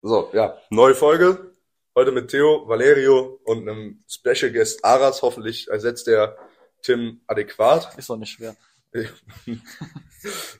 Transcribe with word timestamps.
So, 0.00 0.30
ja, 0.32 0.56
neue 0.70 0.94
Folge. 0.94 1.56
Heute 1.96 2.12
mit 2.12 2.30
Theo, 2.30 2.68
Valerio 2.68 3.40
und 3.44 3.68
einem 3.68 4.04
Special 4.08 4.52
Guest 4.52 4.84
Aras. 4.84 5.22
Hoffentlich 5.22 5.66
ersetzt 5.68 6.06
der 6.06 6.36
Tim 6.82 7.20
adäquat. 7.26 7.98
Ist 7.98 8.08
doch 8.08 8.16
nicht 8.16 8.30
schwer. 8.30 8.54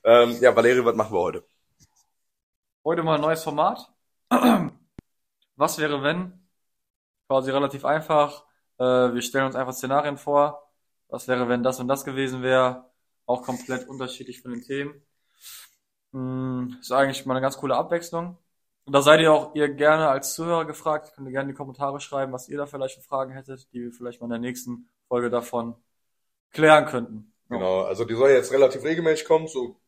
ähm, 0.05 0.37
ja, 0.41 0.57
Valerio, 0.57 0.85
was 0.85 0.97
machen 0.97 1.13
wir 1.15 1.21
heute? 1.21 1.45
Heute 2.85 3.05
mal 3.05 3.15
ein 3.15 3.21
neues 3.21 3.45
Format. 3.45 3.89
Was 5.57 5.79
wäre, 5.79 6.03
wenn? 6.03 6.49
Quasi 7.29 7.51
relativ 7.51 7.85
einfach. 7.85 8.45
Äh, 8.79 8.85
wir 8.85 9.23
stellen 9.23 9.47
uns 9.47 9.57
einfach 9.57 9.73
Szenarien 9.73 10.17
vor. 10.19 10.69
Was 11.09 11.27
wäre, 11.29 11.49
wenn 11.49 11.63
das 11.63 11.81
und 11.81 11.89
das 11.89 12.05
gewesen 12.05 12.43
wäre? 12.43 12.91
Auch 13.27 13.43
komplett 13.43 13.89
unterschiedlich 13.89 14.41
von 14.43 14.53
den 14.53 14.63
Themen. 14.63 15.03
Mm, 16.13 16.75
Ist 16.81 16.93
eigentlich 16.93 17.25
mal 17.27 17.35
eine 17.35 17.41
ganz 17.41 17.57
coole 17.57 17.77
Abwechslung. 17.77 18.39
Und 18.89 18.95
da 18.95 19.03
seid 19.03 19.21
ihr 19.21 19.31
auch 19.31 19.55
ihr 19.55 19.69
gerne 19.69 20.09
als 20.09 20.35
Zuhörer 20.35 20.65
gefragt. 20.65 21.13
Könnt 21.15 21.29
ihr 21.29 21.33
gerne 21.33 21.51
in 21.51 21.55
die 21.55 21.59
Kommentare 21.59 22.01
schreiben, 22.01 22.33
was 22.33 22.49
ihr 22.49 22.57
da 22.57 22.65
vielleicht 22.65 22.95
für 22.95 23.03
Fragen 23.03 23.35
hättet, 23.35 23.71
die 23.75 23.83
wir 23.83 23.93
vielleicht 23.93 24.23
mal 24.23 24.29
in 24.29 24.31
der 24.31 24.39
nächsten 24.39 24.89
Folge 25.09 25.29
davon 25.29 25.75
klären 26.53 26.87
könnten. 26.87 27.35
Genau, 27.51 27.83
also 27.83 28.07
die 28.07 28.15
soll 28.15 28.31
jetzt 28.31 28.51
relativ 28.51 28.83
regelmäßig 28.85 29.27
kommen, 29.27 29.47
so 29.47 29.79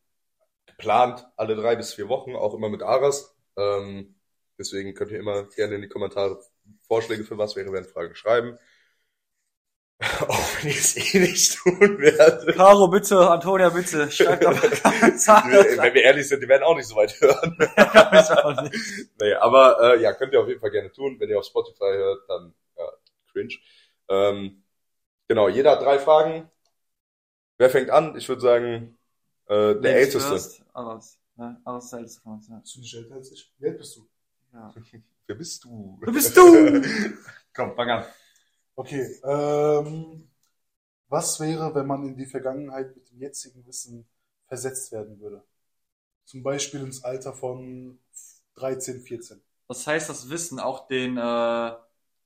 geplant 0.66 1.26
alle 1.38 1.56
drei 1.56 1.76
bis 1.76 1.94
vier 1.94 2.10
Wochen, 2.10 2.36
auch 2.36 2.52
immer 2.52 2.68
mit 2.68 2.82
Aras. 2.82 3.34
Ähm, 3.56 4.16
deswegen 4.58 4.92
könnt 4.92 5.12
ihr 5.12 5.18
immer 5.18 5.44
gerne 5.44 5.76
in 5.76 5.80
die 5.80 5.88
Kommentare 5.88 6.38
Vorschläge 6.82 7.24
für 7.24 7.38
was 7.38 7.56
wäre, 7.56 7.72
wenn 7.72 7.86
Fragen 7.86 8.14
schreiben. 8.14 8.58
ich 10.68 10.78
es 10.78 11.14
eh 11.14 11.18
nicht 11.18 11.56
tun 11.56 11.98
werde. 11.98 12.52
Caro, 12.54 12.88
bitte, 12.88 13.30
Antonia, 13.30 13.68
bitte, 13.70 14.10
schreibt 14.10 14.44
doch 14.44 14.52
mal 14.52 14.70
Kommentare. 14.70 15.50
Wenn 15.78 15.94
wir 15.94 16.02
ehrlich 16.02 16.28
sind, 16.28 16.42
die 16.42 16.48
werden 16.48 16.62
auch 16.62 16.76
nicht 16.76 16.86
so 16.86 16.96
weit 16.96 17.20
hören. 17.20 17.56
Nicht. 18.64 19.10
nee, 19.20 19.32
aber 19.34 19.80
äh, 19.80 20.02
ja, 20.02 20.12
könnt 20.12 20.32
ihr 20.32 20.40
auf 20.40 20.48
jeden 20.48 20.60
Fall 20.60 20.70
gerne 20.70 20.90
tun. 20.92 21.16
Wenn 21.18 21.30
ihr 21.30 21.38
auf 21.38 21.44
Spotify 21.44 21.92
hört, 21.92 22.28
dann 22.28 22.54
ja, 22.76 22.84
cringe. 23.32 23.54
Ähm, 24.08 24.62
genau, 25.28 25.48
jeder 25.48 25.72
hat 25.72 25.82
drei 25.82 25.98
Fragen. 25.98 26.50
Wer 27.58 27.70
fängt 27.70 27.90
an? 27.90 28.16
Ich 28.16 28.28
würde 28.28 28.40
sagen, 28.42 28.98
äh, 29.46 29.74
der 29.80 29.96
Älteste. 29.96 30.28
first. 30.28 30.62
Aras. 30.72 31.18
Ja, 31.36 31.60
Aras 31.64 31.84
ist 31.84 31.90
der 31.92 31.98
Älteste 32.00 32.20
von 32.22 32.32
uns. 32.34 32.48
Ja. 32.48 32.56
Bist 32.58 32.76
du 32.76 32.80
nicht 32.80 32.94
älter 32.94 33.14
als 33.14 33.32
ich? 33.32 33.52
Wie 33.58 33.66
alt 33.66 33.78
bist 33.78 33.96
du? 33.96 34.08
Ja. 34.52 34.74
Wer 35.26 35.36
bist 35.36 35.64
du? 35.64 35.98
Wer 36.00 36.12
bist 36.12 36.36
du? 36.36 36.82
Komm, 37.54 37.76
fang 37.76 37.90
an. 37.90 38.04
Okay, 38.74 39.20
ähm, 39.22 40.29
was 41.10 41.40
wäre, 41.40 41.74
wenn 41.74 41.86
man 41.86 42.06
in 42.06 42.16
die 42.16 42.26
Vergangenheit 42.26 42.96
mit 42.96 43.10
dem 43.10 43.20
jetzigen 43.20 43.66
Wissen 43.66 44.08
versetzt 44.46 44.92
werden 44.92 45.20
würde? 45.20 45.44
Zum 46.24 46.42
Beispiel 46.42 46.80
ins 46.80 47.04
Alter 47.04 47.34
von 47.34 47.98
13, 48.56 49.02
14. 49.02 49.42
Das 49.68 49.86
heißt, 49.86 50.08
das 50.08 50.28
Wissen 50.30 50.58
auch 50.58 50.86
den, 50.88 51.16
äh, 51.16 51.72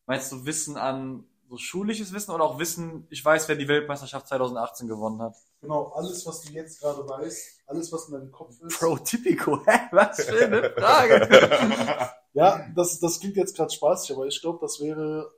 meinst 0.07 0.33
du 0.33 0.47
Wissen 0.47 0.77
an 0.77 1.25
so 1.49 1.59
schulisches 1.59 2.13
Wissen 2.13 2.31
oder 2.31 2.45
auch 2.45 2.59
Wissen, 2.59 3.07
ich 3.11 3.25
weiß, 3.25 3.49
wer 3.49 3.57
die 3.57 3.69
Weltmeisterschaft 3.69 4.29
2018 4.29 4.89
gewonnen 4.89 5.21
hat? 5.21 5.37
Genau, 5.61 5.89
alles, 5.95 6.27
was 6.27 6.43
du 6.43 6.53
jetzt 6.53 6.81
gerade 6.81 7.07
weißt, 7.09 7.61
alles, 7.67 7.93
was 7.93 8.07
in 8.09 8.15
deinem 8.15 8.33
Kopf 8.33 8.61
ist. 8.61 8.79
Bro, 8.79 8.99
typico, 8.99 9.63
hä? 9.67 9.81
Was 9.93 10.25
für 10.25 10.47
eine 10.47 10.71
Frage. 10.77 12.15
Ja, 12.33 12.67
das, 12.75 12.99
das 13.01 13.21
klingt 13.21 13.37
jetzt 13.37 13.57
gerade 13.57 13.73
spaßig, 13.73 14.17
aber 14.17 14.27
ich 14.27 14.41
glaube, 14.41 14.59
das 14.61 14.81
wäre 14.81 15.33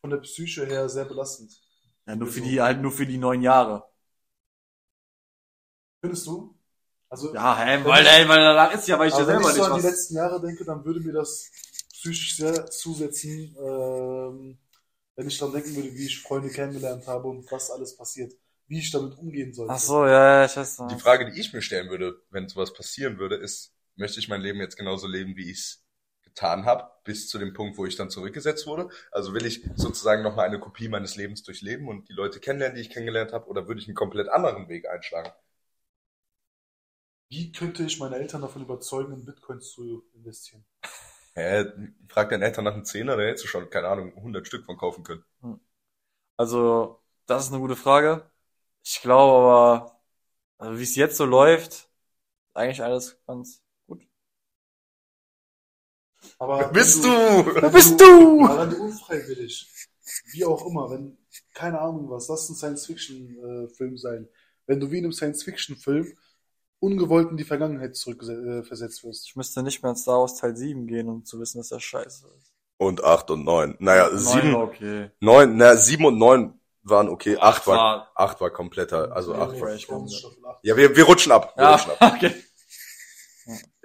von 0.00 0.10
der 0.10 0.18
Psyche 0.18 0.66
her 0.66 0.88
sehr 0.88 1.04
belastend. 1.04 1.60
Ja, 2.06 2.16
nur 2.16 2.28
für 2.28 2.40
die, 2.40 2.60
halt 2.60 2.80
nur 2.80 2.92
für 2.92 3.06
die 3.06 3.18
neun 3.18 3.42
Jahre. 3.42 3.84
Findest 6.00 6.26
du? 6.26 6.54
Also, 7.08 7.36
Ja, 7.36 7.56
hä, 7.58 7.82
Wenn 7.82 7.86
weil, 7.86 8.06
ich- 8.06 8.06
ey, 8.06 8.28
weil 8.28 8.40
danach 8.40 8.72
ist 8.74 8.86
ja, 8.88 8.98
weil 8.98 9.08
ich 9.08 9.16
ja 9.16 9.24
aber 9.24 9.28
wenn 9.28 9.40
selber 9.40 9.40
ich 9.40 9.52
so 9.54 9.62
nicht 9.62 9.64
an 9.64 9.74
die 9.74 9.80
letzten 9.80 10.16
Jahre 10.16 10.40
denke, 10.40 10.64
dann 10.64 10.84
würde 10.84 11.00
mir 11.00 11.12
das 11.12 11.50
psychisch 11.92 12.36
sehr 12.36 12.70
zusetzen, 12.70 13.56
ähm, 13.58 14.58
wenn 15.16 15.28
ich 15.28 15.38
dann 15.38 15.52
denken 15.52 15.76
würde, 15.76 15.94
wie 15.94 16.06
ich 16.06 16.22
Freunde 16.22 16.50
kennengelernt 16.50 17.06
habe 17.08 17.28
und 17.28 17.50
was 17.52 17.70
alles 17.70 17.96
passiert, 17.96 18.34
wie 18.68 18.80
ich 18.80 18.90
damit 18.92 19.18
umgehen 19.18 19.52
sollte. 19.54 19.66
Ach 19.66 19.78
so, 19.78 20.06
ja, 20.06 20.12
ja, 20.40 20.44
ich 20.44 20.56
weiß 20.56 20.78
Die 20.90 20.96
noch. 20.96 20.98
Frage, 20.98 21.30
die 21.30 21.40
ich 21.40 21.52
mir 21.52 21.62
stellen 21.62 21.90
würde, 21.90 22.22
wenn 22.30 22.48
sowas 22.48 22.72
passieren 22.74 23.18
würde, 23.18 23.36
ist, 23.36 23.74
möchte 23.96 24.20
ich 24.20 24.28
mein 24.28 24.40
Leben 24.42 24.60
jetzt 24.60 24.76
genauso 24.76 25.08
leben, 25.08 25.36
wie 25.36 25.50
ich 25.50 25.58
es 25.58 25.84
getan 26.22 26.64
habe, 26.64 26.91
bis 27.04 27.28
zu 27.28 27.38
dem 27.38 27.52
Punkt, 27.52 27.78
wo 27.78 27.86
ich 27.86 27.96
dann 27.96 28.10
zurückgesetzt 28.10 28.66
wurde? 28.66 28.88
Also 29.10 29.34
will 29.34 29.46
ich 29.46 29.64
sozusagen 29.76 30.22
nochmal 30.22 30.46
eine 30.46 30.60
Kopie 30.60 30.88
meines 30.88 31.16
Lebens 31.16 31.42
durchleben 31.42 31.88
und 31.88 32.08
die 32.08 32.12
Leute 32.14 32.40
kennenlernen, 32.40 32.76
die 32.76 32.82
ich 32.82 32.90
kennengelernt 32.90 33.32
habe, 33.32 33.46
oder 33.48 33.68
würde 33.68 33.80
ich 33.80 33.88
einen 33.88 33.96
komplett 33.96 34.28
anderen 34.28 34.68
Weg 34.68 34.88
einschlagen? 34.88 35.32
Wie 37.28 37.50
könnte 37.50 37.84
ich 37.84 37.98
meine 37.98 38.16
Eltern 38.16 38.42
davon 38.42 38.62
überzeugen, 38.62 39.12
in 39.14 39.24
Bitcoins 39.24 39.72
zu 39.72 40.04
investieren? 40.12 40.64
Hä, 41.34 41.64
frag 42.08 42.28
deinen 42.28 42.42
Eltern 42.42 42.64
nach 42.64 42.74
einem 42.74 42.84
Zehner, 42.84 43.16
da 43.16 43.22
hättest 43.22 43.44
du 43.44 43.48
schon, 43.48 43.70
keine 43.70 43.88
Ahnung, 43.88 44.14
100 44.16 44.46
Stück 44.46 44.66
von 44.66 44.76
kaufen 44.76 45.02
können. 45.02 45.24
Also, 46.36 47.00
das 47.26 47.44
ist 47.44 47.52
eine 47.52 47.60
gute 47.60 47.76
Frage. 47.76 48.30
Ich 48.84 49.00
glaube 49.00 49.32
aber, 49.38 50.00
also 50.58 50.78
wie 50.78 50.82
es 50.82 50.96
jetzt 50.96 51.16
so 51.16 51.24
läuft, 51.24 51.88
eigentlich 52.54 52.82
alles 52.82 53.22
ganz. 53.26 53.62
Aber 56.42 56.58
Wer 56.58 56.68
bist 56.68 57.04
wenn 57.04 57.44
du? 57.44 57.62
wenn 57.62 57.72
bist 57.72 58.00
du? 58.00 58.44
Aber 58.46 58.62
wenn 58.62 58.70
du 58.70 58.82
unfreiwillig, 58.82 59.70
wie 60.32 60.44
auch 60.44 60.66
immer, 60.66 60.90
wenn, 60.90 61.16
keine 61.54 61.80
Ahnung 61.80 62.10
was, 62.10 62.26
lass 62.26 62.48
ein 62.48 62.56
Science-Fiction-Film 62.56 63.96
sein, 63.96 64.28
wenn 64.66 64.80
du 64.80 64.90
wie 64.90 64.98
in 64.98 65.04
einem 65.04 65.12
Science-Fiction-Film 65.12 66.12
ungewollt 66.80 67.30
in 67.30 67.36
die 67.36 67.44
Vergangenheit 67.44 67.94
zurückversetzt 67.94 69.04
wirst. 69.04 69.26
Ich 69.28 69.36
müsste 69.36 69.62
nicht 69.62 69.84
mehr 69.84 69.90
in 69.92 69.96
Star 69.96 70.18
Wars 70.18 70.34
Teil 70.36 70.56
7 70.56 70.88
gehen, 70.88 71.08
um 71.08 71.24
zu 71.24 71.38
wissen, 71.38 71.58
dass 71.58 71.68
das 71.68 71.84
scheiße 71.84 72.26
ist. 72.36 72.52
Und 72.76 73.04
acht 73.04 73.30
und 73.30 73.44
neun. 73.44 73.76
Naja, 73.78 74.08
Neun 74.08 74.18
sieben, 74.18 74.52
war 74.54 74.62
okay. 74.64 75.10
neun, 75.20 75.56
na, 75.56 75.76
sieben 75.76 76.04
und 76.06 76.18
neun 76.18 76.58
waren 76.82 77.08
okay. 77.08 77.36
Acht 77.38 77.68
war, 77.68 77.76
war- 77.76 78.10
acht 78.16 78.40
war 78.40 78.50
kompletter, 78.50 79.14
also 79.14 79.32
acht 79.36 79.60
war. 79.60 80.58
Ja, 80.64 80.76
wir, 80.76 80.96
wir 80.96 81.04
rutschen 81.04 81.30
ab. 81.30 81.52
Wir 81.56 81.62
Ja, 81.62 81.74
rutschen 81.76 81.92
ab. 81.92 82.14
okay. 82.16 82.34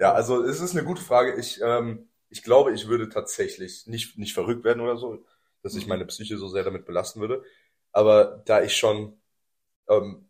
Ja, 0.00 0.12
also 0.12 0.42
es 0.42 0.60
ist 0.60 0.72
eine 0.72 0.84
gute 0.84 1.02
Frage. 1.02 1.36
Ich, 1.38 1.60
ähm, 1.62 2.07
ich 2.30 2.42
glaube, 2.42 2.72
ich 2.74 2.88
würde 2.88 3.08
tatsächlich 3.08 3.86
nicht, 3.86 4.18
nicht 4.18 4.34
verrückt 4.34 4.64
werden 4.64 4.80
oder 4.80 4.96
so, 4.96 5.24
dass 5.62 5.76
ich 5.76 5.86
Mhm. 5.86 5.88
meine 5.88 6.06
Psyche 6.06 6.38
so 6.38 6.48
sehr 6.48 6.64
damit 6.64 6.86
belasten 6.86 7.20
würde. 7.20 7.44
Aber 7.92 8.42
da 8.46 8.62
ich 8.62 8.76
schon 8.76 9.20
ähm, 9.88 10.28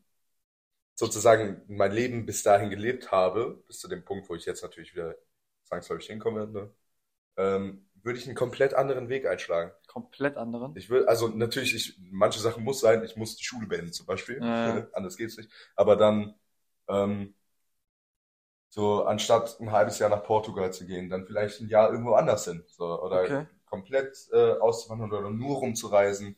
sozusagen 0.95 1.63
mein 1.69 1.93
Leben 1.93 2.27
bis 2.27 2.43
dahin 2.43 2.71
gelebt 2.71 3.13
habe, 3.13 3.63
bis 3.67 3.81
zu 3.81 3.89
dem 3.89 4.05
Punkt, 4.05 4.29
wo 4.29 4.35
ich 4.35 4.45
jetzt 4.47 4.63
natürlich 4.63 4.95
wieder 4.95 5.17
zwangsläufig 5.65 6.07
hinkomme, 6.09 6.47
ne, 6.49 6.71
ähm, 7.39 7.89
würde 8.03 8.19
ich 8.19 8.27
einen 8.27 8.37
komplett 8.37 8.75
anderen 8.75 9.09
Weg 9.09 9.27
einschlagen. 9.27 9.73
Komplett 9.89 10.37
anderen. 10.37 10.75
Ich 10.75 10.91
will, 10.91 11.07
also 11.07 11.29
natürlich, 11.29 11.75
ich, 11.75 11.99
manche 12.11 12.41
Sachen 12.41 12.63
muss 12.65 12.81
sein, 12.81 13.03
ich 13.05 13.17
muss 13.17 13.37
die 13.37 13.45
Schule 13.45 13.67
beenden 13.67 13.93
zum 13.93 14.07
Beispiel, 14.07 14.47
ja. 14.47 14.89
anders 14.93 15.17
geht's 15.17 15.37
nicht. 15.37 15.51
Aber 15.77 15.97
dann 15.97 16.35
ähm, 16.89 17.35
so 18.71 19.05
anstatt 19.05 19.59
ein 19.61 19.73
halbes 19.73 19.99
Jahr 19.99 20.11
nach 20.11 20.25
Portugal 20.25 20.73
zu 20.73 20.87
gehen, 20.87 21.11
dann 21.11 21.27
vielleicht 21.27 21.61
ein 21.61 21.69
Jahr 21.69 21.91
irgendwo 21.91 22.15
anders 22.15 22.45
hin, 22.45 22.65
so 22.69 23.01
oder 23.03 23.31
Okay. 23.31 23.47
komplett 23.67 24.17
äh, 24.33 24.53
auszuwandern 24.59 25.13
oder 25.13 25.31
nur 25.31 25.59
rumzureisen. 25.59 26.37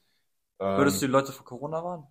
Ähm, 0.60 0.70
Würdest 0.74 1.00
du 1.00 1.06
die 1.06 1.12
Leute 1.12 1.30
vor 1.30 1.44
Corona 1.46 1.84
warnen? 1.84 2.08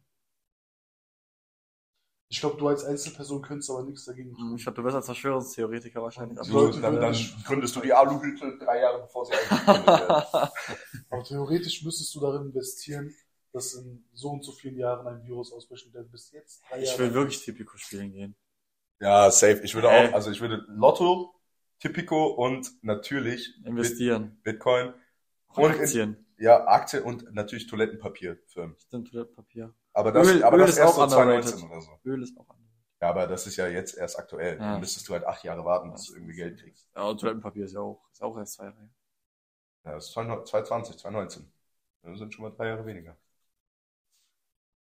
Ich 2.28 2.40
glaube, 2.40 2.58
du 2.58 2.68
als 2.68 2.84
Einzelperson 2.86 3.44
könntest 3.44 3.70
aber 3.70 3.84
nichts 3.84 4.06
dagegen 4.06 4.36
tun. 4.36 4.58
Ich 4.58 4.64
glaube, 4.64 4.76
du 4.76 4.84
bist 4.84 4.96
als 4.96 5.06
Verschwörungstheoretiker 5.06 6.02
wahrscheinlich. 6.02 6.40
Die 6.42 6.50
so, 6.52 6.68
Leute 6.68 6.80
dann, 6.82 7.00
dann 7.00 7.16
gründest 7.46 7.76
du 7.76 7.82
die 7.82 7.94
Aluhütte 7.94 8.58
drei 8.58 8.80
Jahre 8.82 9.02
bevor 9.02 9.26
sie 9.26 9.34
eigentlich 9.34 9.58
gegründet 9.58 9.98
werden. 9.98 10.22
Aber 11.10 11.24
theoretisch 11.24 11.84
müsstest 11.84 12.14
du 12.16 12.20
darin 12.20 12.48
investieren, 12.50 13.14
dass 13.54 13.74
in 13.76 14.06
so 14.14 14.30
und 14.32 14.44
so 14.44 14.52
vielen 14.52 14.78
Jahren 14.78 15.08
ein 15.08 15.24
Virus 15.26 15.52
ausbrechen 15.52 15.94
wird. 15.94 16.12
Bis 16.12 16.32
jetzt 16.32 16.62
drei 16.70 16.82
ich 16.82 16.86
Jahre. 16.86 17.00
will 17.00 17.14
wirklich 17.14 17.42
Typico 17.46 17.78
spielen 17.78 18.12
gehen. 18.12 18.36
Ja, 19.00 19.32
safe. 19.32 19.62
Ich 19.64 19.76
würde 19.76 19.90
Hä? 19.90 20.10
auch, 20.10 20.14
also 20.14 20.32
ich 20.32 20.42
würde 20.42 20.66
Lotto, 20.68 21.34
Tipico 21.80 22.28
und 22.28 22.70
natürlich 22.84 23.54
Investieren. 23.66 24.32
Bit- 24.44 24.44
Bitcoin, 24.44 24.94
Und 25.56 25.64
Und 25.64 25.74
in- 25.76 25.80
Aktien. 25.82 26.26
ja, 26.38 26.66
Aktie 26.68 27.02
und 27.04 27.34
natürlich 27.34 27.68
Toilettenpapierfirmen. 27.68 28.76
Stimmt, 28.78 29.10
Toilettenpapier. 29.12 29.74
Aber 29.94 30.12
das, 30.12 30.28
Öl- 30.28 30.44
aber 30.44 30.58
Öl 30.58 30.62
das 30.62 30.72
ist 30.72 30.78
erst 30.78 30.94
auch 30.94 31.10
so 31.10 31.18
underrated. 31.18 31.46
2019 31.50 31.72
oder 31.72 31.82
so. 31.82 32.10
Öl 32.10 32.24
ist 32.24 32.38
auch 32.38 32.50
anders. 32.50 32.66
Ja, 33.02 33.10
aber 33.10 33.28
das 33.28 33.48
ist 33.48 33.56
ja 33.56 33.68
jetzt 33.68 33.98
erst 33.98 34.20
aktuell. 34.20 34.58
Ja. 34.58 34.72
Dann 34.74 34.80
müsstest 34.82 35.08
du 35.08 35.14
halt 35.14 35.26
acht 35.26 35.44
Jahre 35.44 35.64
warten, 35.64 35.92
bis 35.94 36.06
du 36.08 36.16
irgendwie 36.16 36.36
Geld 36.36 36.60
kriegst. 36.62 36.90
Ja, 36.96 37.04
und 37.04 37.20
Toilettenpapier 37.20 37.66
ist 37.66 37.74
ja 37.74 37.80
auch, 37.80 38.04
ist 38.12 38.22
auch 38.22 38.38
erst 38.38 38.54
zwei 38.56 38.66
Jahre. 38.66 38.90
Ja, 39.86 39.94
das 39.94 40.08
ist 40.08 40.12
2020, 40.12 40.98
2019. 40.98 41.50
Das 42.04 42.18
sind 42.20 42.34
schon 42.34 42.44
mal 42.44 42.52
drei 42.52 42.68
Jahre 42.68 42.86
weniger. 42.86 43.18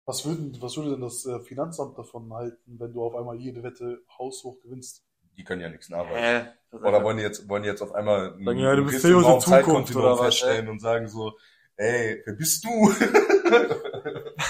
Was, 0.05 0.25
würden, 0.25 0.55
was 0.61 0.77
würde 0.77 0.91
denn 0.91 1.01
das 1.01 1.25
äh, 1.25 1.39
Finanzamt 1.39 1.97
davon 1.97 2.31
halten, 2.33 2.79
wenn 2.79 2.93
du 2.93 3.03
auf 3.03 3.15
einmal 3.15 3.37
jede 3.37 3.63
Wette 3.63 4.03
haushoch 4.19 4.59
gewinnst? 4.61 5.03
Die 5.35 5.43
können 5.43 5.61
ja 5.61 5.69
nichts 5.69 5.89
nachweisen. 5.89 6.47
Ist 6.71 6.83
Oder 6.83 7.03
wollen 7.03 7.17
die 7.17 7.23
jetzt, 7.23 7.49
wollen 7.49 7.63
die 7.63 7.69
jetzt 7.69 7.81
auf 7.81 7.93
einmal 7.93 8.33
einen 8.33 8.45
Sagen, 8.45 8.59
ja, 8.59 8.75
du 8.75 8.85
bist 8.85 9.03
der 9.03 9.13
Raum 9.13 9.23
Zukunft 9.23 9.47
Zeitkontinuum 9.47 10.05
oder 10.05 10.13
was, 10.13 10.25
feststellen 10.25 10.69
und 10.69 10.79
sagen 10.79 11.07
so, 11.07 11.33
ey, 11.77 12.21
wer 12.25 12.33
bist 12.33 12.63
du? 12.63 12.93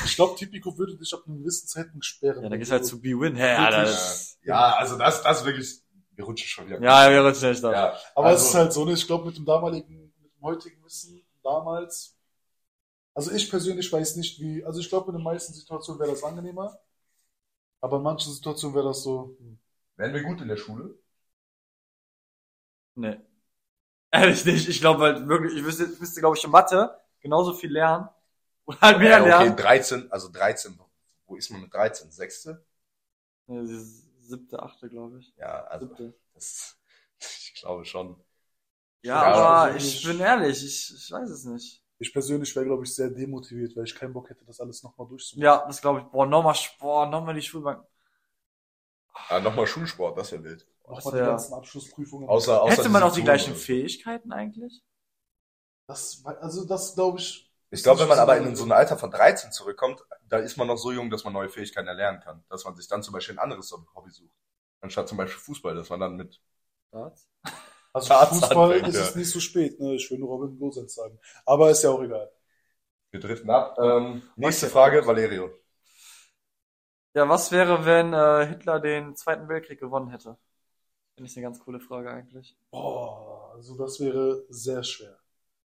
Ich 0.06 0.16
glaube, 0.16 0.36
Tipico 0.36 0.78
würde 0.78 0.98
dich 0.98 1.14
ab 1.14 1.22
einem 1.26 1.40
gewissen 1.40 1.68
Zeitpunkt 1.68 2.06
sperren. 2.06 2.44
Ja, 2.44 2.50
dann 2.50 2.60
gehst 2.60 2.72
du 2.72 2.76
halt 2.76 2.86
zu 2.86 3.00
B-Win. 3.02 3.36
Hä, 3.36 3.42
Wirklich? 3.42 3.76
Alter. 3.76 3.98
ja, 4.44 4.76
also 4.78 4.98
das, 4.98 5.24
das 5.24 5.46
wirklich, 5.46 5.82
Wir 6.16 6.26
rutschen 6.26 6.48
schon 6.48 6.68
wieder. 6.68 6.82
Ja, 6.82 7.10
wir 7.10 7.22
rutschen 7.22 7.50
nicht 7.50 7.64
da. 7.64 7.72
ja. 7.72 7.94
Aber 8.16 8.28
also, 8.28 8.42
es 8.44 8.50
ist 8.50 8.56
halt 8.56 8.74
so, 8.74 8.86
ne? 8.86 8.94
Ich 8.94 9.06
glaube, 9.08 9.26
mit 9.26 9.38
dem 9.38 9.46
damaligen, 9.46 10.14
mit 10.22 10.32
dem 10.34 10.42
heutigen 10.44 10.84
Wissen 10.84 11.24
damals, 11.44 12.15
also 13.16 13.32
ich 13.32 13.50
persönlich 13.50 13.92
weiß 13.92 14.16
nicht, 14.18 14.40
wie, 14.42 14.64
also 14.66 14.80
ich 14.80 14.90
glaube, 14.90 15.08
in 15.12 15.18
den 15.18 15.24
meisten 15.24 15.54
Situationen 15.54 16.00
wäre 16.00 16.12
das 16.12 16.24
angenehmer. 16.24 16.80
Aber 17.80 17.96
in 17.98 18.04
manchen 18.04 18.34
Situationen 18.34 18.76
wäre 18.76 18.88
das 18.90 19.04
so, 19.04 19.38
hm. 19.40 19.58
Wären 19.98 20.14
wir 20.14 20.24
gut 20.24 20.40
in 20.40 20.48
der 20.48 20.56
Schule? 20.56 20.98
Nee. 22.96 23.20
Ehrlich 24.12 24.46
nicht. 24.46 24.68
Ich 24.70 24.80
glaube 24.80 25.04
halt 25.04 25.28
wirklich, 25.28 25.56
ich 25.56 25.64
müsste, 25.64 25.86
ich 25.86 26.00
müsste 26.00 26.20
glaube 26.20 26.38
ich, 26.38 26.44
in 26.44 26.52
Mathe 26.52 26.98
genauso 27.20 27.54
viel 27.54 27.72
lernen. 27.72 28.08
Oder 28.66 28.82
halt 28.82 29.00
mehr 29.00 29.20
ja, 29.20 29.26
okay, 29.26 29.54
lernen. 29.54 29.56
13, 29.56 30.12
also 30.12 30.30
13. 30.30 30.80
Wo 31.28 31.36
ist 31.36 31.50
man 31.52 31.62
mit 31.62 31.74
13? 31.74 32.12
Sechste? 32.12 32.64
Nee, 33.48 33.66
siebte, 34.20 34.62
achte, 34.62 34.88
glaube 34.90 35.20
ich. 35.20 35.34
Ja, 35.38 35.64
also 35.66 35.88
Siebte. 35.90 36.14
das, 36.34 36.78
ich 37.20 37.54
glaube 37.56 37.86
schon. 37.86 38.24
Ja, 39.04 39.22
Ja, 39.22 39.34
aber 39.34 39.74
also 39.74 39.76
ich 39.76 40.02
ich- 40.02 40.04
bin 40.04 40.20
ehrlich, 40.20 40.64
ich, 40.66 40.94
ich 40.96 41.12
weiß 41.12 41.30
es 41.30 41.46
nicht. 41.46 41.82
Ich 41.98 42.12
persönlich 42.12 42.56
wäre, 42.56 42.66
glaube 42.66 42.84
ich, 42.84 42.94
sehr 42.94 43.10
demotiviert, 43.10 43.76
weil 43.76 43.86
ich 43.86 43.96
keinen 43.96 44.14
Bock 44.14 44.30
hätte, 44.30 44.46
das 44.46 44.60
alles 44.60 44.84
nochmal 44.84 45.08
durchzumachen. 45.08 45.44
Ja, 45.44 45.66
das 45.66 45.82
glaube 45.82 46.00
ich. 46.00 46.06
Boah, 46.06 46.26
nochmal, 46.26 46.56
boah, 46.80 47.06
nochmal 47.08 47.36
die 47.36 47.42
Schulbank. 47.42 47.86
Ah, 49.30 49.40
nochmal 49.40 49.66
Schulsport, 49.66 50.18
das 50.18 50.32
wäre 50.32 50.44
wild. 50.44 50.68
Nochmal 50.88 51.14
die 51.14 51.20
ganzen 51.20 51.54
Abschlussprüfungen. 51.54 52.30
Außer, 52.30 52.62
außer 52.62 52.78
Hätte 52.78 52.90
man 52.90 53.04
auch 53.04 53.10
die 53.14 53.22
Touren 53.22 53.26
gleichen 53.26 53.52
oder. 53.52 53.60
Fähigkeiten 53.60 54.32
eigentlich? 54.32 54.84
Das, 55.88 56.24
also 56.26 56.66
das 56.66 56.96
glaube 56.96 57.20
ich. 57.20 57.50
Ich 57.72 57.84
glaube, 57.84 58.02
wenn 58.02 58.08
man 58.08 58.20
aber 58.20 58.38
in 58.38 58.56
so 58.56 58.64
ein 58.64 58.72
Alter 58.72 58.98
von 58.98 59.12
13 59.12 59.52
zurückkommt, 59.52 60.04
da 60.28 60.38
ist 60.38 60.58
man 60.58 60.68
noch 60.68 60.78
so 60.78 60.92
jung, 60.92 61.10
dass 61.10 61.24
man 61.24 61.34
neue 61.34 61.50
Fähigkeiten 61.50 61.88
erlernen 61.88 62.22
kann. 62.22 62.44
Dass 62.50 62.64
man 62.66 62.76
sich 62.76 62.88
dann 62.88 63.04
zum 63.04 63.14
Beispiel 63.14 63.36
ein 63.36 63.40
anderes 63.40 63.72
Hobby 63.72 64.12
sucht. 64.12 64.32
Anstatt 64.82 65.08
zum 65.10 65.18
Beispiel 65.18 65.40
Fußball, 65.40 65.76
dass 65.76 65.90
man 65.90 66.00
dann 66.00 66.16
mit 66.16 66.40
Was? 66.92 67.28
Also 67.96 68.10
Darts 68.10 68.40
Fußball 68.40 68.74
anfängt, 68.74 68.88
ist 68.88 68.96
ja. 68.96 69.02
es 69.02 69.16
nicht 69.16 69.30
so 69.32 69.40
spät, 69.40 69.80
ne? 69.80 69.96
Ich 69.96 70.10
will 70.12 70.20
nur 70.20 70.30
Robin 70.30 70.58
Gosens 70.60 70.94
sagen. 70.96 71.20
Aber 71.46 71.72
ist 71.72 71.84
ja 71.84 71.90
auch 71.92 72.02
egal. 72.04 72.32
wir 73.12 73.20
driften 73.20 73.50
ab. 73.50 73.78
Ähm, 73.80 74.22
nächste 74.36 74.68
Okay. 74.68 74.74
Frage, 74.74 75.06
Valerio. 75.08 75.50
Ja, 77.16 77.28
was 77.30 77.52
wäre, 77.52 77.86
wenn 77.86 78.14
äh, 78.14 78.46
Hitler 78.48 78.80
den 78.80 79.16
Zweiten 79.16 79.48
Weltkrieg 79.48 79.80
gewonnen 79.80 80.10
hätte? 80.10 80.38
Finde 81.16 81.30
ich 81.30 81.38
eine 81.38 81.46
ganz 81.46 81.60
coole 81.60 81.80
Frage 81.80 82.12
eigentlich. 82.12 82.58
Boah, 82.72 83.54
also 83.56 83.78
das 83.78 84.00
wäre 84.00 84.46
sehr 84.50 84.84
schwer. 84.84 85.18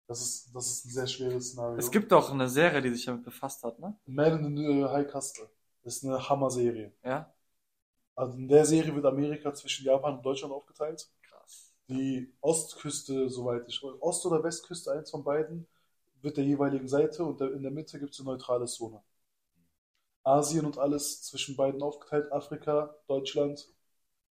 Das 0.08 0.22
ist, 0.22 0.56
das 0.56 0.68
ist 0.68 0.86
ein 0.86 0.90
sehr 0.92 1.08
schweres 1.08 1.50
Szenario. 1.52 1.78
Es 1.78 1.92
gibt 1.92 2.12
doch 2.12 2.32
eine 2.32 2.50
Serie, 2.50 2.82
die 2.82 2.90
sich 2.90 3.06
damit 3.06 3.24
befasst 3.24 3.64
hat, 3.64 3.80
ne? 3.80 3.98
Man 4.06 4.46
in 4.46 4.58
the 4.58 4.86
High 4.86 5.08
Castle. 5.12 5.50
Das 5.84 5.98
ist 5.98 6.06
eine 6.06 6.28
Hammer-Serie. 6.30 6.94
Ja? 7.04 7.34
Also 8.16 8.38
in 8.38 8.48
der 8.48 8.66
Serie 8.66 8.96
wird 8.96 9.06
Amerika 9.06 9.54
zwischen 9.54 9.86
Japan 9.86 10.18
und 10.18 10.26
Deutschland 10.26 10.54
aufgeteilt. 10.54 11.10
Die 11.90 12.32
Ostküste, 12.42 13.28
soweit 13.28 13.68
ich 13.68 13.82
weiß, 13.82 13.96
Ost- 14.00 14.24
oder 14.28 14.44
Westküste, 14.44 14.92
eins 14.92 15.10
von 15.10 15.24
beiden, 15.24 15.66
wird 16.22 16.38
der 16.38 16.44
jeweiligen 16.46 16.88
Seite 16.88 17.24
und 17.26 17.42
in 17.42 17.64
der 17.64 17.72
Mitte 17.72 18.00
gibt 18.00 18.14
es 18.14 18.20
eine 18.20 18.30
neutrale 18.30 18.66
Zone. 18.66 19.02
Asien 20.26 20.66
und 20.66 20.78
alles 20.78 21.22
zwischen 21.24 21.56
beiden 21.56 21.82
aufgeteilt, 21.82 22.30
Afrika, 22.30 22.94
Deutschland, 23.08 23.70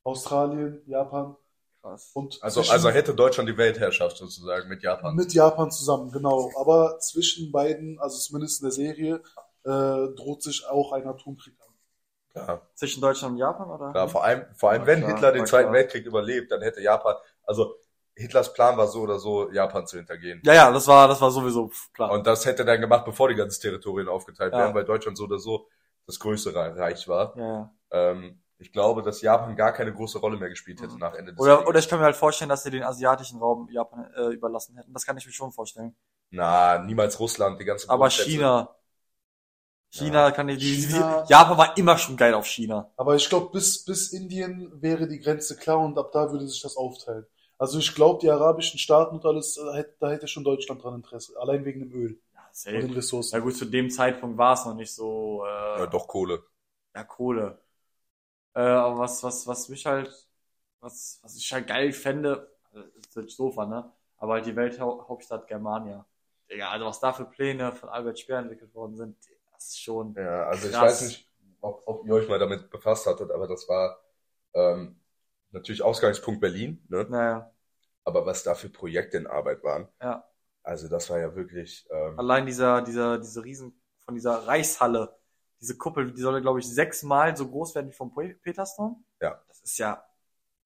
Australien, 0.05 0.83
Japan 0.87 1.37
Krass. 1.83 2.15
und 2.15 2.35
Also, 2.41 2.65
zwischen- 2.65 2.67
also 2.67 2.91
hätte 2.91 3.15
Deutschland 3.15 3.49
die 3.49 3.57
Weltherrschaft 3.57 4.17
sozusagen 4.17 4.69
mit 4.69 4.83
Japan. 4.83 5.17
mit 5.17 5.33
Japan 5.33 5.71
zusammen, 5.71 6.11
genau. 6.11 6.53
Aber 6.57 6.99
zwischen 7.01 7.53
beiden, 7.53 7.99
also 8.01 8.19
zumindest 8.19 8.61
in 8.61 8.65
der 8.67 8.73
Serie, 8.73 9.23
äh, 9.65 10.15
droht 10.15 10.43
sich 10.43 10.67
auch 10.67 10.93
ein 10.93 11.07
Atomkrieg 11.07 11.55
an. 11.61 11.73
Klar, 12.33 12.61
Zwischen 12.75 13.01
Deutschland 13.01 13.33
und 13.35 13.39
Japan, 13.39 13.69
oder? 13.71 13.93
klar. 13.93 14.09
Vor 14.09 14.25
allem, 14.25 14.45
vor 14.55 14.71
allem 14.71 14.85
Ja, 14.85 14.87
wenn 14.87 15.03
klar, 15.03 15.05
Hitler 15.05 15.33
den 15.33 15.47
ja, 15.47 15.47
Zweiten 15.47 15.73
klar. 15.73 15.73
Weltkrieg 15.73 16.07
überlebt, 16.07 16.51
dann 16.53 16.63
hätte 16.63 16.81
Japan, 16.83 17.17
also 17.47 17.77
Hitlers 18.17 18.53
Plan 18.55 18.77
war 18.77 18.87
so 18.87 19.01
oder 19.03 19.19
so, 19.19 19.51
Japan 19.51 19.87
zu 19.87 19.97
hintergehen. 19.97 20.41
Ja, 20.45 20.55
ja, 20.55 20.71
das 20.73 20.87
war, 20.87 21.09
das 21.09 21.21
war 21.21 21.31
sowieso 21.31 21.71
klar. 21.93 22.13
Und 22.13 22.27
das 22.27 22.47
hätte 22.47 22.63
er 22.63 22.67
dann 22.67 22.81
gemacht, 22.81 23.05
bevor 23.05 23.29
die 23.29 23.35
ganzen 23.35 23.61
Territorien 23.61 24.09
aufgeteilt 24.09 24.53
Ja. 24.53 24.61
wären, 24.61 24.75
weil 24.75 24.85
Deutschland 24.85 25.17
so 25.19 25.25
oder 25.25 25.39
so 25.39 25.69
das 26.07 26.19
größere 26.21 26.77
Reich 26.77 27.09
war. 27.09 27.35
ja, 27.37 27.45
ja. 27.45 27.71
Ähm, 27.91 28.41
ich 28.59 28.73
glaube, 28.73 29.03
dass 29.03 29.21
Japan 29.21 29.57
gar 29.57 29.73
keine 29.73 29.93
große 29.93 30.19
Rolle 30.19 30.37
mehr 30.39 30.49
gespielt 30.49 30.81
hätte 30.81 30.93
Mhm. 30.95 30.99
nach 31.01 31.15
Ende 31.15 31.33
des 31.33 31.41
Oder, 31.41 31.57
Krieges. 31.57 31.69
oder 31.69 31.79
ich 31.81 31.89
kann 31.89 31.99
mir 31.99 32.05
halt 32.05 32.17
vorstellen, 32.17 32.49
dass 32.49 32.63
sie 32.63 32.71
den 32.71 32.85
asiatischen 32.85 33.39
Raum 33.41 33.69
Japan 33.71 34.09
äh, 34.17 34.33
überlassen 34.33 34.77
hätten. 34.77 34.93
Das 34.93 35.05
kann 35.05 35.17
ich 35.19 35.27
mir 35.27 35.33
schon 35.33 35.53
vorstellen. 35.53 35.95
Na, 36.31 36.79
niemals 36.79 37.19
Russland, 37.21 37.61
die 37.61 37.65
ganze 37.65 37.89
Aber 37.89 38.09
Grundsätze. 38.09 38.31
China. 38.31 38.75
China 39.91 40.31
kann 40.33 40.49
ich, 40.49 40.59
die, 40.59 40.75
China- 40.75 41.23
die, 41.23 41.33
Japan 41.33 41.57
war 41.59 41.77
immer 41.79 41.97
schon 41.99 42.17
geil 42.17 42.35
auf 42.35 42.47
China. 42.47 42.91
Aber 42.97 43.15
ich 43.15 43.29
glaube, 43.29 43.51
bis, 43.53 43.85
bis 43.85 44.13
Indien 44.13 44.71
wäre 44.83 45.07
die 45.07 45.21
Grenze 45.21 45.57
klar 45.57 45.79
und 45.79 45.97
ab 45.99 46.11
da 46.13 46.31
würde 46.33 46.49
sich 46.49 46.61
das 46.63 46.77
aufteilen. 46.77 47.27
Also 47.59 47.79
ich 47.79 47.95
glaube, 47.95 48.21
die 48.21 48.31
arabischen 48.31 48.79
Staaten 48.79 49.17
und 49.17 49.25
alles, 49.27 49.57
äh, 49.57 49.85
da 50.01 50.11
hätte 50.11 50.29
schon 50.29 50.45
Deutschland 50.45 50.83
dran 50.83 50.95
Interesse. 50.97 51.39
Allein 51.41 51.65
wegen 51.65 51.81
dem 51.81 51.93
Öl 51.93 52.19
Ja, 52.35 52.49
und 52.73 52.83
den 52.83 52.91
safe. 52.91 52.93
Ressourcen. 52.93 53.37
Ja 53.37 53.41
gut, 53.41 53.57
zu 53.57 53.65
dem 53.67 53.91
Zeitpunkt 53.91 54.39
war 54.39 54.55
es 54.55 54.65
noch 54.67 54.75
nicht 54.75 54.95
so, 54.95 55.45
äh, 55.47 55.49
Ja, 55.75 55.87
doch 55.87 56.09
Kohle. 56.09 56.43
ja, 56.95 57.05
Kohle. 57.05 57.59
Äh, 58.55 58.61
aber 58.61 58.99
was, 59.01 59.23
was, 59.23 59.47
was 59.47 59.69
mich 59.69 59.87
halt, 59.87 60.11
was, 60.81 61.21
was 61.23 61.37
ich 61.37 61.53
halt 61.53 61.67
geil 61.69 61.93
fände, 61.93 62.51
also, 62.73 63.21
ist 63.23 63.39
doof, 63.39 63.59
an, 63.59 63.71
ne? 63.71 63.93
Aber 64.19 64.35
halt 64.35 64.47
die 64.47 64.57
Welthauptstadt 64.57 65.49
Germania. 65.49 66.07
Digga, 66.51 66.71
also 66.71 66.87
was 66.87 67.01
da 67.01 67.13
für 67.13 67.25
Pläne 67.27 67.73
von 67.73 67.89
Albert 67.89 68.19
Speer 68.19 68.39
entwickelt 68.39 68.75
worden 68.75 68.97
sind, 68.97 69.17
das 69.53 69.69
ist 69.69 69.81
schon, 69.83 70.17
Ja, 70.17 70.45
also 70.47 70.69
ich 70.69 70.81
Krass. 70.81 70.81
weiß 70.81 71.03
nicht, 71.03 71.29
ob, 71.61 71.83
ob 71.87 72.07
ihr 72.07 72.15
euch 72.15 72.29
mal 72.29 72.39
damit 72.39 72.71
befasst 72.71 73.07
hattet, 73.07 73.31
aber 73.31 73.49
das 73.49 73.69
war 73.69 73.99
ähm, 74.55 75.01
natürlich 75.55 75.83
Ausgangspunkt 75.83 76.41
Berlin, 76.43 76.85
ne? 76.91 77.09
naja, 77.09 77.53
Aber 78.05 78.27
was 78.27 78.43
da 78.45 78.55
für 78.55 78.69
Projekte 78.71 79.19
in 79.19 79.27
Arbeit 79.29 79.65
waren, 79.65 79.89
ja. 80.01 80.25
also 80.65 80.89
das 80.89 81.11
war 81.11 81.21
ja 81.21 81.35
wirklich, 81.37 81.87
ähm, 81.93 82.17
Allein 82.17 82.47
dieser, 82.47 82.83
dieser, 82.83 83.19
diese 83.19 83.45
Riesen, 83.45 83.81
von 84.05 84.15
dieser 84.15 84.47
Reichshalle, 84.47 85.17
diese 85.61 85.77
Kuppel, 85.77 86.13
die 86.13 86.21
soll, 86.21 86.41
glaube 86.43 86.61
ich, 86.61 86.67
sechsmal 86.69 87.37
so 87.37 87.49
groß 87.49 87.75
werden 87.75 87.91
wie 87.91 87.95
vom 87.95 88.13
Pe- 88.13 88.35
Petersdom. 88.43 89.05
Ja. 89.21 89.43
Das 89.49 89.61
ist 89.63 89.79
ja 89.79 90.05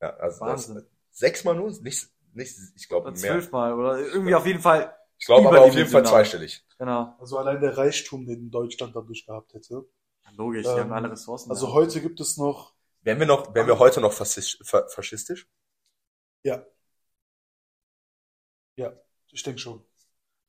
ja, 0.01 0.11
also 0.17 0.45
das, 0.45 0.73
sechsmal 1.11 1.55
nur, 1.55 1.71
nicht, 1.83 2.09
nicht, 2.33 2.57
ich 2.77 2.89
glaube 2.89 3.09
Oder 3.09 3.17
mehr. 3.17 3.33
zwölfmal 3.33 3.73
oder 3.75 3.99
irgendwie 3.99 4.35
auf 4.35 4.47
jeden 4.47 4.61
Fall, 4.61 4.95
Ich 5.19 5.27
glaube 5.27 5.49
aber 5.49 5.61
auf 5.63 5.75
jeden 5.75 5.89
Fall 5.91 6.05
zweistellig. 6.05 6.65
genau. 6.79 7.17
Also 7.19 7.39
allein 7.39 7.61
der 7.61 7.77
Reichtum, 7.77 8.27
den 8.27 8.51
Deutschland 8.51 8.95
dadurch 8.97 9.27
gehabt 9.27 9.55
hätte. 9.55 9.85
Ja, 10.25 10.31
logisch, 10.37 10.65
die 10.67 10.71
Ähm, 10.71 10.81
haben 10.81 10.93
alle 10.93 11.11
Ressourcen. 11.11 11.51
Also 11.51 11.67
ja. 11.67 11.73
heute 11.75 12.01
gibt 12.01 12.21
es 12.21 12.37
noch, 12.37 12.75
Wären 13.03 13.19
wir 13.19 13.27
noch, 13.27 13.55
wären 13.57 13.67
wir 13.67 13.81
heute 13.81 14.01
noch 14.01 14.13
faschistisch? 14.13 14.59
fa- 14.65 14.87
faschistisch? 14.89 15.49
ja. 16.45 16.65
Ja, 18.77 18.93
ich 19.31 19.43
denke 19.43 19.61
schon. 19.61 19.85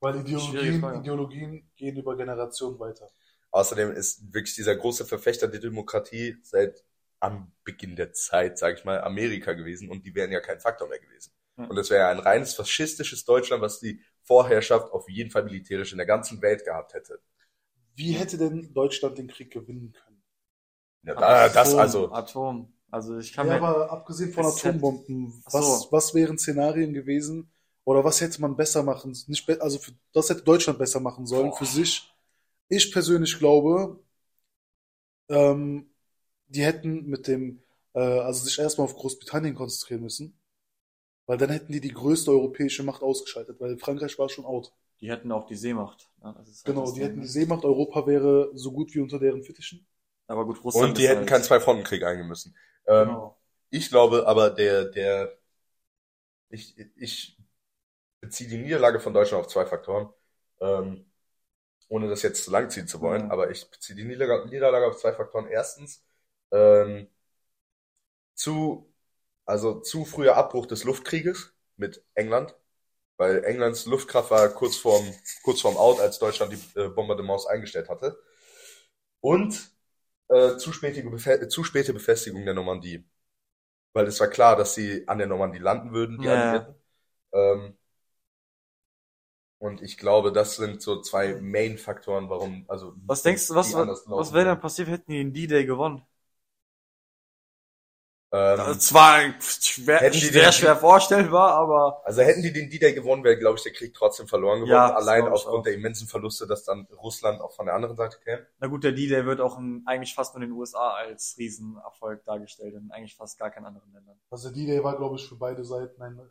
Weil 0.00 0.20
Ideologien. 0.20 0.84
Ideologien 1.00 1.70
gehen 1.76 1.96
über 1.98 2.16
Generationen 2.16 2.78
weiter. 2.78 3.10
Außerdem 3.52 3.92
ist 3.92 4.32
wirklich 4.32 4.54
dieser 4.54 4.76
große 4.76 5.04
Verfechter 5.04 5.48
der 5.48 5.60
Demokratie 5.60 6.36
seit 6.42 6.84
am 7.18 7.52
Beginn 7.64 7.96
der 7.96 8.12
Zeit, 8.12 8.58
sage 8.58 8.78
ich 8.78 8.84
mal, 8.84 9.00
Amerika 9.02 9.52
gewesen 9.52 9.90
und 9.90 10.06
die 10.06 10.14
wären 10.14 10.32
ja 10.32 10.40
kein 10.40 10.60
Faktor 10.60 10.88
mehr 10.88 11.00
gewesen. 11.00 11.32
Und 11.68 11.76
es 11.78 11.90
wäre 11.90 12.00
ja 12.02 12.10
ein 12.10 12.20
reines 12.20 12.54
faschistisches 12.54 13.24
Deutschland, 13.24 13.62
was 13.62 13.80
die 13.80 14.00
Vorherrschaft 14.22 14.90
auf 14.92 15.08
jeden 15.08 15.30
Fall 15.30 15.44
militärisch 15.44 15.92
in 15.92 15.98
der 15.98 16.06
ganzen 16.06 16.40
Welt 16.42 16.64
gehabt 16.64 16.94
hätte. 16.94 17.20
Wie 17.94 18.14
hätte 18.14 18.36
denn 18.36 18.72
Deutschland 18.74 19.16
den 19.18 19.28
Krieg 19.28 19.52
gewinnen 19.52 19.92
können? 19.92 20.09
Ja, 21.02 21.14
da, 21.14 21.48
das 21.48 21.74
Atom, 21.74 21.78
also, 21.78 22.12
Atom. 22.12 22.72
Also 22.90 23.18
ich 23.18 23.32
kann 23.32 23.46
Ja, 23.46 23.52
mir, 23.52 23.62
aber 23.62 23.90
abgesehen 23.90 24.32
von 24.32 24.46
Atombomben, 24.46 25.42
was, 25.44 25.88
so. 25.88 25.92
was 25.92 26.14
wären 26.14 26.38
Szenarien 26.38 26.92
gewesen? 26.94 27.50
Oder 27.84 28.04
was 28.04 28.20
hätte 28.20 28.40
man 28.40 28.56
besser 28.56 28.82
machen? 28.82 29.16
Nicht 29.26 29.46
be 29.46 29.60
also 29.60 29.78
für, 29.78 29.92
das 30.12 30.30
hätte 30.30 30.42
Deutschland 30.42 30.78
besser 30.78 31.00
machen 31.00 31.26
sollen 31.26 31.52
Boah. 31.52 31.52
für 31.52 31.66
sich. 31.66 32.10
Ich 32.68 32.92
persönlich 32.92 33.38
glaube, 33.38 34.00
ähm, 35.28 35.90
die 36.48 36.64
hätten 36.64 37.06
mit 37.08 37.26
dem, 37.28 37.62
äh, 37.94 38.00
also 38.00 38.44
sich 38.44 38.58
erstmal 38.58 38.86
auf 38.86 38.96
Großbritannien 38.96 39.54
konzentrieren 39.54 40.02
müssen, 40.02 40.38
weil 41.26 41.38
dann 41.38 41.50
hätten 41.50 41.72
die 41.72 41.80
die 41.82 41.92
größte 41.94 42.32
europäische 42.32 42.82
Macht 42.84 43.02
ausgeschaltet, 43.02 43.60
weil 43.60 43.78
Frankreich 43.78 44.18
war 44.18 44.28
schon 44.30 44.46
out. 44.46 44.72
die 45.00 45.10
hätten 45.10 45.32
auch 45.32 45.46
die 45.46 45.56
Seemacht. 45.56 46.08
Ja, 46.22 46.32
das 46.32 46.48
ist 46.48 46.64
halt 46.64 46.78
Genau, 46.78 46.80
das 46.80 46.94
die 46.94 47.00
Ding, 47.00 47.02
hätten 47.02 47.20
ne? 47.20 47.20
die 47.20 47.26
Seemacht, 47.28 47.66
Europa 47.66 48.06
wäre 48.06 48.50
so 48.54 48.72
gut 48.72 48.94
wie 48.94 49.00
unter 49.00 49.18
deren 49.18 49.42
Fittichen. 49.42 49.86
Aber 50.30 50.44
gut, 50.46 50.62
Russland 50.62 50.90
und 50.90 50.98
die 50.98 51.08
hätten 51.08 51.18
halt, 51.20 51.28
keinen 51.28 51.42
Zwei-Fronten-Krieg 51.42 52.02
eingehen 52.04 52.28
müssen. 52.28 52.54
Ähm, 52.86 53.08
Genau. 53.08 53.36
Ich 53.70 53.88
glaube 53.88 54.26
aber, 54.26 54.50
der, 54.50 54.84
der, 54.86 55.36
ich, 56.48 56.76
ich 56.96 57.38
beziehe 58.20 58.50
die 58.50 58.58
Niederlage 58.58 59.00
von 59.00 59.14
Deutschland 59.14 59.44
auf 59.44 59.50
zwei 59.52 59.66
Faktoren, 59.66 60.10
ähm, 60.60 61.06
ohne 61.88 62.08
das 62.08 62.22
jetzt 62.22 62.44
zu 62.44 62.50
lang 62.50 62.70
ziehen 62.70 62.88
zu 62.88 63.00
wollen, 63.00 63.26
Mhm. 63.26 63.30
aber 63.32 63.50
ich 63.50 63.70
beziehe 63.70 63.96
die 63.96 64.04
Niederlage, 64.04 64.48
Niederlage 64.48 64.86
auf 64.86 64.98
zwei 64.98 65.12
Faktoren. 65.12 65.48
Erstens, 65.48 66.04
ähm, 66.52 67.08
zu, 68.34 68.92
also 69.46 69.80
zu 69.80 70.04
früher 70.04 70.36
Abbruch 70.36 70.66
des 70.66 70.84
Luftkrieges 70.84 71.52
mit 71.76 72.04
England, 72.14 72.54
weil 73.18 73.44
Englands 73.44 73.86
Luftkraft 73.86 74.30
war 74.30 74.48
kurz 74.50 74.76
vorm, 74.76 75.04
kurz 75.44 75.60
vorm 75.62 75.76
Out, 75.76 76.00
als 76.00 76.18
Deutschland 76.18 76.52
die 76.52 76.80
äh, 76.80 76.88
Bombardements 76.88 77.46
eingestellt 77.46 77.88
hatte. 77.88 78.18
Und 79.20 79.70
äh, 80.30 80.56
zu, 80.56 80.72
spätige 80.72 81.10
Befe 81.10 81.48
zu 81.48 81.64
späte 81.64 81.92
Befestigung 81.94 82.44
der 82.44 82.54
Normandie. 82.54 83.04
weil 83.92 84.06
es 84.06 84.20
war 84.20 84.28
klar, 84.28 84.56
dass 84.56 84.74
sie 84.74 85.06
an 85.08 85.18
der 85.18 85.26
Normandie 85.28 85.58
landen 85.58 85.92
würden, 85.92 86.18
die 86.20 86.26
Ja. 86.26 86.32
Alliierten. 86.32 86.74
Ähm, 87.32 87.76
und 89.58 89.82
ich 89.82 89.98
glaube, 89.98 90.32
das 90.32 90.56
sind 90.56 90.80
so 90.82 91.00
zwei 91.02 91.34
Main-Faktoren, 91.40 92.30
warum, 92.30 92.64
also. 92.68 92.94
Was 93.06 93.22
denkst 93.22 93.48
du, 93.48 93.54
was, 93.54 93.74
was, 93.74 94.32
wäre 94.32 94.46
würden. 94.46 94.60
passiert, 94.60 94.88
hätten 94.88 95.10
die 95.10 95.18
den 95.18 95.32
D-Day 95.34 95.66
gewonnen? 95.66 96.02
Ähm, 98.32 98.58
Das 98.58 98.94
war 98.94 99.18
schwer, 99.40 100.08
den- 100.08 100.52
schwer 100.52 100.76
vorstellbar, 100.76 101.52
aber 101.54 102.00
also 102.06 102.22
hätten 102.22 102.42
die 102.42 102.52
den 102.52 102.70
D-Day 102.70 102.94
gewonnen, 102.94 103.24
wäre, 103.24 103.36
glaube 103.36 103.56
ich, 103.58 103.64
der 103.64 103.72
Krieg 103.72 103.92
trotzdem 103.92 104.28
verloren 104.28 104.60
geworden. 104.60 104.70
Ja, 104.70 104.94
allein 104.94 105.26
aufgrund 105.26 105.66
der 105.66 105.74
immensen 105.74 106.06
Verluste, 106.06 106.46
dass 106.46 106.62
dann 106.64 106.86
Russland 107.02 107.40
auch 107.40 107.52
von 107.52 107.66
der 107.66 107.74
anderen 107.74 107.96
Seite 107.96 108.18
käme. 108.22 108.46
na 108.60 108.68
gut, 108.68 108.84
der 108.84 108.92
D-Day 108.92 109.26
wird 109.26 109.40
auch 109.40 109.58
in, 109.58 109.82
eigentlich 109.84 110.14
fast 110.14 110.34
nur 110.34 110.44
in 110.44 110.50
den 110.50 110.56
USA 110.56 110.90
als 110.94 111.34
Riesenerfolg 111.38 112.24
dargestellt, 112.24 112.74
in 112.74 112.92
eigentlich 112.92 113.16
fast 113.16 113.36
gar 113.36 113.50
keinen 113.50 113.66
anderen 113.66 113.92
Ländern. 113.92 114.16
Also 114.30 114.50
der 114.50 114.56
D-Day 114.58 114.84
war, 114.84 114.96
glaube 114.96 115.16
ich, 115.16 115.26
für 115.26 115.36
beide 115.36 115.64
Seiten 115.64 116.00
ein, 116.00 116.16
äh, 116.16 116.22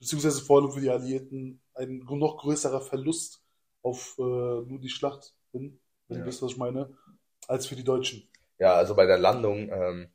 beziehungsweise 0.00 0.42
vor 0.42 0.60
allem 0.62 0.72
für 0.72 0.80
die 0.80 0.90
Alliierten, 0.90 1.60
ein 1.74 1.98
noch 2.08 2.38
größerer 2.38 2.80
Verlust 2.80 3.40
auf 3.82 4.16
äh, 4.18 4.22
nur 4.22 4.80
die 4.80 4.88
Schlacht 4.88 5.32
hin, 5.52 5.78
wenn 6.08 6.16
Ja. 6.18 6.24
du 6.24 6.28
wisst, 6.28 6.42
was 6.42 6.50
ich 6.52 6.56
meine, 6.58 6.90
als 7.46 7.66
für 7.66 7.76
die 7.76 7.84
Deutschen. 7.84 8.28
Ja, 8.58 8.74
also 8.74 8.96
bei 8.96 9.06
der 9.06 9.16
Landung, 9.18 9.70
ähm, 9.70 10.08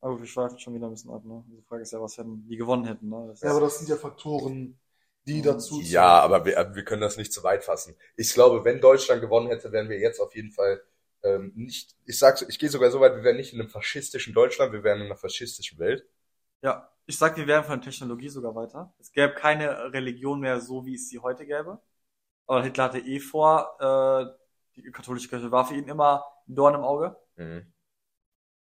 Aber 0.00 0.18
wir 0.18 0.26
schweifen 0.26 0.58
schon 0.58 0.74
wieder 0.74 0.86
ein 0.86 0.92
bisschen 0.92 1.10
ab, 1.10 1.24
ne? 1.24 1.44
Die 1.48 1.62
Frage 1.62 1.82
ist 1.82 1.92
ja, 1.92 2.00
was 2.00 2.16
hätten 2.16 2.46
die 2.48 2.56
gewonnen 2.56 2.86
hätten, 2.86 3.08
ne? 3.08 3.26
Das 3.28 3.42
Ja, 3.42 3.50
aber 3.50 3.60
das 3.60 3.78
sind 3.78 3.88
ja 3.88 3.96
Faktoren, 3.96 4.78
die 5.26 5.42
dazu 5.42 5.80
Ja, 5.82 6.20
aber 6.20 6.44
wir, 6.44 6.74
wir 6.74 6.84
können 6.84 7.02
das 7.02 7.16
nicht 7.16 7.32
zu 7.32 7.42
weit 7.42 7.64
fassen. 7.64 7.94
Ich 8.16 8.32
glaube, 8.32 8.64
wenn 8.64 8.80
Deutschland 8.80 9.20
gewonnen 9.20 9.48
hätte, 9.48 9.72
wären 9.72 9.88
wir 9.88 9.98
jetzt 9.98 10.20
auf 10.20 10.34
jeden 10.34 10.50
Fall 10.50 10.82
ähm, 11.22 11.52
nicht, 11.54 11.94
ich 12.06 12.18
sag's, 12.18 12.42
ich 12.42 12.58
gehe 12.58 12.70
sogar 12.70 12.90
so 12.90 13.00
weit, 13.00 13.14
wir 13.14 13.24
wären 13.24 13.36
nicht 13.36 13.52
in 13.52 13.60
einem 13.60 13.68
faschistischen 13.68 14.32
Deutschland, 14.32 14.72
wir 14.72 14.82
wären 14.82 15.00
in 15.00 15.06
einer 15.06 15.16
faschistischen 15.16 15.78
Welt. 15.78 16.06
Ja, 16.62 16.90
ich 17.06 17.18
sag, 17.18 17.36
wir 17.36 17.46
wären 17.46 17.64
von 17.64 17.80
der 17.80 17.90
Technologie 17.90 18.28
sogar 18.28 18.54
weiter. 18.54 18.94
Es 18.98 19.12
gäbe 19.12 19.34
keine 19.34 19.92
Religion 19.92 20.40
mehr 20.40 20.60
so, 20.60 20.86
wie 20.86 20.94
es 20.94 21.08
sie 21.08 21.18
heute 21.18 21.44
gäbe. 21.46 21.80
Aber 22.46 22.62
Hitler 22.62 22.84
hatte 22.84 22.98
eh 22.98 23.20
vor, 23.20 23.76
äh, 23.80 24.26
die 24.76 24.90
katholische 24.90 25.28
Kirche 25.28 25.50
war 25.50 25.66
für 25.66 25.74
ihn 25.74 25.88
immer 25.88 26.24
ein 26.48 26.54
Dorn 26.54 26.74
im 26.74 26.82
Auge. 26.82 27.16
Mhm. 27.36 27.72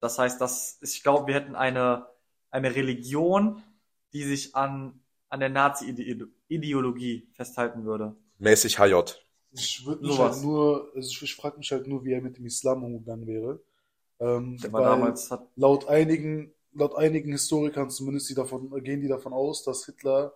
Das 0.00 0.18
heißt, 0.18 0.40
das 0.40 0.78
ich 0.82 1.02
glaube, 1.02 1.26
wir 1.28 1.34
hätten 1.34 1.54
eine, 1.56 2.06
eine 2.50 2.74
Religion, 2.74 3.62
die 4.12 4.24
sich 4.24 4.54
an, 4.56 5.00
an 5.28 5.40
der 5.40 5.48
Nazi-Ideologie 5.50 7.28
festhalten 7.34 7.84
würde. 7.84 8.16
Mäßig 8.40 8.78
HJ. 8.80 9.14
Ich 9.50 9.86
würde 9.86 10.04
mich 10.04 10.16
Sowas. 10.16 10.20
halt 10.20 10.42
nur, 10.42 10.92
also 10.94 11.08
ich, 11.10 11.22
ich 11.22 11.34
frage 11.34 11.58
mich 11.58 11.72
halt 11.72 11.86
nur, 11.86 12.04
wie 12.04 12.12
er 12.12 12.20
mit 12.20 12.36
dem 12.36 12.46
Islam 12.46 12.84
umgegangen 12.84 13.26
wäre. 13.26 13.60
Ähm, 14.20 14.58
Der 14.62 14.72
war 14.72 14.82
weil 14.82 14.82
damals, 14.82 15.30
hat, 15.30 15.48
laut 15.56 15.88
einigen, 15.88 16.52
laut 16.72 16.96
einigen 16.96 17.32
Historikern 17.32 17.90
zumindest, 17.90 18.30
die 18.30 18.34
davon, 18.34 18.70
gehen 18.84 19.00
die 19.02 19.08
davon 19.08 19.32
aus, 19.34 19.64
dass 19.64 19.86
Hitler 19.86 20.34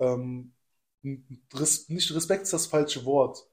ähm, 0.00 0.54
res, 1.54 1.88
nicht 1.88 2.14
Respekt 2.14 2.44
ist 2.44 2.52
das 2.52 2.66
falsche 2.66 3.04
Wort, 3.04 3.46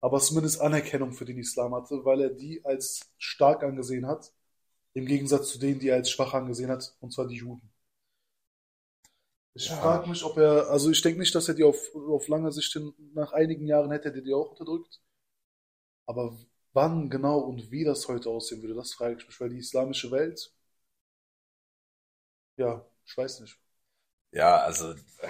aber 0.00 0.20
zumindest 0.20 0.60
Anerkennung 0.60 1.12
für 1.12 1.24
den 1.24 1.38
Islam 1.38 1.74
hatte, 1.74 2.04
weil 2.04 2.20
er 2.22 2.30
die 2.30 2.64
als 2.64 3.00
stark 3.18 3.62
angesehen 3.64 4.06
hat, 4.06 4.32
im 4.98 5.06
Gegensatz 5.06 5.50
zu 5.52 5.58
denen, 5.58 5.80
die 5.80 5.88
er 5.88 5.96
als 5.96 6.10
schwach 6.10 6.34
angesehen 6.34 6.70
hat, 6.70 6.94
und 7.00 7.12
zwar 7.12 7.26
die 7.28 7.36
Juden. 7.36 7.70
Ich 9.52 9.68
Ja. 9.68 9.74
frage 9.74 10.08
mich, 10.08 10.24
ob 10.24 10.38
er, 10.38 10.70
also 10.70 10.90
ich 10.90 11.02
denke 11.02 11.20
nicht, 11.20 11.34
dass 11.34 11.48
er 11.48 11.54
die 11.54 11.62
auf, 11.64 11.94
auf 11.94 12.28
lange 12.28 12.50
Sicht 12.50 12.72
hin, 12.72 12.94
nach 13.12 13.32
einigen 13.32 13.66
Jahren 13.66 13.90
hätte 13.90 14.08
er 14.08 14.22
die 14.22 14.32
auch 14.32 14.52
unterdrückt. 14.52 15.00
Aber 16.06 16.36
wann 16.72 17.08
genau 17.08 17.38
und 17.38 17.70
wie 17.70 17.84
das 17.84 18.08
heute 18.08 18.30
aussehen 18.30 18.62
würde, 18.62 18.74
das 18.74 18.94
frage 18.94 19.14
ich 19.20 19.26
mich, 19.28 19.40
weil 19.40 19.50
die 19.50 19.58
islamische 19.58 20.10
Welt, 20.10 20.52
ja, 22.56 22.84
ich 23.06 23.16
weiß 23.16 23.40
nicht. 23.40 23.58
Ja, 24.32 24.58
also 24.62 24.92
äh, 24.92 25.28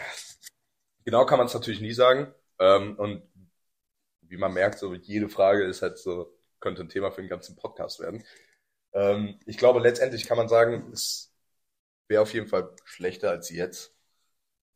genau 1.04 1.26
kann 1.26 1.38
man 1.38 1.46
es 1.46 1.54
natürlich 1.54 1.80
nie 1.80 1.92
sagen. 1.92 2.32
Ähm, 2.58 2.96
und 2.98 3.22
wie 4.22 4.36
man 4.36 4.52
merkt, 4.54 4.78
so 4.78 4.94
jede 4.94 5.28
Frage 5.28 5.64
ist 5.64 5.82
halt 5.82 5.98
so, 5.98 6.32
könnte 6.60 6.82
ein 6.82 6.88
Thema 6.88 7.10
für 7.10 7.22
den 7.22 7.30
ganzen 7.30 7.56
Podcast 7.56 8.00
werden. 8.00 8.24
Ähm, 8.92 9.38
ich 9.46 9.58
glaube, 9.58 9.80
letztendlich 9.80 10.26
kann 10.26 10.36
man 10.36 10.48
sagen, 10.48 10.90
es 10.92 11.32
wäre 12.08 12.22
auf 12.22 12.32
jeden 12.32 12.48
Fall 12.48 12.74
schlechter 12.84 13.30
als 13.30 13.50
jetzt. 13.50 13.94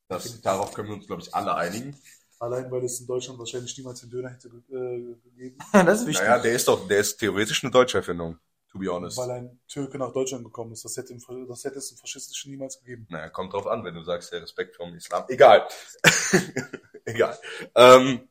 Das, 0.08 0.40
darauf 0.42 0.74
können 0.74 0.88
wir 0.88 0.94
uns, 0.94 1.06
glaube 1.06 1.22
ich, 1.22 1.34
alle 1.34 1.54
einigen. 1.54 1.96
Allein 2.38 2.70
weil 2.70 2.84
es 2.84 3.00
in 3.00 3.06
Deutschland 3.06 3.38
wahrscheinlich 3.38 3.76
niemals 3.78 4.00
den 4.00 4.10
Döner 4.10 4.30
hätte 4.30 4.48
äh, 4.48 5.14
gegeben, 5.22 5.58
das 5.72 6.00
ist 6.00 6.06
wichtig. 6.08 6.26
Naja, 6.26 6.42
der 6.42 6.52
ist 6.52 6.66
doch, 6.66 6.88
der 6.88 6.98
ist 6.98 7.16
theoretisch 7.16 7.62
eine 7.62 7.70
deutsche 7.70 7.98
Erfindung, 7.98 8.36
to 8.68 8.78
be 8.80 8.88
honest. 8.88 9.16
weil 9.16 9.30
ein 9.30 9.60
Türke 9.68 9.96
nach 9.96 10.12
Deutschland 10.12 10.44
gekommen 10.44 10.72
ist. 10.72 10.84
Das 10.84 10.96
hätte, 10.96 11.12
im, 11.12 11.20
das 11.48 11.64
hätte 11.64 11.78
es 11.78 11.92
im 11.92 11.98
Faschistischen 11.98 12.50
niemals 12.50 12.80
gegeben. 12.80 13.06
Naja, 13.10 13.28
kommt 13.30 13.52
drauf 13.52 13.66
an, 13.68 13.84
wenn 13.84 13.94
du 13.94 14.02
sagst, 14.02 14.32
der 14.32 14.42
Respekt 14.42 14.74
vom 14.74 14.92
Islam. 14.94 15.24
Egal. 15.28 15.68
Egal. 17.04 17.38
Ähm, 17.76 18.28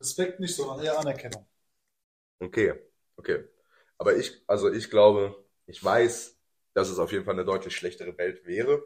Respekt 0.00 0.40
nicht, 0.40 0.54
sondern 0.54 0.84
eher 0.84 0.98
Anerkennung. 0.98 1.46
Okay, 2.40 2.74
okay. 3.16 3.44
Aber 4.00 4.16
ich, 4.16 4.42
also 4.48 4.72
ich 4.72 4.90
glaube, 4.90 5.36
ich 5.66 5.84
weiß, 5.84 6.38
dass 6.74 6.90
es 6.90 6.98
auf 7.00 7.12
jeden 7.12 7.26
Fall 7.26 7.34
eine 7.36 7.46
deutlich 7.46 7.76
schlechtere 7.76 8.18
Welt 8.18 8.46
wäre 8.46 8.82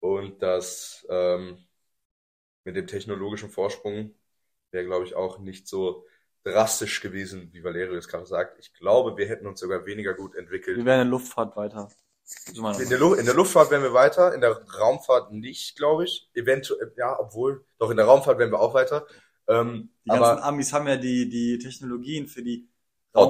und 0.00 0.42
dass 0.42 1.06
ähm, 1.10 1.58
mit 2.64 2.76
dem 2.76 2.86
technologischen 2.86 3.50
Vorsprung 3.50 4.14
wäre, 4.70 4.84
glaube 4.84 5.04
ich, 5.04 5.14
auch 5.14 5.38
nicht 5.38 5.68
so 5.68 6.06
drastisch 6.44 7.00
gewesen, 7.00 7.50
wie 7.52 7.64
Valerio 7.64 7.96
es 7.96 8.08
gerade 8.08 8.26
sagt. 8.26 8.58
Ich 8.60 8.72
glaube, 8.74 9.16
wir 9.16 9.28
hätten 9.28 9.46
uns 9.46 9.60
sogar 9.60 9.86
weniger 9.86 10.14
gut 10.14 10.34
entwickelt. 10.36 10.78
Wir 10.78 10.84
wären 10.84 11.00
in 11.02 11.06
der 11.06 11.10
Luftfahrt 11.18 11.56
weiter. 11.56 11.90
In 12.80 12.88
der, 12.88 12.98
Lu 12.98 13.14
in 13.14 13.24
der 13.24 13.34
Luftfahrt 13.34 13.70
wären 13.70 13.82
wir 13.84 13.94
weiter, 13.94 14.34
in 14.34 14.40
der 14.40 14.60
Raumfahrt 14.78 15.32
nicht, 15.32 15.76
glaube 15.76 16.04
ich. 16.04 16.28
Eventuell, 16.34 16.92
ja, 16.96 17.18
obwohl, 17.18 17.64
doch 17.78 17.90
in 17.90 17.96
der 17.96 18.06
Raumfahrt 18.06 18.38
wären 18.38 18.50
wir 18.50 18.60
auch 18.60 18.74
weiter. 18.74 19.06
Ähm, 19.48 19.90
Die 20.04 20.10
ganzen 20.10 20.38
Amis 20.38 20.72
haben 20.72 20.88
ja 20.88 20.96
die, 20.96 21.28
die 21.28 21.58
Technologien 21.58 22.26
für 22.28 22.42
die 22.42 22.68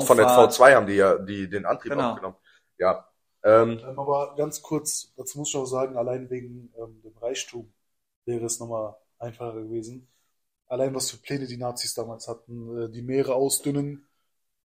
von 0.04 0.16
der 0.18 0.26
Raumfahrt. 0.26 0.52
V2 0.52 0.74
haben 0.74 0.86
die 0.86 0.94
ja 0.94 1.18
die, 1.18 1.48
den 1.48 1.66
Antrieb 1.66 1.94
Genau. 1.94 1.96
aufgenommen. 1.96 2.36
Ja. 2.78 3.08
Ähm, 3.44 3.82
Ähm, 3.82 3.98
aber 3.98 4.34
ganz 4.36 4.62
kurz, 4.62 5.12
dazu 5.16 5.38
muss 5.38 5.48
ich 5.50 5.56
auch 5.56 5.66
sagen, 5.66 5.96
allein 5.96 6.30
wegen 6.30 6.72
ähm, 6.78 7.00
dem 7.02 7.16
Reichtum 7.18 7.72
wäre 8.24 8.46
es 8.46 8.58
nochmal 8.60 8.96
einfacher 9.18 9.54
gewesen. 9.62 10.08
Allein 10.68 10.94
was 10.94 11.10
für 11.10 11.18
Pläne 11.18 11.46
die 11.46 11.56
Nazis 11.58 11.94
damals 11.94 12.28
hatten, 12.28 12.84
äh, 12.84 12.90
die 12.90 13.02
Meere 13.02 13.34
ausdünnen, 13.34 14.08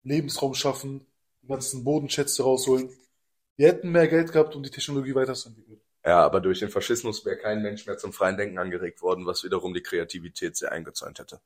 Lebensraum 0.03 0.53
schaffen, 0.55 1.07
die 1.43 1.47
ganzen 1.47 1.83
Bodenschätze 1.85 2.43
rausholen. 2.43 2.89
Die 3.59 3.65
hätten 3.65 3.91
mehr 3.91 4.07
Geld 4.09 4.31
gehabt, 4.33 4.55
um 4.55 4.63
die 4.63 4.71
Technologie 4.71 5.15
weiterzuentwickeln. 5.15 5.81
ja, 6.03 6.23
aber 6.25 6.41
durch 6.41 6.57
den 6.59 6.69
Faschismus 6.71 7.23
wäre 7.23 7.37
kein 7.37 7.61
Mensch 7.61 7.85
mehr 7.85 7.97
zum 7.99 8.11
freien 8.11 8.35
Denken 8.37 8.57
angeregt 8.57 9.01
worden, 9.03 9.27
was 9.27 9.43
wiederum 9.43 9.73
die 9.75 9.83
Kreativität 9.83 10.55
sehr 10.57 10.71
eingezäunt 10.71 11.19
hätte. 11.19 11.39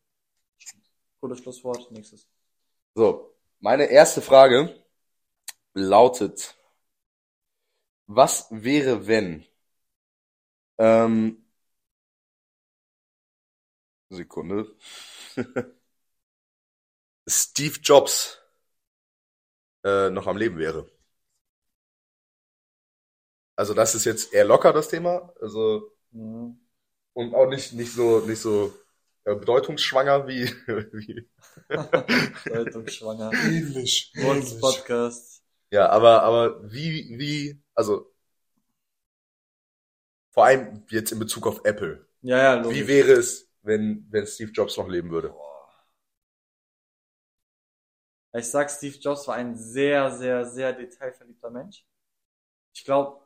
Gutes 1.21 1.39
Schlusswort. 1.39 1.89
Nächstes. 1.91 2.27
So, 2.95 3.30
meine 3.61 3.85
erste 3.85 4.21
Frage 4.21 4.75
lautet, 5.73 6.55
was 8.05 8.45
wäre, 8.51 9.07
wenn 9.07 9.43
ähm, 10.77 11.37
Sekunde 14.11 14.67
Steve 17.27 17.79
Jobs 17.81 18.37
äh, 19.83 20.09
noch 20.09 20.27
am 20.27 20.37
Leben 20.37 20.57
wäre? 20.57 20.87
Also 23.55 23.73
das 23.73 23.95
ist 23.95 24.05
jetzt 24.05 24.33
eher 24.33 24.45
locker 24.45 24.73
das 24.73 24.89
Thema, 24.89 25.33
also 25.41 25.91
Mhm. 26.11 26.59
und 27.13 27.33
auch 27.35 27.47
nicht 27.47 27.73
nicht 27.73 27.93
so 27.93 28.19
nicht 28.21 28.41
so 28.41 28.73
bedeutungsschwanger 29.23 30.27
wie, 30.27 30.45
wie 30.93 31.29
Bedeutungsschwanger. 32.45 33.31
Ähnlich. 33.33 34.13
Podcast. 34.59 35.43
Ja, 35.71 35.89
aber, 35.89 36.23
aber 36.23 36.71
wie, 36.71 37.17
wie, 37.17 37.61
also 37.73 38.11
vor 40.31 40.45
allem 40.45 40.83
jetzt 40.89 41.11
in 41.11 41.19
Bezug 41.19 41.47
auf 41.47 41.61
Apple. 41.65 42.07
Ja, 42.21 42.37
ja, 42.37 42.53
logisch. 42.55 42.79
Wie 42.79 42.87
wäre 42.87 43.11
es, 43.13 43.49
wenn, 43.61 44.07
wenn 44.09 44.25
Steve 44.25 44.51
Jobs 44.51 44.77
noch 44.77 44.87
leben 44.87 45.11
würde? 45.11 45.33
Ich 48.33 48.49
sag, 48.49 48.71
Steve 48.71 48.97
Jobs 48.97 49.27
war 49.27 49.35
ein 49.35 49.57
sehr, 49.57 50.09
sehr, 50.11 50.45
sehr 50.45 50.71
detailverliebter 50.73 51.49
Mensch. 51.49 51.85
Ich 52.73 52.85
glaube, 52.85 53.19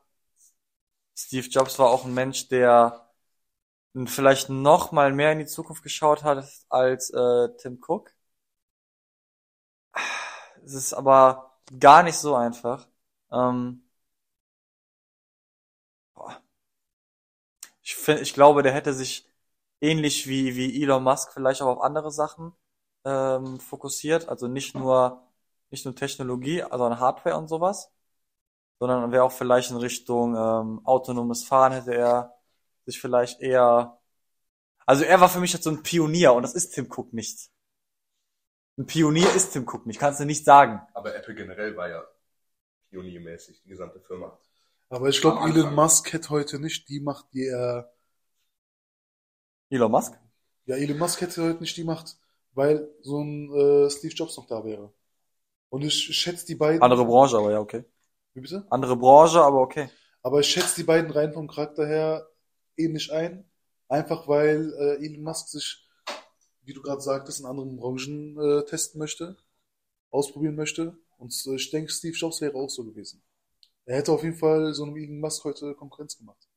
Steve 1.15 1.47
Jobs 1.47 1.77
war 1.77 1.89
auch 1.89 2.05
ein 2.05 2.13
Mensch, 2.13 2.47
der 2.47 3.04
vielleicht 4.07 4.49
noch 4.49 4.91
mal 4.91 5.11
mehr 5.13 5.31
in 5.31 5.39
die 5.39 5.45
Zukunft 5.45 5.83
geschaut 5.83 6.23
hat 6.23 6.45
als 6.69 7.09
äh, 7.11 7.49
Tim 7.57 7.79
Cook. 7.85 8.11
Es 10.63 10.73
ist 10.73 10.93
aber 10.93 11.51
gar 11.79 12.03
nicht 12.03 12.17
so 12.17 12.35
einfach. 12.35 12.87
Ähm, 13.31 13.83
ich 17.83 17.95
finde, 17.95 18.21
ich 18.21 18.33
glaube, 18.33 18.63
der 18.63 18.73
hätte 18.73 18.93
sich 18.93 19.27
ähnlich 19.81 20.27
wie 20.27 20.55
wie 20.55 20.81
Elon 20.83 21.03
Musk 21.03 21.31
vielleicht 21.33 21.61
auch 21.61 21.67
auf 21.77 21.81
andere 21.81 22.11
Sachen 22.11 22.53
ähm, 23.05 23.59
fokussiert, 23.59 24.29
also 24.29 24.47
nicht 24.47 24.75
nur 24.75 25.21
nicht 25.71 25.85
nur 25.85 25.95
Technologie, 25.95 26.63
also 26.63 26.85
an 26.85 26.99
Hardware 26.99 27.37
und 27.37 27.47
sowas. 27.47 27.91
sondern 28.79 29.11
wäre 29.11 29.23
auch 29.23 29.31
vielleicht 29.33 29.71
in 29.71 29.77
Richtung 29.77 30.35
ähm, 30.35 30.81
autonomes 30.85 31.45
Fahren 31.45 31.73
hätte 31.73 31.95
er 31.95 32.34
sich 32.85 32.99
vielleicht 32.99 33.41
eher. 33.41 33.99
Also 34.85 35.03
er 35.03 35.19
war 35.19 35.29
für 35.29 35.39
mich 35.39 35.53
jetzt 35.53 35.63
so 35.63 35.71
ein 35.71 35.83
Pionier 35.83 36.33
und 36.33 36.43
das 36.43 36.53
ist 36.53 36.71
Tim 36.71 36.87
Cook 36.89 37.13
nicht. 37.13 37.49
Ein 38.77 38.85
Pionier 38.85 39.33
ist 39.33 39.53
Tim 39.53 39.67
Cook 39.67 39.85
nicht, 39.85 39.99
kannst 39.99 40.19
du 40.19 40.25
nicht 40.25 40.45
sagen. 40.45 40.81
Aber 40.93 41.15
Apple 41.15 41.33
generell 41.33 41.75
war 41.75 41.89
ja 41.89 42.03
pioniermäßig, 42.89 43.61
die 43.63 43.69
gesamte 43.69 43.99
Firma. 43.99 44.37
Aber 44.89 45.09
ich 45.09 45.19
glaube. 45.19 45.49
Elon 45.49 45.73
Musk 45.73 46.13
hätte 46.13 46.29
heute 46.29 46.59
nicht 46.59 46.87
die 46.89 46.99
Macht, 46.99 47.25
die 47.33 47.47
er. 47.47 47.91
Elon 49.69 49.91
Musk? 49.91 50.13
Ja, 50.65 50.75
Elon 50.75 50.97
Musk 50.97 51.21
hätte 51.21 51.43
heute 51.43 51.61
nicht 51.61 51.75
die 51.77 51.83
Macht, 51.83 52.17
weil 52.53 52.87
so 53.01 53.21
ein 53.21 53.51
äh, 53.53 53.89
Steve 53.89 54.13
Jobs 54.13 54.37
noch 54.37 54.47
da 54.47 54.63
wäre. 54.63 54.93
Und 55.69 55.83
ich 55.83 55.95
schätze 56.15 56.45
die 56.45 56.55
beiden. 56.55 56.81
Andere 56.81 57.05
Branche, 57.05 57.37
aber 57.37 57.51
ja, 57.51 57.59
okay. 57.59 57.83
Wie 58.33 58.41
bitte? 58.41 58.65
Andere 58.69 58.95
Branche, 58.95 59.41
aber 59.41 59.61
okay. 59.61 59.89
Aber 60.21 60.39
ich 60.39 60.47
schätze 60.47 60.75
die 60.75 60.83
beiden 60.83 61.11
rein 61.11 61.33
vom 61.33 61.47
Charakter 61.47 61.85
her 61.87 62.27
ähnlich 62.77 63.11
ein. 63.11 63.45
Einfach 63.87 64.27
weil 64.27 64.73
äh, 64.73 65.05
Elon 65.05 65.23
Musk 65.23 65.49
sich, 65.49 65.87
wie 66.63 66.73
du 66.73 66.81
gerade 66.81 67.01
sagtest, 67.01 67.39
in 67.39 67.45
anderen 67.45 67.77
Branchen 67.77 68.37
äh, 68.39 68.65
testen 68.65 68.99
möchte, 68.99 69.37
ausprobieren 70.11 70.55
möchte. 70.55 70.97
Und 71.17 71.33
äh, 71.47 71.55
ich 71.55 71.71
denke, 71.71 71.91
Steve 71.91 72.15
Jobs 72.17 72.41
wäre 72.41 72.55
auch 72.55 72.69
so 72.69 72.83
gewesen. 72.83 73.21
Er 73.85 73.97
hätte 73.97 74.11
auf 74.11 74.23
jeden 74.23 74.37
Fall 74.37 74.73
so 74.73 74.83
einem 74.83 74.97
Elon 74.97 75.19
Musk 75.19 75.43
heute 75.45 75.75
Konkurrenz 75.75 76.17
gemacht. 76.17 76.47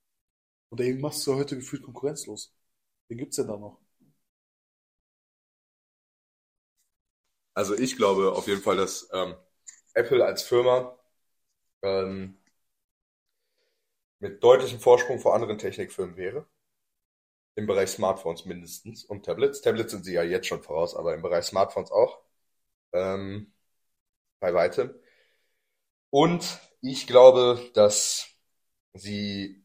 Und 0.71 0.81
der 0.81 0.87
Elon 0.89 1.03
Musk 1.03 1.19
ist 1.19 1.27
ja 1.27 1.35
heute 1.37 1.57
gefühlt 1.57 1.83
konkurrenzlos. 1.83 2.55
Wen 3.09 3.19
gibt's 3.19 3.37
denn 3.37 3.49
da 3.49 3.57
noch? 3.57 3.81
Also 7.55 7.75
ich 7.75 7.97
glaube 7.97 8.33
auf 8.33 8.47
jeden 8.47 8.63
Fall, 8.63 8.77
dass 8.77 9.09
ähm, 9.13 9.35
Apple 9.95 10.25
als 10.25 10.43
Firma 10.45 10.97
ähm, 11.83 12.38
mit 14.21 14.43
deutlichem 14.43 14.81
Vorsprung 14.81 15.19
vor 15.21 15.35
anderen 15.35 15.59
Technikfirmen 15.59 16.17
wäre. 16.17 16.47
Im 17.57 17.67
Bereich 17.67 17.91
Smartphones 17.91 18.45
mindestens 18.47 19.05
und 19.05 19.25
Tablets. 19.27 19.61
Tablets 19.61 19.91
sind 19.93 20.05
sie 20.05 20.15
ja 20.15 20.23
jetzt 20.23 20.47
schon 20.47 20.63
voraus, 20.63 20.95
aber 20.95 21.15
im 21.15 21.23
Bereich 21.23 21.45
Smartphones 21.45 21.91
auch. 21.91 22.21
Ähm, 22.93 23.53
bei 24.41 24.55
weitem. 24.55 24.95
Und 26.11 26.61
ich 26.81 27.07
glaube, 27.07 27.61
dass 27.75 28.29
sie 28.95 29.65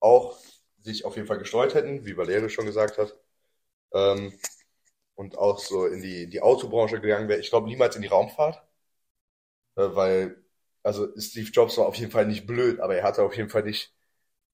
auch 0.00 0.38
sich 0.82 1.04
auf 1.06 1.16
jeden 1.16 1.28
Fall 1.28 1.38
gestreut 1.38 1.74
hätten, 1.74 2.06
wie 2.06 2.16
Valerio 2.16 2.48
schon 2.48 2.66
gesagt 2.66 2.98
hat. 2.98 3.18
Ähm, 3.94 4.38
und 5.16 5.38
auch 5.38 5.58
so 5.60 5.86
in 5.86 6.02
die, 6.02 6.28
die 6.28 6.42
Autobranche 6.42 7.00
gegangen 7.00 7.28
wäre. 7.28 7.40
Ich 7.40 7.50
glaube 7.50 7.68
niemals 7.68 7.96
in 7.96 8.02
die 8.02 8.08
Raumfahrt, 8.08 8.62
äh, 9.76 9.94
weil, 9.94 10.44
also 10.86 11.08
Steve 11.18 11.50
Jobs 11.50 11.76
war 11.78 11.86
auf 11.86 11.96
jeden 11.96 12.12
Fall 12.12 12.26
nicht 12.26 12.46
blöd, 12.46 12.80
aber 12.80 12.96
er 12.96 13.04
hatte 13.04 13.22
auf 13.22 13.36
jeden 13.36 13.50
Fall 13.50 13.62
nicht, 13.64 13.92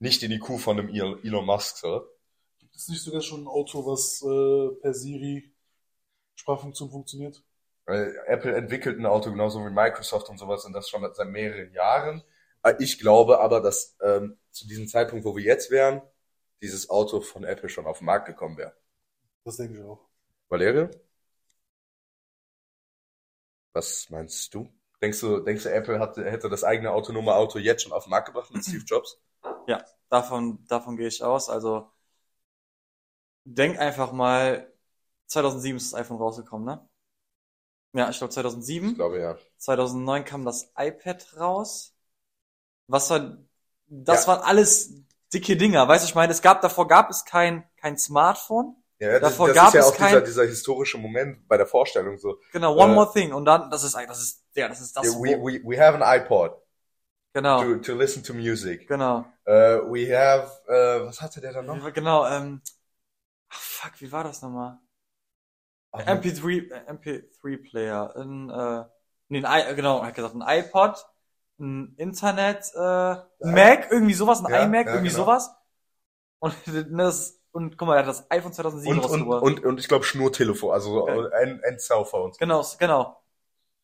nicht 0.01 0.23
in 0.23 0.31
die 0.31 0.39
Kuh 0.41 0.59
von 0.59 0.79
einem 0.79 0.89
Elon 0.91 1.47
Musk, 1.47 1.79
so. 1.79 2.07
Gibt 2.59 2.77
es 2.77 2.89
nicht 2.89 3.03
sogar 3.03 3.21
schon 3.21 3.43
ein 3.45 3.47
Auto, 3.49 3.85
was 3.87 4.23
äh, 4.23 4.81
per 4.81 4.95
Siri 4.95 5.53
Sprachfunktion 6.37 6.91
funktioniert? 6.91 7.43
Apple 7.87 8.55
entwickelt 8.55 8.99
ein 8.99 9.07
Auto 9.07 9.31
genauso 9.31 9.61
wie 9.65 9.71
Microsoft 9.71 10.29
und 10.29 10.39
sowas 10.39 10.65
und 10.65 10.73
das 10.73 10.89
schon 10.89 11.03
seit 11.15 11.29
mehreren 11.29 11.73
Jahren. 11.73 12.23
Äh, 12.62 12.75
Ich 12.79 12.99
glaube 12.99 13.41
aber, 13.41 13.61
dass 13.61 13.97
ähm, 14.03 14.39
zu 14.51 14.67
diesem 14.67 14.89
Zeitpunkt, 14.89 15.25
wo 15.25 15.37
wir 15.37 15.43
jetzt 15.45 15.71
wären, 15.71 16.01
dieses 16.62 16.91
Auto 16.91 17.21
von 17.21 17.45
Apple 17.45 17.69
schon 17.69 17.87
auf 17.87 17.99
den 17.99 18.07
Markt 18.07 18.27
gekommen 18.27 18.57
wäre. 18.57 18.75
Das 19.45 19.57
denke 19.57 19.79
ich 19.79 19.85
auch. 19.85 20.09
Valerie? 20.51 20.89
Was 23.75 24.09
meinst 24.09 24.55
du? 24.55 24.73
Denkst 25.03 25.21
du, 25.21 25.41
denkst 25.41 25.65
du, 25.65 25.71
Apple 25.71 25.99
hatte, 26.01 26.25
hätte 26.31 26.49
das 26.49 26.65
eigene 26.65 26.93
autonome 26.93 27.35
Auto 27.35 27.59
jetzt 27.59 27.83
schon 27.83 27.93
auf 27.93 28.05
den 28.05 28.11
Markt 28.11 28.29
gebracht 28.29 28.51
mit 28.53 28.65
Steve 28.65 28.85
Jobs? 28.87 29.21
Ja, 29.67 29.85
davon, 30.09 30.65
davon 30.69 30.97
gehe 30.97 31.09
ich 31.09 31.23
aus. 31.25 31.49
Also, 31.49 31.91
denk 33.45 33.79
einfach 33.79 34.11
mal, 34.13 34.73
2007 35.27 35.77
ist 35.77 35.93
das 35.93 36.01
iPhone 36.01 36.17
rausgekommen, 36.19 36.67
ne? 36.67 36.88
Ja, 37.95 38.09
ich 38.11 38.19
glaube 38.19 38.33
Ich 38.33 38.35
2007. 38.35 38.95
glaube 38.95 39.19
ja. 39.21 39.38
2009 39.59 40.25
kam 40.25 40.45
das 40.45 40.73
iPad 40.77 41.37
raus. 41.38 41.95
Was 42.88 43.11
war, 43.11 43.38
das 43.87 44.23
Ja. 44.23 44.35
waren 44.35 44.43
alles 44.45 44.95
dicke 45.33 45.57
Dinger. 45.57 45.88
Weißt 45.88 46.05
du, 46.05 46.09
ich 46.09 46.15
meine, 46.15 46.33
es 46.33 46.43
gab, 46.43 46.62
davor 46.62 46.88
gab 46.88 47.11
es 47.11 47.25
kein, 47.25 47.65
kein 47.77 47.99
Smartphone. 47.99 48.77
Ja, 48.99 49.19
das, 49.19 49.33
Davor 49.33 49.49
das 49.49 49.57
gab 49.57 49.69
ist 49.69 49.75
ja 49.75 49.81
es 49.81 49.87
auch 49.87 49.97
dieser, 49.97 50.21
kein- 50.21 50.25
dieser 50.25 50.45
historische 50.47 50.99
Moment 50.99 51.49
bei 51.49 51.57
der 51.57 51.67
Vorstellung 51.67 52.19
so. 52.19 52.38
Genau, 52.53 52.77
one 52.77 52.93
Äh, 52.93 52.95
more 52.95 53.12
thing. 53.12 53.33
Und 53.33 53.45
dann, 53.47 53.71
das 53.71 53.83
ist, 53.85 53.95
das 53.95 54.21
ist, 54.23 54.41
ja, 54.55 54.69
das 54.69 54.81
ist 54.81 54.97
das. 54.97 55.07
Yeah, 55.07 55.19
we, 55.19 55.37
we, 55.37 55.61
we 55.65 55.77
have 55.77 55.95
an 55.95 56.03
iPod 56.03 56.53
genau, 57.35 57.62
to, 57.62 57.79
to 57.79 57.95
listen 57.95 58.23
to 58.23 58.35
music. 58.35 58.88
genau. 58.88 59.25
Uh, 59.47 59.81
we 59.88 60.07
have, 60.07 60.49
uh, 60.69 61.07
was 61.07 61.21
hatte 61.21 61.41
der 61.41 61.53
da 61.53 61.62
noch? 61.62 61.93
Genau, 61.93 62.27
ähm, 62.27 62.61
ach, 63.49 63.61
fuck, 63.61 64.01
wie 64.01 64.12
war 64.12 64.25
das 64.25 64.43
nochmal? 64.43 64.79
Ach, 65.93 66.07
MP3, 66.07 66.71
äh, 66.71 66.91
MP3-Player, 66.91 68.17
ein, 68.17 68.51
äh, 68.51 68.85
nee, 69.29 69.45
ein, 69.45 69.73
I, 69.73 69.75
genau, 69.75 70.03
hat 70.03 70.15
gesagt, 70.15 70.35
ein 70.35 70.43
iPod, 70.43 71.05
ein 71.59 71.95
Internet, 71.97 72.71
äh, 72.75 72.81
ein 72.81 73.27
Mac, 73.41 73.91
irgendwie 73.91 74.15
sowas, 74.15 74.41
ein 74.43 74.51
Ja, 74.51 74.62
iMac, 74.65 74.87
ja, 74.87 74.93
irgendwie 74.95 75.11
genau. 75.11 75.25
sowas. 75.25 75.51
Und 76.38 76.55
das, 76.99 77.41
und 77.53 77.77
guck 77.77 77.88
mal, 77.88 77.97
er 77.97 78.01
hat 78.01 78.09
das 78.09 78.31
iPhone 78.31 78.53
2007 78.53 78.99
und, 78.99 79.11
und, 79.11 79.29
und, 79.29 79.65
und 79.65 79.81
ich 79.81 79.88
glaube 79.88 80.05
Schnurtelefon, 80.05 80.73
also 80.73 81.09
Okay. 81.09 81.29
ein, 81.43 81.61
ein 81.65 81.79
Cellphone. 81.79 82.33
Genau, 82.38 82.65
genau. 82.79 83.22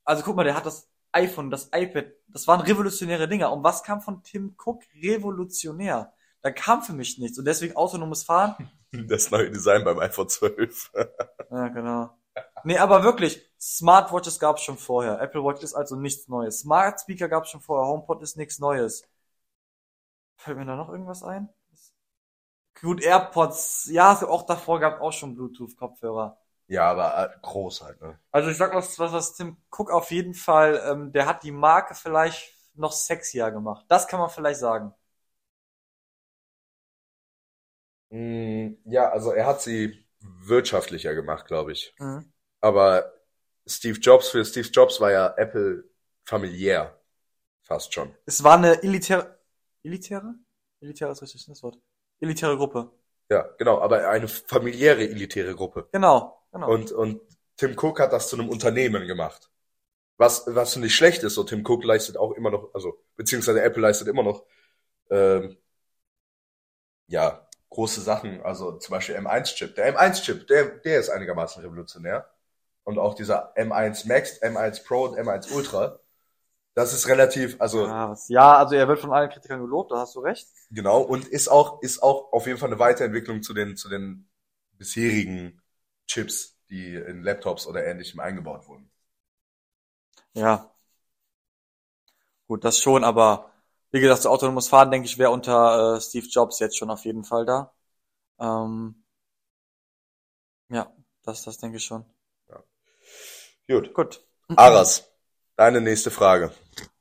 Also 0.08 0.22
guck 0.22 0.36
mal, 0.36 0.44
der 0.44 0.54
hat 0.56 0.64
das 0.64 0.88
iPhone, 1.12 1.50
das 1.50 1.68
iPad, 1.74 2.06
das 2.28 2.46
waren 2.48 2.62
revolutionäre 2.62 3.28
Dinger. 3.28 3.52
Und 3.52 3.62
was 3.62 3.82
kam 3.82 4.00
von 4.00 4.22
Tim 4.22 4.56
Cook? 4.56 4.82
Revolutionär. 5.02 6.14
Da 6.40 6.50
kam 6.50 6.82
für 6.82 6.94
mich 6.94 7.18
nichts. 7.18 7.38
Und 7.38 7.44
deswegen 7.44 7.76
autonomes 7.76 8.24
Fahren. 8.24 8.54
Das 8.90 9.30
neue 9.30 9.50
Design 9.50 9.84
beim 9.84 9.98
iPhone 9.98 10.30
12. 10.30 10.92
Ja, 11.50 11.68
genau. 11.68 12.10
Nee, 12.64 12.78
aber 12.78 13.02
wirklich, 13.02 13.42
Smartwatches 13.60 14.38
gab 14.38 14.56
es 14.56 14.62
schon 14.62 14.78
vorher. 14.78 15.20
Apple 15.20 15.44
Watch 15.44 15.62
ist 15.62 15.74
also 15.74 15.94
nichts 15.94 16.26
Neues. 16.28 16.60
Smart 16.60 17.00
Speaker 17.00 17.28
gab 17.28 17.44
es 17.44 17.50
schon 17.50 17.60
vorher. 17.60 17.86
HomePod 17.86 18.22
ist 18.22 18.38
nichts 18.38 18.58
Neues. 18.58 19.02
Fällt 20.36 20.56
mir 20.56 20.64
da 20.64 20.74
noch 20.76 20.88
irgendwas 20.88 21.22
ein? 21.22 21.50
Gut, 22.80 23.02
AirPods, 23.02 23.88
ja, 23.90 24.12
auch 24.26 24.46
davor 24.46 24.80
gab 24.80 25.00
auch 25.02 25.12
schon 25.12 25.34
Bluetooth-Kopfhörer. 25.34 26.38
Ja, 26.68 26.90
aber 26.90 27.34
äh, 27.34 27.38
groß 27.42 27.82
halt, 27.82 28.00
ne? 28.00 28.18
Also 28.30 28.50
ich 28.50 28.56
sag 28.56 28.74
was, 28.74 28.98
was, 28.98 29.12
was 29.12 29.34
Tim 29.36 29.56
Cook 29.70 29.90
auf 29.90 30.10
jeden 30.10 30.34
Fall, 30.34 30.82
ähm, 30.86 31.12
der 31.12 31.26
hat 31.26 31.42
die 31.42 31.50
Marke 31.52 31.94
vielleicht 31.94 32.54
noch 32.74 32.92
sexier 32.92 33.50
gemacht. 33.50 33.84
Das 33.88 34.06
kann 34.08 34.20
man 34.20 34.30
vielleicht 34.30 34.60
sagen. 34.60 34.94
Mm, 38.10 38.76
Ja, 38.84 39.10
also 39.10 39.32
er 39.32 39.46
hat 39.46 39.60
sie 39.62 40.04
wirtschaftlicher 40.20 41.14
gemacht, 41.14 41.46
glaube 41.46 41.72
ich. 41.72 41.94
Mhm. 42.00 42.30
Aber 42.60 43.12
Steve 43.66 43.98
Jobs, 44.00 44.30
für 44.30 44.44
Steve 44.44 44.68
Jobs 44.68 45.00
war 45.00 45.12
ja 45.12 45.34
Apple 45.36 45.84
familiär. 46.24 47.00
Fast 47.64 47.94
schon. 47.94 48.14
Es 48.26 48.44
war 48.44 48.56
eine 48.58 48.80
elitäre, 48.84 49.40
elitäre? 49.82 50.34
Elitäre 50.80 51.10
ist 51.12 51.22
richtig, 51.22 51.44
das 51.46 51.62
Wort. 51.64 51.78
Elitäre 52.20 52.56
Gruppe. 52.56 52.92
Ja, 53.30 53.42
genau, 53.58 53.80
aber 53.80 54.08
eine 54.10 54.28
familiäre 54.28 55.02
elitäre 55.08 55.54
Gruppe. 55.54 55.88
Genau, 55.92 56.37
genau. 56.52 56.68
Und, 56.72 56.92
und 56.92 57.20
Tim 57.56 57.76
Cook 57.78 58.00
hat 58.00 58.12
das 58.12 58.28
zu 58.28 58.36
einem 58.36 58.48
Unternehmen 58.48 59.06
gemacht. 59.06 59.50
Was, 60.18 60.44
was 60.48 60.76
nicht 60.76 60.96
schlecht 60.96 61.22
ist, 61.24 61.34
so 61.34 61.44
Tim 61.44 61.64
Cook 61.66 61.84
leistet 61.84 62.16
auch 62.16 62.32
immer 62.32 62.50
noch, 62.50 62.74
also, 62.74 62.98
beziehungsweise 63.16 63.62
Apple 63.62 63.82
leistet 63.82 64.08
immer 64.08 64.22
noch, 64.24 64.44
ähm, 65.10 65.56
ja, 67.06 67.46
große 67.70 68.00
Sachen, 68.00 68.40
also 68.42 68.72
zum 68.78 68.92
Beispiel 68.92 69.16
M1-Chip. 69.16 69.74
Der 69.74 69.86
M1-Chip, 69.86 70.46
der, 70.46 70.64
der 70.78 71.00
ist 71.00 71.10
einigermaßen 71.10 71.62
revolutionär. 71.62 72.28
Und 72.84 72.98
auch 72.98 73.14
dieser 73.14 73.54
M1 73.56 74.08
Max, 74.08 74.40
M1 74.42 74.84
Pro 74.84 75.04
und 75.04 75.16
M1 75.18 75.52
Ultra. 75.54 75.98
Das 76.74 76.94
ist 76.94 77.08
relativ, 77.08 77.56
also, 77.60 77.86
Ja, 77.86 78.10
was- 78.10 78.28
ja, 78.28 78.56
also 78.58 78.74
er 78.74 78.88
wird 78.88 79.00
von 79.00 79.12
allen 79.12 79.30
Kritikern 79.30 79.60
gelobt, 79.60 79.90
da 79.90 79.98
hast 79.98 80.14
du 80.14 80.20
recht. 80.20 80.48
Genau, 80.70 81.00
und 81.00 81.26
ist 81.26 81.48
auch, 81.48 81.82
ist 81.82 82.02
auch 82.02 82.32
auf 82.32 82.46
jeden 82.46 82.58
Fall 82.58 82.68
eine 82.68 82.78
Weiterentwicklung 82.78 83.42
zu 83.42 83.54
den, 83.54 83.76
zu 83.76 83.88
den 83.88 84.28
bisherigen 84.78 85.60
Chips, 86.08 86.58
die 86.68 86.94
in 86.94 87.22
Laptops 87.22 87.66
oder 87.68 87.86
ähnlichem 87.86 88.18
eingebaut 88.18 88.66
wurden. 88.66 88.90
Ja. 90.34 90.74
Gut, 92.48 92.64
das 92.64 92.80
schon, 92.80 93.04
aber 93.04 93.52
wie 93.92 94.00
gesagt, 94.00 94.22
so 94.22 94.30
autonomes 94.30 94.68
Fahren, 94.68 94.90
denke 94.90 95.06
ich, 95.06 95.18
wäre 95.18 95.30
unter 95.30 95.96
äh, 95.96 96.00
Steve 96.00 96.26
Jobs 96.26 96.58
jetzt 96.58 96.76
schon 96.76 96.90
auf 96.90 97.04
jeden 97.04 97.24
Fall 97.24 97.46
da. 97.46 97.72
Ähm, 98.40 99.04
ja, 100.68 100.92
das, 101.22 101.44
das 101.44 101.58
denke 101.58 101.76
ich 101.76 101.84
schon. 101.84 102.04
Gut. 103.68 103.92
Gut. 103.92 104.26
Aras, 104.56 105.06
deine 105.54 105.82
nächste 105.82 106.10
Frage. 106.10 106.50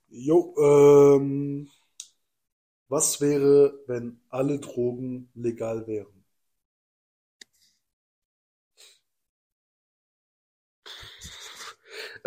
Jo, 0.10 0.54
ähm, 0.58 1.70
was 2.90 3.22
wäre, 3.22 3.80
wenn 3.88 4.20
alle 4.30 4.60
Drogen 4.60 5.32
legal 5.34 5.88
wären? 5.88 6.17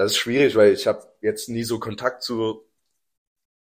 Das 0.00 0.12
ist 0.12 0.16
schwierig, 0.18 0.56
weil 0.56 0.72
ich 0.72 0.86
habe 0.86 1.06
jetzt 1.20 1.50
nie 1.50 1.62
so 1.62 1.78
Kontakt 1.78 2.22
zu 2.22 2.64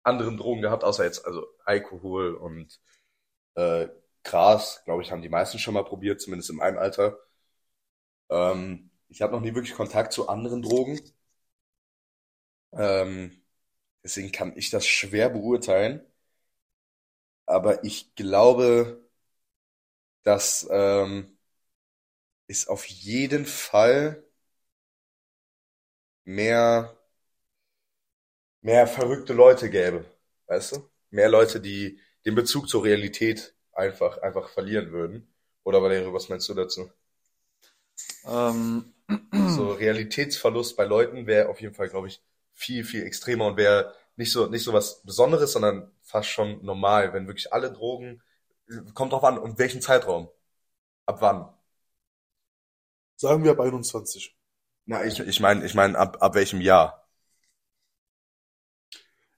anderen 0.03 0.37
Drogen 0.37 0.61
gehabt, 0.61 0.83
außer 0.83 1.03
jetzt 1.05 1.25
also 1.25 1.45
Alkohol 1.65 2.35
und 2.35 2.79
äh, 3.55 3.87
Gras, 4.23 4.83
glaube 4.85 5.03
ich, 5.03 5.11
haben 5.11 5.21
die 5.23 5.29
meisten 5.29 5.59
schon 5.59 5.73
mal 5.75 5.85
probiert, 5.85 6.21
zumindest 6.21 6.49
in 6.51 6.57
meinem 6.57 6.77
Alter. 6.79 7.17
Ähm, 8.31 8.89
ich 9.09 9.21
habe 9.21 9.33
noch 9.33 9.41
nie 9.41 9.53
wirklich 9.55 9.75
Kontakt 9.75 10.11
zu 10.13 10.27
anderen 10.29 10.61
Drogen. 10.63 10.99
Ähm, 12.73 13.41
deswegen 14.03 14.31
kann 14.33 14.57
ich 14.57 14.69
das 14.71 14.85
schwer 14.87 15.29
beurteilen. 15.29 16.05
Aber 17.45 17.83
ich 17.83 18.15
glaube, 18.15 18.99
dass 20.23 20.67
ähm, 20.71 21.37
es 22.47 22.67
auf 22.67 22.85
jeden 22.85 23.45
Fall 23.45 24.23
mehr, 26.25 26.95
mehr 28.61 28.87
verrückte 28.87 29.33
Leute 29.33 29.69
gäbe. 29.69 30.05
Weißt 30.47 30.73
du? 30.73 30.89
Mehr 31.11 31.29
Leute, 31.29 31.59
die 31.61 31.99
den 32.25 32.35
Bezug 32.35 32.69
zur 32.69 32.83
Realität 32.83 33.53
einfach, 33.73 34.17
einfach 34.19 34.49
verlieren 34.49 34.91
würden. 34.91 35.27
Oder 35.63 35.81
Valerio, 35.81 36.13
was 36.13 36.29
meinst 36.29 36.49
du 36.49 36.53
dazu? 36.53 36.89
Ähm, 38.25 38.93
So 39.45 39.73
Realitätsverlust 39.73 40.77
bei 40.77 40.85
Leuten 40.85 41.27
wäre 41.27 41.49
auf 41.49 41.61
jeden 41.61 41.75
Fall, 41.75 41.89
glaube 41.89 42.07
ich, 42.09 42.23
viel, 42.53 42.83
viel 42.85 43.03
extremer 43.05 43.47
und 43.47 43.57
wäre 43.57 43.95
nicht 44.17 44.31
so, 44.31 44.47
nicht 44.47 44.63
so 44.63 44.73
was 44.73 45.03
Besonderes, 45.03 45.53
sondern 45.53 45.91
fast 46.03 46.29
schon 46.29 46.63
normal, 46.65 47.13
wenn 47.13 47.27
wirklich 47.27 47.53
alle 47.53 47.71
Drogen, 47.73 48.21
kommt 48.95 49.13
drauf 49.13 49.23
an, 49.25 49.37
und 49.39 49.59
welchen 49.59 49.81
Zeitraum? 49.81 50.29
Ab 51.07 51.19
wann? 51.21 51.49
Sagen 53.15 53.45
wir 53.45 53.51
ab 53.51 53.61
21. 53.61 54.35
Na, 54.91 55.05
ich, 55.05 55.17
ich 55.21 55.39
meine, 55.39 55.65
ich 55.65 55.73
meine, 55.73 55.97
ab, 55.97 56.17
ab 56.19 56.35
welchem 56.35 56.59
Jahr? 56.59 57.07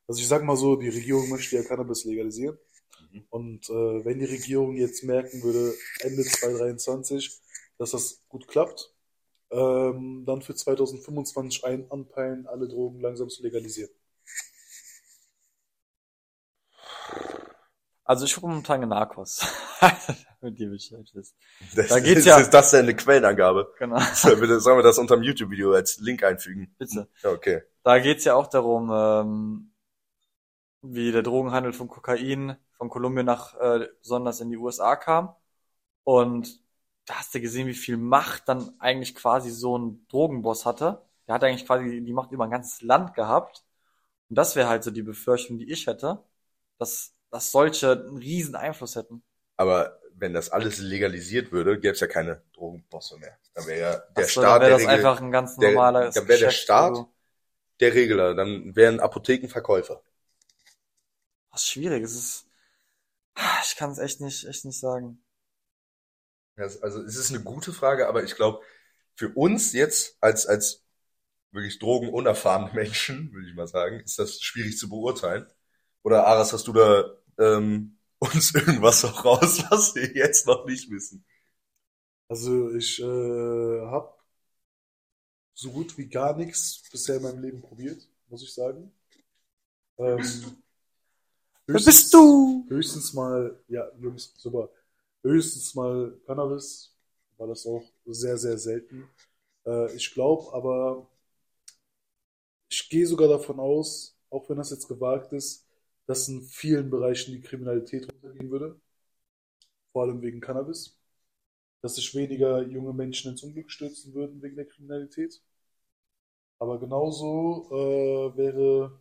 Also 0.08 0.20
ich 0.20 0.28
sag 0.28 0.44
mal 0.44 0.58
so, 0.58 0.76
die 0.78 0.90
Regierung 0.90 1.30
möchte 1.30 1.56
ja 1.56 1.62
Cannabis 1.64 2.06
legalisieren. 2.06 2.58
Mhm. 3.12 3.26
Und 3.30 3.70
äh, 3.70 4.04
wenn 4.04 4.18
die 4.18 4.26
Regierung 4.26 4.76
jetzt 4.76 5.04
merken 5.04 5.44
würde, 5.44 5.76
Ende 6.00 6.24
2023, 6.24 7.40
dass 7.78 7.92
das 7.92 8.24
gut 8.30 8.48
klappt, 8.48 8.96
ähm, 9.52 10.24
dann 10.26 10.42
für 10.42 10.56
2025 10.56 11.64
ein 11.66 11.92
anpeilen, 11.92 12.48
alle 12.48 12.68
Drogen 12.68 13.00
langsam 13.00 13.30
zu 13.30 13.44
legalisieren. 13.44 13.92
Also 18.06 18.26
ich 18.26 18.34
gucke 18.36 18.48
momentan 18.48 18.88
Narcos. 18.88 19.46
Mit 20.42 20.58
Bescheid 20.58 21.10
wisst. 21.14 21.36
Das, 21.76 21.88
Da 21.88 22.00
geht's 22.00 22.20
ist, 22.22 22.26
ja- 22.26 22.38
ist 22.38 22.54
das 22.54 22.72
denn 22.72 22.82
eine 22.82 22.96
Quellenangabe? 22.96 23.74
Genau. 23.80 23.96
Bitte, 24.24 24.60
sollen 24.60 24.78
wir 24.78 24.84
das 24.84 24.98
unter 24.98 25.16
dem 25.16 25.24
YouTube-Video 25.24 25.72
als 25.74 26.00
Link 26.00 26.24
einfügen? 26.24 26.76
Bitte. 26.78 27.08
Okay. 27.24 27.62
Da 27.84 28.00
geht's 28.00 28.26
ja 28.26 28.36
auch 28.36 28.48
darum, 28.48 28.92
ähm, 28.94 29.72
wie 30.82 31.12
der 31.12 31.24
Drogenhandel 31.24 31.74
von 31.74 31.88
Kokain 31.88 32.58
von 32.78 32.90
Kolumbien 32.90 33.26
nach 33.26 33.56
äh, 33.60 33.88
besonders 34.00 34.42
in 34.42 34.50
die 34.50 34.58
USA 34.58 34.96
kam. 34.96 35.34
Und 36.04 36.60
da 37.06 37.16
hast 37.16 37.34
du 37.36 37.42
gesehen, 37.42 37.68
wie 37.68 37.74
viel 37.74 37.98
Macht 37.98 38.50
dann 38.50 38.74
eigentlich 38.80 39.16
quasi 39.16 39.52
so 39.52 39.78
ein 39.78 40.06
Drogenboss 40.10 40.66
hatte. 40.66 41.02
Der 41.28 41.36
hat 41.36 41.44
eigentlich 41.44 41.66
quasi 41.66 42.04
die 42.04 42.14
Macht 42.14 42.32
über 42.32 42.46
ein 42.46 42.52
ganzes 42.52 42.82
Land 42.82 43.14
gehabt. 43.16 43.64
Und 44.30 44.38
das 44.38 44.56
wäre 44.56 44.70
halt 44.70 44.84
so 44.84 44.92
die 44.92 45.04
Befürchtung, 45.04 45.58
die 45.60 45.72
ich 45.72 45.88
hätte, 45.88 46.24
dass, 46.80 47.14
dass 47.34 47.52
solche 47.52 47.92
einen 47.92 48.18
riesen 48.18 48.56
Einfluss 48.56 48.96
hätten. 48.96 49.24
Aber 49.58 50.00
wenn 50.16 50.34
das 50.34 50.52
alles 50.52 50.78
legalisiert 50.78 51.52
würde, 51.52 51.80
gäbe 51.80 51.94
es 51.94 52.00
ja 52.00 52.08
keine 52.08 52.42
Drogenbosse 52.54 53.18
mehr. 53.18 53.38
Dann 53.56 53.68
wäre 53.68 53.80
ja 53.80 53.98
der 54.16 54.26
Ach 54.26 54.30
so, 54.30 54.42
Staat 54.42 54.62
dann 54.62 54.62
wäre 54.62 54.70
der 54.70 54.72
das 54.72 54.82
Regel, 54.82 54.96
einfach 54.96 55.22
ein 55.22 55.32
ganz 55.32 55.58
normales 55.58 56.16
dann 56.16 56.28
wäre 56.28 56.40
der 56.40 56.52
Staat- 56.52 56.92
also- 56.92 57.10
der 57.80 57.94
Regler. 57.96 58.36
Dann 58.36 58.76
wären 58.76 59.00
Apotheken 59.00 59.50
Verkäufer. 59.50 60.02
Das 61.52 61.62
ist 61.64 61.70
schwierig. 61.70 62.04
Es 62.04 62.14
ist, 62.16 62.46
ich 63.64 63.76
kann 63.76 63.92
es 63.92 63.98
echt 63.98 64.22
nicht, 64.22 64.46
echt 64.46 64.66
nicht 64.66 64.80
sagen. 64.80 65.24
Also 66.56 67.02
es 67.02 67.16
ist 67.16 67.32
eine 67.32 67.44
gute 67.44 67.74
Frage, 67.74 68.08
aber 68.08 68.24
ich 68.24 68.36
glaube, 68.36 68.62
für 69.16 69.30
uns 69.30 69.74
jetzt 69.74 70.18
als, 70.22 70.46
als 70.46 70.84
wirklich 71.52 71.80
drogenunerfahrene 71.80 72.74
Menschen, 72.74 73.32
würde 73.34 73.48
ich 73.50 73.56
mal 73.56 73.68
sagen, 73.68 74.00
ist 74.02 74.20
das 74.20 74.42
schwierig 74.42 74.78
zu 74.78 74.90
beurteilen. 74.90 75.48
Oder 76.04 76.28
Aras, 76.28 76.54
hast 76.54 76.68
du 76.68 76.74
da 76.74 77.06
ähm, 77.40 77.98
uns 78.20 78.54
irgendwas 78.56 79.04
auch 79.06 79.26
raus, 79.26 79.64
was 79.70 79.96
wir 79.96 80.16
jetzt 80.16 80.48
noch 80.48 80.66
nicht 80.66 80.90
wissen? 80.90 81.26
Also 82.28 82.72
ich 82.76 83.00
äh, 83.00 83.04
habe 83.06 84.14
so 85.54 85.72
gut 85.72 85.98
wie 85.98 86.08
gar 86.08 86.36
nichts 86.36 86.84
bisher 86.92 87.18
in 87.18 87.24
meinem 87.24 87.42
Leben 87.42 87.62
probiert, 87.62 88.08
muss 88.28 88.44
ich 88.44 88.54
sagen. 88.54 88.92
Ähm, 89.98 90.58
Wer 91.68 91.80
bist 91.80 92.14
du? 92.14 92.66
Höchstens 92.68 93.14
mal, 93.14 93.58
ja, 93.68 93.90
Jungs, 94.00 94.34
super. 94.38 94.70
Höchstens 95.24 95.74
mal 95.76 96.20
Cannabis, 96.26 96.94
war 97.38 97.48
das 97.48 97.66
auch 97.66 97.84
sehr, 98.06 98.38
sehr 98.38 98.58
selten. 98.58 99.10
Äh, 99.66 99.94
ich 99.96 100.14
glaube 100.14 100.52
aber, 100.54 101.08
ich 102.70 102.90
gehe 102.90 103.08
sogar 103.08 103.28
davon 103.30 103.60
aus, 103.60 104.18
auch 104.30 104.50
wenn 104.50 104.58
das 104.58 104.72
jetzt 104.72 104.88
gewagt 104.88 105.32
ist, 105.34 105.66
dass 106.06 106.28
in 106.28 106.42
vielen 106.44 106.90
Bereichen 106.90 107.34
die 107.34 107.42
Kriminalität 107.42 108.12
runtergehen 108.12 108.52
würde. 108.52 108.80
Vor 109.92 110.04
allem 110.04 110.22
wegen 110.22 110.42
Cannabis. 110.42 110.98
Dass 111.82 111.96
sich 111.96 112.16
weniger 112.16 112.62
junge 112.64 112.94
Menschen 112.94 113.32
ins 113.32 113.44
Unglück 113.44 113.72
stürzen 113.72 114.14
würden 114.14 114.42
wegen 114.42 114.56
der 114.56 114.66
Kriminalität. 114.66 115.42
Aber 116.60 116.80
genauso 116.80 117.68
äh, 117.72 118.38
wäre 118.38 119.00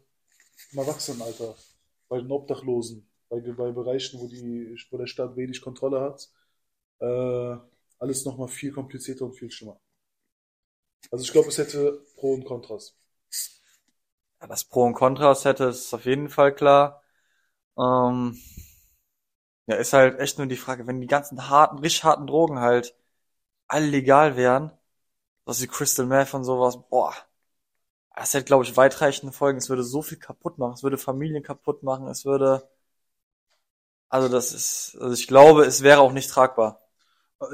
im 0.72 0.78
Erwachsenenalter 0.78 1.56
bei 2.08 2.20
den 2.20 2.30
Obdachlosen, 2.30 3.06
bei, 3.28 3.40
bei 3.40 3.70
Bereichen, 3.72 4.20
wo, 4.20 4.26
die, 4.28 4.76
wo 4.90 4.98
der 4.98 5.06
Staat 5.06 5.36
wenig 5.36 5.60
Kontrolle 5.60 6.00
hat, 6.00 6.28
äh, 7.00 7.56
alles 7.98 8.24
nochmal 8.24 8.48
viel 8.48 8.72
komplizierter 8.72 9.26
und 9.26 9.34
viel 9.34 9.50
schlimmer. 9.50 9.80
Also 11.10 11.24
ich 11.24 11.32
glaube, 11.32 11.48
es 11.48 11.58
hätte 11.58 12.04
Pro 12.16 12.34
und 12.34 12.44
Kontras. 12.44 12.96
Ja, 14.42 14.46
das 14.46 14.64
Pro 14.64 14.82
und 14.84 14.92
Kontras 14.94 15.44
hätte 15.46 15.64
ist 15.64 15.94
auf 15.94 16.04
jeden 16.04 16.28
Fall 16.28 16.54
klar. 16.54 17.02
Ähm, 17.78 18.38
ja, 19.66 19.76
ist 19.76 19.92
halt 19.92 20.18
echt 20.20 20.38
nur 20.38 20.46
die 20.46 20.56
Frage, 20.56 20.86
wenn 20.86 21.00
die 21.00 21.06
ganzen 21.06 21.48
harten, 21.48 21.78
richtig 21.78 22.04
harten 22.04 22.26
Drogen 22.26 22.58
halt 22.60 22.94
alle 23.68 23.86
legal 23.86 24.36
wären, 24.36 24.72
was 25.46 25.62
wie 25.62 25.68
Crystal 25.68 26.06
Meth 26.06 26.34
und 26.34 26.44
sowas, 26.44 26.78
boah, 26.90 27.14
das 28.16 28.32
hätte, 28.34 28.46
glaube 28.46 28.64
ich, 28.64 28.74
weitreichende 28.76 29.32
Folgen. 29.34 29.58
Es 29.58 29.68
würde 29.68 29.82
so 29.84 30.00
viel 30.02 30.18
kaputt 30.18 30.56
machen. 30.58 30.72
Es 30.74 30.82
würde 30.82 30.96
Familien 30.98 31.42
kaputt 31.42 31.82
machen. 31.82 32.06
Es 32.08 32.24
würde, 32.24 32.66
also 34.08 34.28
das 34.28 34.52
ist, 34.52 34.96
also 35.00 35.14
ich 35.14 35.26
glaube, 35.26 35.64
es 35.64 35.82
wäre 35.82 36.00
auch 36.00 36.12
nicht 36.12 36.30
tragbar. 36.30 36.80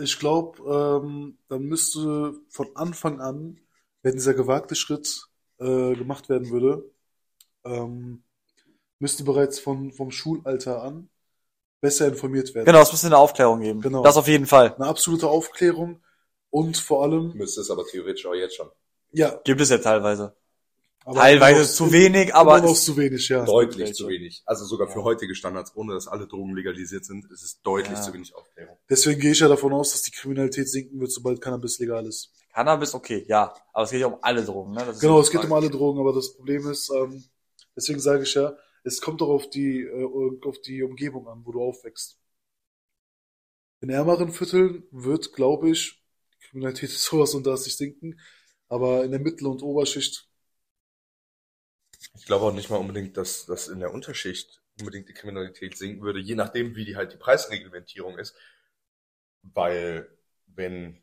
Ich 0.03 0.19
glaube, 0.21 0.63
ähm, 1.05 1.39
dann 1.49 1.65
müsste 1.65 2.35
von 2.51 2.69
Anfang 2.77 3.21
an, 3.21 3.61
wenn 4.03 4.15
dieser 4.15 4.35
gewagte 4.35 4.77
Schritt 4.77 5.28
äh, 5.61 5.95
gemacht 5.95 6.29
werden 6.29 6.51
würde, 6.51 6.85
ähm, 7.65 8.23
müsste 8.99 9.25
bereits 9.25 9.59
von, 9.59 9.93
vom 9.93 10.11
Schulalter 10.11 10.83
an 10.83 11.09
besser 11.81 12.09
informiert 12.09 12.55
werden. 12.55 12.67
Genau, 12.67 12.81
es 12.83 12.91
müsste 12.91 13.07
eine 13.07 13.19
Aufklärung 13.19 13.61
geben. 13.61 13.81
Genau. 13.81 14.03
Das 14.03 14.17
auf 14.17 14.27
jeden 14.27 14.47
Fall. 14.47 14.75
Eine 14.75 14.87
absolute 14.87 15.29
Aufklärung 15.29 16.01
und 16.51 16.77
vor 16.77 17.05
allem, 17.05 17.33
Müsste 17.35 17.61
es 17.61 17.71
aber 17.71 17.85
theoretisch 17.87 18.27
auch 18.27 18.35
jetzt 18.35 18.57
schon. 18.57 18.69
ja, 19.13 19.41
Gibt 19.45 19.61
es 19.61 19.69
ja 19.71 19.79
teilweise. 19.79 20.35
aber 21.05 21.21
Teilweise 21.21 21.61
noch- 21.61 21.69
zu 21.69 21.93
wenig, 21.93 22.35
aber 22.35 22.59
immer 22.59 22.67
noch 22.69 22.75
zu 22.75 22.97
wenig, 22.97 23.29
ja. 23.29 23.45
Deutlich 23.45 23.95
zu 23.95 24.09
wenig. 24.09 24.43
Also 24.45 24.65
sogar 24.65 24.89
für 24.89 24.99
Ja. 24.99 25.05
heutige 25.05 25.35
Standards, 25.37 25.71
ohne 25.77 25.95
dass 25.95 26.09
alle 26.09 26.27
Drogen 26.27 26.55
legalisiert 26.57 27.05
sind, 27.05 27.31
ist 27.31 27.43
es 27.45 27.63
deutlich 27.63 27.97
Ja. 27.99 28.03
zu 28.03 28.13
wenig 28.13 28.35
Aufklärung. 28.35 28.77
Deswegen 28.91 29.21
gehe 29.21 29.31
ich 29.33 29.39
ja 29.41 29.47
davon 29.49 29.73
aus, 29.73 29.93
dass 29.93 30.03
die 30.03 30.11
Kriminalität 30.11 30.69
sinken 30.69 30.99
wird, 31.01 31.13
sobald 31.13 31.41
Cannabis 31.41 31.79
legal 31.79 32.07
ist. 32.07 32.33
Cannabis, 32.59 32.93
okay, 32.93 33.25
ja. 33.29 33.55
Aber 33.73 33.85
es 33.85 33.91
geht 33.93 34.01
ja 34.01 34.09
um 34.09 34.19
alle 34.21 34.45
Drogen, 34.45 34.73
ne? 34.73 34.85
Das 34.85 34.99
Genau, 34.99 35.21
es 35.21 35.31
geht 35.31 35.45
um 35.45 35.53
alle 35.53 35.71
Drogen, 35.71 36.01
aber 36.01 36.13
das 36.13 36.35
Problem 36.35 36.69
ist, 36.69 36.91
ähm, 36.91 37.23
deswegen 37.77 38.01
sage 38.01 38.25
ich 38.25 38.35
ja, 38.35 38.57
es 38.83 39.01
kommt 39.01 39.21
doch 39.21 39.29
auf 39.29 39.49
die, 39.49 39.83
äh, 39.83 40.39
auf 40.45 40.61
die 40.63 40.83
Umgebung 40.83 41.29
an, 41.29 41.43
wo 41.45 41.53
du 41.53 41.63
aufwächst. 41.63 42.19
In 43.81 43.91
ärmeren 43.91 44.33
Vierteln 44.33 44.85
wird, 44.91 45.33
glaube 45.35 45.71
ich, 45.71 46.03
die 46.35 46.47
Kriminalität 46.49 46.91
ist 46.91 47.05
sowas 47.05 47.35
und 47.35 47.47
da 47.47 47.57
sich 47.57 47.77
sinken, 47.77 48.19
aber 48.69 49.05
in 49.05 49.13
der 49.13 49.21
Mittel- 49.21 49.47
und 49.47 49.63
Oberschicht, 49.63 50.29
Ich 52.15 52.27
glaube 52.27 52.45
auch 52.45 52.53
nicht 52.53 52.69
mal 52.71 52.77
unbedingt, 52.77 53.17
dass, 53.17 53.47
dass 53.47 53.69
in 53.69 53.81
der 53.81 53.93
Unterschicht 53.95 54.63
unbedingt 54.79 55.09
die 55.09 55.15
Kriminalität 55.15 55.77
sinken 55.77 56.03
würde, 56.03 56.21
je 56.21 56.35
nachdem, 56.35 56.77
wie 56.77 56.85
die 56.85 56.97
halt 56.97 57.13
die 57.13 57.17
Preisreglementierung 57.17 58.19
ist. 58.19 58.35
Weil 59.43 60.09
wenn 60.47 61.01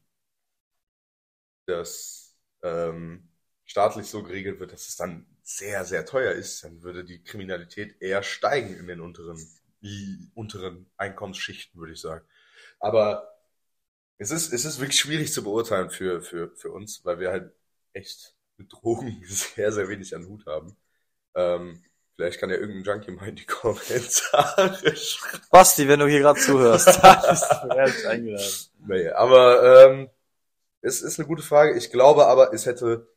das 1.65 2.35
ähm, 2.63 3.29
staatlich 3.65 4.07
so 4.07 4.23
geregelt 4.23 4.59
wird, 4.59 4.71
dass 4.73 4.87
es 4.87 4.95
dann 4.95 5.25
sehr, 5.43 5.85
sehr 5.85 6.05
teuer 6.05 6.31
ist, 6.31 6.63
dann 6.63 6.81
würde 6.81 7.03
die 7.03 7.23
Kriminalität 7.23 8.01
eher 8.01 8.23
steigen 8.23 8.75
in 8.75 8.87
den 8.87 9.01
unteren, 9.01 9.37
die 9.81 10.31
unteren 10.33 10.89
Einkommensschichten, 10.97 11.79
würde 11.79 11.93
ich 11.93 12.01
sagen. 12.01 12.25
Aber 12.79 13.35
es 14.17 14.31
ist, 14.31 14.53
es 14.53 14.65
ist 14.65 14.79
wirklich 14.79 14.99
schwierig 14.99 15.33
zu 15.33 15.43
beurteilen 15.43 15.89
für, 15.89 16.21
für, 16.21 16.55
für 16.55 16.71
uns, 16.71 17.03
weil 17.05 17.19
wir 17.19 17.31
halt 17.31 17.53
echt 17.93 18.35
mit 18.57 18.71
Drogen 18.71 19.23
sehr, 19.25 19.71
sehr 19.71 19.87
wenig 19.89 20.15
an 20.15 20.27
Hut 20.27 20.45
haben. 20.45 20.75
Ähm, 21.35 21.83
Vielleicht 22.15 22.39
kann 22.39 22.49
ja 22.49 22.55
irgendein 22.55 22.83
Junkie 22.83 23.11
mal 23.11 23.27
in 23.27 23.35
die 23.35 23.45
Kommentare 23.45 24.95
schreiben. 24.95 25.43
Basti, 25.51 25.87
wenn 25.87 25.99
du 25.99 26.07
hier 26.07 26.21
gerade 26.21 26.39
zuhörst, 26.39 26.87
dann 27.03 27.21
bist 27.29 27.51
du 27.51 28.09
eingeladen. 28.09 28.53
Nee, 28.87 29.09
aber 29.09 29.85
ähm, 29.85 30.09
es 30.85 31.01
ist 31.01 31.19
eine 31.19 31.27
gute 31.27 31.43
Frage. 31.43 31.77
Ich 31.77 31.91
glaube 31.91 32.27
aber, 32.27 32.53
es 32.53 32.65
hätte 32.65 33.07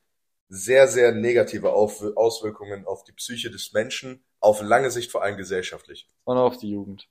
sehr, 0.48 0.88
sehr 0.88 1.12
negative 1.12 1.72
Auf 1.72 2.02
Auswirkungen 2.16 2.86
auf 2.86 3.04
die 3.04 3.12
Psyche 3.12 3.50
des 3.50 3.72
Menschen, 3.72 4.24
auf 4.40 4.62
lange 4.62 4.90
Sicht 4.90 5.12
vor 5.12 5.22
allem 5.22 5.36
gesellschaftlich. 5.36 6.10
Und 6.24 6.38
auf 6.38 6.56
die 6.56 6.70
Jugend. 6.70 7.08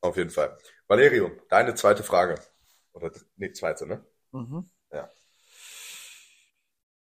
Auf 0.00 0.16
jeden 0.16 0.30
Fall. 0.30 0.56
Valerio, 0.86 1.30
deine 1.48 1.74
zweite 1.74 2.02
Frage. 2.02 2.36
Oder 2.92 3.10
nee, 3.36 3.52
zweite, 3.52 3.86
ne? 3.86 4.04
Mhm. 4.32 4.70
Ja. 4.92 5.10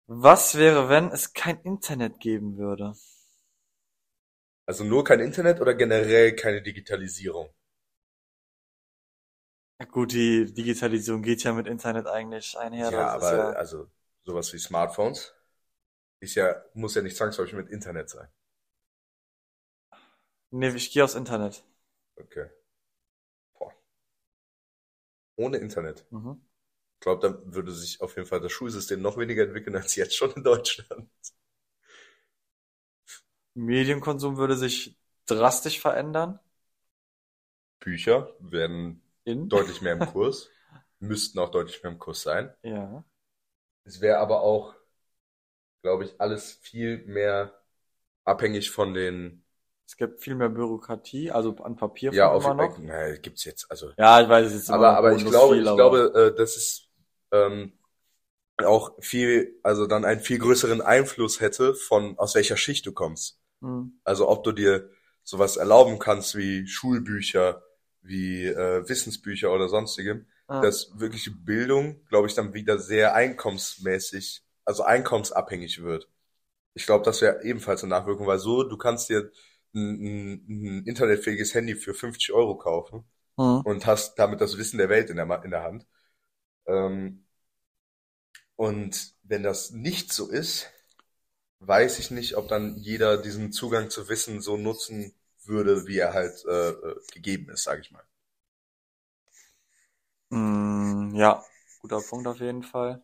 Was 0.07 0.55
wäre, 0.55 0.89
wenn 0.89 1.09
es 1.11 1.33
kein 1.33 1.61
Internet 1.61 2.19
geben 2.19 2.57
würde? 2.57 2.93
Also 4.65 4.83
nur 4.83 5.03
kein 5.03 5.19
Internet 5.19 5.61
oder 5.61 5.75
generell 5.75 6.35
keine 6.35 6.61
Digitalisierung? 6.61 7.49
Ja 9.79 9.85
gut, 9.85 10.11
die 10.13 10.53
Digitalisierung 10.53 11.21
geht 11.23 11.43
ja 11.43 11.51
mit 11.53 11.65
Internet 11.67 12.05
eigentlich 12.07 12.57
einher. 12.57 12.91
Ja, 12.91 13.07
aber 13.13 13.33
ja, 13.33 13.49
also 13.55 13.89
sowas 14.23 14.51
wie 14.53 14.57
Smartphones 14.59 15.33
ist 16.21 16.35
ja, 16.35 16.55
muss 16.75 16.95
ja 16.95 17.01
nicht 17.03 17.17
zwangsläufig 17.17 17.55
mit 17.55 17.69
Internet 17.69 18.09
sein. 18.09 18.27
nee, 20.51 20.69
ich 20.75 20.91
gehe 20.91 21.03
aufs 21.05 21.15
Internet. 21.15 21.63
Okay. 22.21 22.47
Boah. 23.59 23.71
Ohne 25.37 25.57
Internet. 25.57 26.05
Mhm. 26.11 26.41
Ich 26.95 27.01
glaube, 27.01 27.21
dann 27.29 27.53
würde 27.55 27.71
sich 27.73 28.01
auf 28.01 28.15
jeden 28.17 28.27
Fall 28.27 28.41
das 28.41 28.51
Schulsystem 28.53 29.01
noch 29.01 29.17
weniger 29.17 29.43
entwickeln 29.43 29.75
als 29.77 29.95
jetzt 29.97 30.15
schon 30.17 30.31
in 30.33 30.43
Deutschland. 30.43 31.09
Medienkonsum 33.55 34.37
würde 34.37 34.55
sich 34.55 34.95
drastisch 35.25 35.79
verändern. 35.81 36.39
Bücher 37.79 38.35
werden 38.39 39.01
In? 39.27 39.49
deutlich 39.49 39.81
mehr 39.81 39.93
im 39.93 39.99
Kurs, 40.13 40.49
müssten 40.99 41.39
auch 41.39 41.51
deutlich 41.51 41.83
mehr 41.83 41.91
im 41.91 41.99
Kurs 41.99 42.21
sein. 42.21 42.53
Ja. 42.63 43.03
Es 43.83 44.01
wäre 44.01 44.19
aber 44.19 44.41
auch, 44.41 44.75
glaube 45.81 46.05
ich, 46.05 46.19
alles 46.19 46.53
viel 46.53 47.05
mehr 47.05 47.53
abhängig 48.23 48.71
von 48.71 48.93
den, 48.93 49.43
Es 49.85 49.95
gibt 49.95 50.21
viel 50.21 50.35
mehr 50.35 50.49
Bürokratie, 50.49 51.31
also 51.31 51.55
an 51.57 51.75
Papier 51.75 52.13
ja, 52.13 52.29
auf, 52.29 52.43
immer 52.43 52.53
noch. 52.53 52.77
na, 52.79 53.15
gibt's 53.17 53.45
jetzt, 53.45 53.69
also, 53.69 53.91
Ja, 53.97 54.21
ich 54.21 54.29
weiß 54.29 54.47
es 54.47 54.53
jetzt 54.53 54.69
aber, 54.69 54.97
aber 54.97 55.13
ich 55.13 55.25
glaube, 55.25 55.55
viel, 55.55 55.63
ich 55.63 55.75
glaube, 55.75 56.13
äh, 56.15 56.35
dass 56.37 56.57
es 56.57 56.89
ähm, 57.31 57.73
auch 58.57 58.91
viel, 59.01 59.59
also 59.63 59.87
dann 59.87 60.05
einen 60.05 60.21
viel 60.21 60.39
größeren 60.39 60.81
Einfluss 60.81 61.41
hätte 61.41 61.73
von 61.75 62.17
aus 62.17 62.35
welcher 62.35 62.57
Schicht 62.57 62.85
du 62.85 62.91
kommst. 62.91 63.39
Hm. 63.61 63.99
Also 64.03 64.27
ob 64.29 64.43
du 64.43 64.51
dir 64.51 64.89
sowas 65.23 65.57
erlauben 65.57 65.99
kannst 65.99 66.35
wie 66.35 66.67
Schulbücher, 66.67 67.61
wie 68.07 68.45
äh, 68.47 68.87
Wissensbücher 68.89 69.51
oder 69.53 69.69
sonstigem, 69.69 70.27
Ja. 70.49 70.61
dass 70.61 70.91
wirkliche 70.99 71.31
Bildung, 71.31 72.05
glaube 72.07 72.27
ich, 72.27 72.33
dann 72.35 72.53
wieder 72.53 72.79
sehr 72.79 73.15
einkommensmäßig, 73.15 74.43
also 74.65 74.83
einkommensabhängig 74.83 75.83
wird. 75.83 76.09
Ich 76.73 76.85
glaube, 76.85 77.05
das 77.05 77.21
wäre 77.21 77.43
ebenfalls 77.43 77.83
eine 77.83 77.91
Nachwirkung, 77.91 78.27
weil 78.27 78.39
so, 78.39 78.63
du 78.63 78.77
kannst 78.77 79.09
dir 79.09 79.31
ein, 79.75 79.81
ein, 80.03 80.45
ein 80.81 80.85
internetfähiges 80.87 81.53
Handy 81.53 81.75
für 81.75 81.93
50 81.93 82.33
Euro 82.33 82.57
kaufen 82.57 83.05
Hm. 83.37 83.61
und 83.63 83.85
hast 83.85 84.15
damit 84.19 84.41
das 84.41 84.57
Wissen 84.57 84.77
der 84.79 84.89
Welt 84.89 85.09
in 85.09 85.17
der, 85.17 85.43
in 85.43 85.51
der 85.51 85.63
Hand. 85.63 85.87
Ähm, 86.67 87.25
und 88.55 89.13
wenn 89.23 89.43
das 89.43 89.71
nicht 89.71 90.11
so 90.11 90.29
ist, 90.29 90.71
weiß 91.59 91.99
ich 91.99 92.11
nicht, 92.11 92.37
ob 92.37 92.47
dann 92.47 92.77
jeder 92.77 93.17
diesen 93.17 93.51
Zugang 93.51 93.89
zu 93.89 94.09
Wissen 94.09 94.41
so 94.41 94.57
nutzen 94.57 95.13
würde, 95.47 95.87
wie 95.87 95.97
er 95.99 96.13
halt 96.13 96.43
äh, 96.45 96.69
äh, 96.69 96.95
gegeben 97.13 97.49
ist, 97.49 97.63
sage 97.63 97.81
ich 97.81 97.91
mal. 97.91 98.03
Hm, 100.31 101.11
ja, 101.15 101.43
guter 101.81 102.01
Punkt 102.01 102.27
auf 102.27 102.39
jeden 102.39 102.63
Fall. 102.63 103.01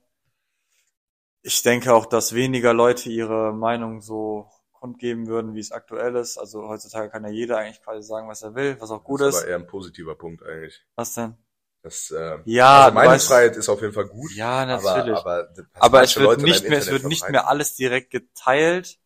Ich 1.41 1.61
denke 1.61 1.93
auch, 1.93 2.05
dass 2.05 2.33
weniger 2.33 2.73
Leute 2.73 3.09
ihre 3.09 3.53
Meinung 3.53 4.01
so 4.01 4.49
kundgeben 4.71 5.27
würden, 5.27 5.53
wie 5.53 5.59
es 5.59 5.71
aktuell 5.71 6.15
ist. 6.17 6.37
Also 6.37 6.67
heutzutage 6.67 7.09
kann 7.09 7.23
ja 7.23 7.29
jeder 7.29 7.57
eigentlich 7.59 7.81
quasi 7.81 8.01
sagen, 8.05 8.27
was 8.27 8.41
er 8.41 8.55
will, 8.55 8.75
was 8.79 8.91
auch 8.91 9.03
gut 9.03 9.21
das 9.21 9.29
ist. 9.29 9.35
ist 9.35 9.41
aber 9.43 9.49
eher 9.51 9.55
ein 9.57 9.67
positiver 9.67 10.15
Punkt 10.15 10.43
eigentlich. 10.43 10.85
Was 10.95 11.13
denn? 11.15 11.37
Das, 11.81 12.11
äh, 12.11 12.39
Ja, 12.45 12.83
also 12.85 12.95
Meinungsfreiheit 12.95 13.57
ist 13.57 13.69
auf 13.69 13.81
jeden 13.81 13.93
Fall 13.93 14.07
gut. 14.07 14.31
Ja, 14.31 14.65
aber, 14.69 14.95
natürlich. 14.95 15.19
aber, 15.19 15.49
was 15.55 15.81
Aber 15.81 16.03
es 16.03 16.17
wird 16.17 16.41
nicht 16.41 16.67
mehr, 16.69 16.79
es 16.79 16.89
wird 16.91 17.05
nicht 17.05 17.29
mehr 17.29 17.47
alles 17.47 17.75
direkt 17.75 18.09
geteilt, 18.11 18.99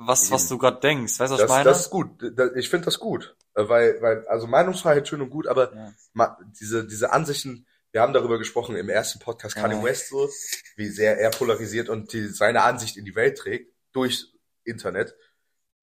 was, 0.00 0.30
was 0.30 0.48
du 0.48 0.58
gerade 0.58 0.80
denkst. 0.80 1.18
Weißt 1.20 1.30
du, 1.30 1.34
was 1.34 1.40
Das, 1.40 1.50
ich 1.50 1.56
meine? 1.56 1.64
das 1.64 1.80
ist 1.80 1.90
gut. 1.90 2.22
Ich 2.56 2.68
finde 2.70 2.86
das 2.86 2.98
gut. 2.98 3.36
Äh, 3.54 3.68
Weil, 3.68 4.00
weil, 4.00 4.26
also 4.28 4.46
Meinungsfreiheit 4.46 5.06
schön 5.08 5.20
und 5.22 5.30
gut, 5.30 5.46
aber 5.46 5.74
Ja. 5.74 5.92
ma- 6.12 6.38
diese, 6.60 6.86
diese 6.86 7.12
Ansichten, 7.12 7.66
wir 7.92 8.00
haben 8.00 8.12
darüber 8.12 8.38
gesprochen 8.38 8.76
im 8.76 8.88
ersten 8.88 9.18
Podcast, 9.18 9.56
Kanye 9.56 9.76
Ja. 9.76 9.82
West 9.84 10.08
so, 10.08 10.28
wie 10.76 10.88
sehr 10.88 11.18
er 11.18 11.30
polarisiert 11.30 11.88
und 11.88 12.12
die, 12.12 12.28
seine 12.28 12.62
Ansicht 12.62 12.96
in 12.96 13.04
die 13.04 13.14
Welt 13.16 13.38
trägt, 13.38 13.74
durch 13.92 14.32
Internet. 14.64 15.16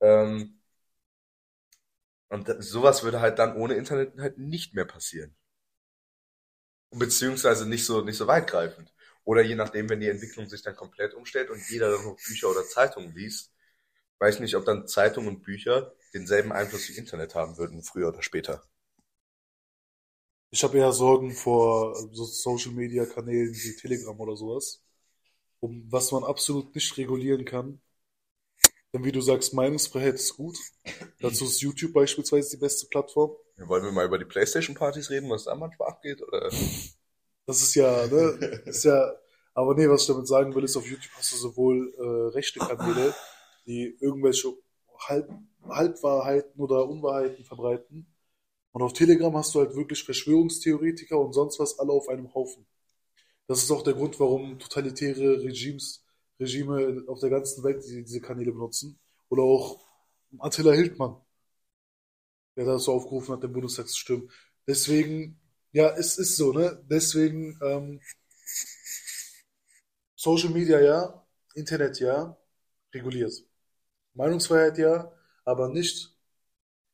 Ähm, 0.02 0.62
und 2.30 2.54
sowas 2.60 3.04
würde 3.04 3.22
halt 3.22 3.40
dann 3.40 3.56
ohne 3.56 3.76
Internet 3.76 4.18
halt 4.20 4.38
nicht 4.38 4.74
mehr 4.74 4.86
passieren. 4.86 5.36
Beziehungsweise 6.92 7.68
nicht 7.68 7.86
so, 7.86 8.02
nicht 8.02 8.18
so 8.18 8.28
weitgreifend. 8.28 8.94
Oder 9.24 9.42
je 9.42 9.56
nachdem, 9.56 9.90
wenn 9.90 10.00
die 10.00 10.10
Entwicklung 10.10 10.48
sich 10.48 10.62
dann 10.62 10.76
komplett 10.76 11.14
umstellt 11.14 11.50
und 11.50 11.62
jeder 11.70 11.92
dann 11.92 12.06
noch 12.06 12.16
Bücher 12.16 12.50
oder 12.50 12.64
Zeitungen 12.66 13.14
liest, 13.14 13.52
weiß 14.20 14.40
nicht, 14.40 14.56
ob 14.56 14.66
dann 14.66 14.88
Zeitungen 14.88 15.30
und 15.30 15.44
Bücher 15.44 15.94
denselben 16.14 16.52
Einfluss 16.52 16.90
wie 16.90 16.98
Internet 16.98 17.36
haben 17.36 17.58
würden, 17.58 17.84
früher 17.84 18.10
oder 18.10 18.22
später. 18.22 18.64
Ich 20.50 20.64
habe 20.64 20.78
eher 20.78 20.94
Sorgen 20.94 21.32
vor 21.32 21.96
so 22.14 22.24
Social 22.24 22.72
Media 22.72 23.06
Kanälen 23.06 23.54
wie 23.54 23.76
Telegram 23.76 24.20
oder 24.20 24.36
sowas, 24.38 24.82
um 25.60 25.92
was 25.92 26.12
man 26.12 26.24
absolut 26.24 26.74
nicht 26.74 26.98
regulieren 26.98 27.46
kann. 27.46 27.82
Denn 28.94 29.04
wie 29.04 29.12
du 29.12 29.22
sagst, 29.22 29.54
Meinungsfreiheit 29.54 30.16
ist 30.16 30.38
gut. 30.38 30.58
Dazu 31.20 31.44
ist 31.44 31.62
YouTube 31.62 31.94
beispielsweise 31.94 32.52
die 32.52 32.62
beste 32.62 32.88
Plattform. 32.88 33.32
Wollen 33.58 33.84
wir 33.84 33.92
mal 33.92 34.06
über 34.06 34.18
die 34.18 34.26
Playstation-Partys 34.26 35.10
reden, 35.10 35.30
was 35.30 35.44
da 35.44 35.56
manchmal 35.56 35.90
abgeht? 35.90 36.22
Oder? 36.22 36.50
Das 37.46 37.62
ist 37.62 37.76
ja, 37.76 38.08
ne, 38.08 38.62
ist 38.66 38.86
ja, 38.86 39.14
aber 39.54 39.76
nee, 39.76 39.90
was 39.90 40.02
ich 40.02 40.08
damit 40.08 40.28
sagen 40.28 40.56
will, 40.56 40.64
ist, 40.64 40.78
auf 40.78 40.86
YouTube 40.88 41.12
hast 41.18 41.34
du 41.34 41.38
sowohl 41.38 41.94
äh, 41.98 42.34
rechte 42.36 42.60
Kanäle, 42.60 43.14
die 43.68 43.98
irgendwelche 44.00 44.54
Halb, 44.98 45.30
Halbwahrheiten 45.70 46.60
oder 46.60 46.88
Unwahrheiten 46.88 47.46
verbreiten. 47.46 48.08
Und 48.72 48.82
auf 48.82 48.94
Telegram 48.94 49.36
hast 49.36 49.54
du 49.56 49.60
halt 49.60 49.76
wirklich 49.76 50.04
Verschwörungstheoretiker 50.04 51.20
und 51.20 51.34
sonst 51.34 51.60
was 51.60 51.78
alle 51.80 51.92
auf 51.92 52.10
einem 52.10 52.34
Haufen. 52.34 52.66
Das 53.48 53.64
ist 53.64 53.72
auch 53.72 53.84
der 53.84 53.94
Grund, 53.94 54.20
warum 54.20 54.60
totalitäre 54.60 55.42
Regimes, 55.44 56.04
Regime 56.40 57.04
auf 57.08 57.20
der 57.20 57.30
ganzen 57.30 57.64
Welt 57.64 57.84
die, 57.88 58.04
diese 58.04 58.22
Kanäle 58.22 58.52
benutzen. 58.52 59.00
Oder 59.30 59.44
auch 59.44 59.80
Attila 60.40 60.74
Hildmann, 60.74 61.16
der 62.56 62.66
dazu 62.66 62.92
aufgerufen 62.92 63.36
hat, 63.36 63.44
den 63.44 63.54
Bundestag 63.54 63.88
zu 63.88 63.98
stürmen. 63.98 64.30
Deswegen, 64.68 65.40
ja, 65.72 65.90
es 65.96 66.18
ist 66.18 66.36
so, 66.36 66.52
ne? 66.52 66.84
Deswegen, 66.90 67.58
ähm, 67.62 68.02
Social 70.16 70.50
Media 70.50 70.82
ja, 70.82 71.26
Internet 71.56 72.00
ja, 72.00 72.38
reguliert. 72.94 73.47
Meinungsfreiheit 74.18 74.78
ja, 74.78 75.12
aber 75.46 75.70
nicht 75.70 76.16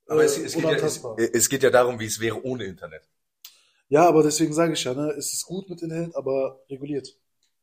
Aber 0.07 0.23
äh, 0.23 0.25
es, 0.25 0.38
es, 0.38 0.55
geht 0.55 0.69
ja, 0.69 0.77
es, 0.77 0.99
unantastbar. 0.99 1.17
es 1.17 1.49
geht 1.49 1.63
ja 1.63 1.69
darum, 1.69 1.99
wie 1.99 2.05
es 2.05 2.19
wäre 2.19 2.41
ohne 2.45 2.63
Internet. 2.65 3.03
Ja, 3.88 4.07
aber 4.07 4.23
deswegen 4.23 4.53
sage 4.53 4.73
ich 4.73 4.83
ja, 4.83 4.93
ne, 4.93 5.12
es 5.12 5.31
ist 5.33 5.45
gut 5.45 5.69
mit 5.69 5.81
Internet, 5.81 6.15
aber 6.17 6.59
reguliert. 6.69 7.15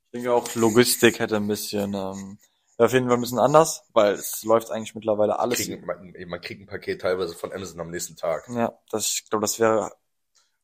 Ich 0.06 0.10
denke 0.12 0.32
auch, 0.32 0.54
Logistik 0.54 1.18
hätte 1.18 1.36
ein 1.36 1.46
bisschen, 1.48 1.94
ähm, 1.94 2.38
auf 2.78 2.92
jeden 2.92 3.06
Fall 3.08 3.16
ein 3.16 3.20
bisschen 3.20 3.38
anders, 3.38 3.82
weil 3.92 4.14
es 4.14 4.42
läuft 4.42 4.70
eigentlich 4.70 4.94
mittlerweile 4.94 5.38
alles. 5.38 5.58
Kriegen, 5.58 5.84
man, 5.84 6.14
man 6.28 6.40
kriegt 6.40 6.60
ein 6.62 6.66
Paket 6.66 7.00
teilweise 7.02 7.34
von 7.34 7.52
Amazon 7.52 7.80
am 7.80 7.90
nächsten 7.90 8.16
Tag. 8.16 8.48
Ja, 8.48 8.78
das, 8.90 9.06
ich 9.06 9.30
glaube, 9.30 9.42
das 9.42 9.58
wäre, 9.60 9.92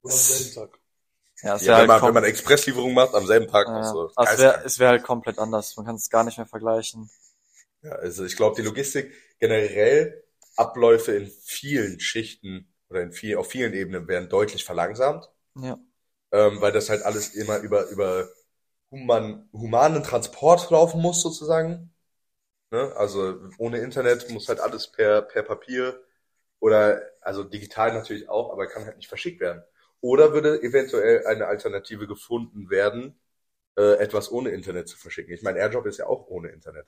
Oder 0.02 0.14
am 0.14 0.22
selben 0.24 0.52
Tag. 0.54 0.80
ja, 1.42 1.56
es 1.56 1.66
Ja, 1.66 1.78
wenn, 1.78 1.86
man, 1.86 2.02
halt 2.02 2.08
wenn 2.08 2.14
man 2.14 2.24
Expresslieferung 2.24 2.94
macht, 2.94 3.14
am 3.14 3.26
selben 3.26 3.48
Tag 3.48 3.72
noch 3.72 3.82
ja, 3.82 3.84
so. 3.84 4.10
also 4.14 4.32
es 4.32 4.38
wäre, 4.38 4.52
Geisteskrank. 4.52 4.66
es 4.66 4.78
wäre 4.78 4.90
halt 4.90 5.04
komplett 5.04 5.38
anders. 5.38 5.76
Man 5.76 5.86
kann 5.86 5.96
es 5.96 6.10
gar 6.10 6.24
nicht 6.24 6.38
mehr 6.38 6.46
vergleichen. 6.46 7.10
Ja, 7.86 7.92
also 7.92 8.24
ich 8.24 8.36
glaube, 8.36 8.56
die 8.56 8.62
Logistik 8.66 9.12
generell 9.38 10.24
Abläufe 10.56 11.12
in 11.12 11.30
vielen 11.44 12.00
Schichten 12.00 12.72
oder 12.88 13.02
in 13.02 13.12
viel, 13.12 13.36
auf 13.36 13.48
vielen 13.50 13.74
Ebenen 13.74 14.08
werden 14.08 14.28
deutlich 14.28 14.64
verlangsamt, 14.64 15.28
Ja. 15.54 15.78
ähm, 16.32 16.60
weil 16.60 16.72
das 16.72 16.90
halt 16.90 17.02
alles 17.02 17.34
immer 17.34 17.58
über, 17.58 17.88
über 17.88 18.28
human, 18.90 19.48
humanen 19.52 20.02
Transport 20.02 20.70
laufen 20.70 21.00
muss, 21.00 21.22
sozusagen. 21.22 21.92
Ne? 22.72 22.92
Also 22.96 23.40
ohne 23.58 23.78
Internet 23.80 24.30
muss 24.30 24.48
halt 24.48 24.60
alles 24.60 24.88
per, 24.92 25.22
per 25.22 25.42
Papier 25.44 26.02
oder, 26.60 27.02
also 27.22 27.44
digital 27.44 27.94
natürlich 27.94 28.28
auch, 28.30 28.52
aber 28.52 28.66
kann 28.68 28.86
halt 28.86 28.98
nicht 28.98 29.08
verschickt 29.08 29.40
werden. 29.40 29.64
Oder 30.02 30.32
würde 30.34 30.62
eventuell 30.62 31.26
eine 31.26 31.46
Alternative 31.48 32.06
gefunden 32.08 32.70
werden, 32.70 33.20
äh, 33.78 33.94
etwas 33.98 34.32
ohne 34.32 34.50
Internet 34.50 34.88
zu 34.88 34.98
verschicken. 34.98 35.34
Ich 35.34 35.42
meine, 35.42 35.60
Airjob 35.60 35.86
ist 35.86 35.98
ja 35.98 36.06
auch 36.08 36.28
ohne 36.28 36.50
Internet. 36.50 36.86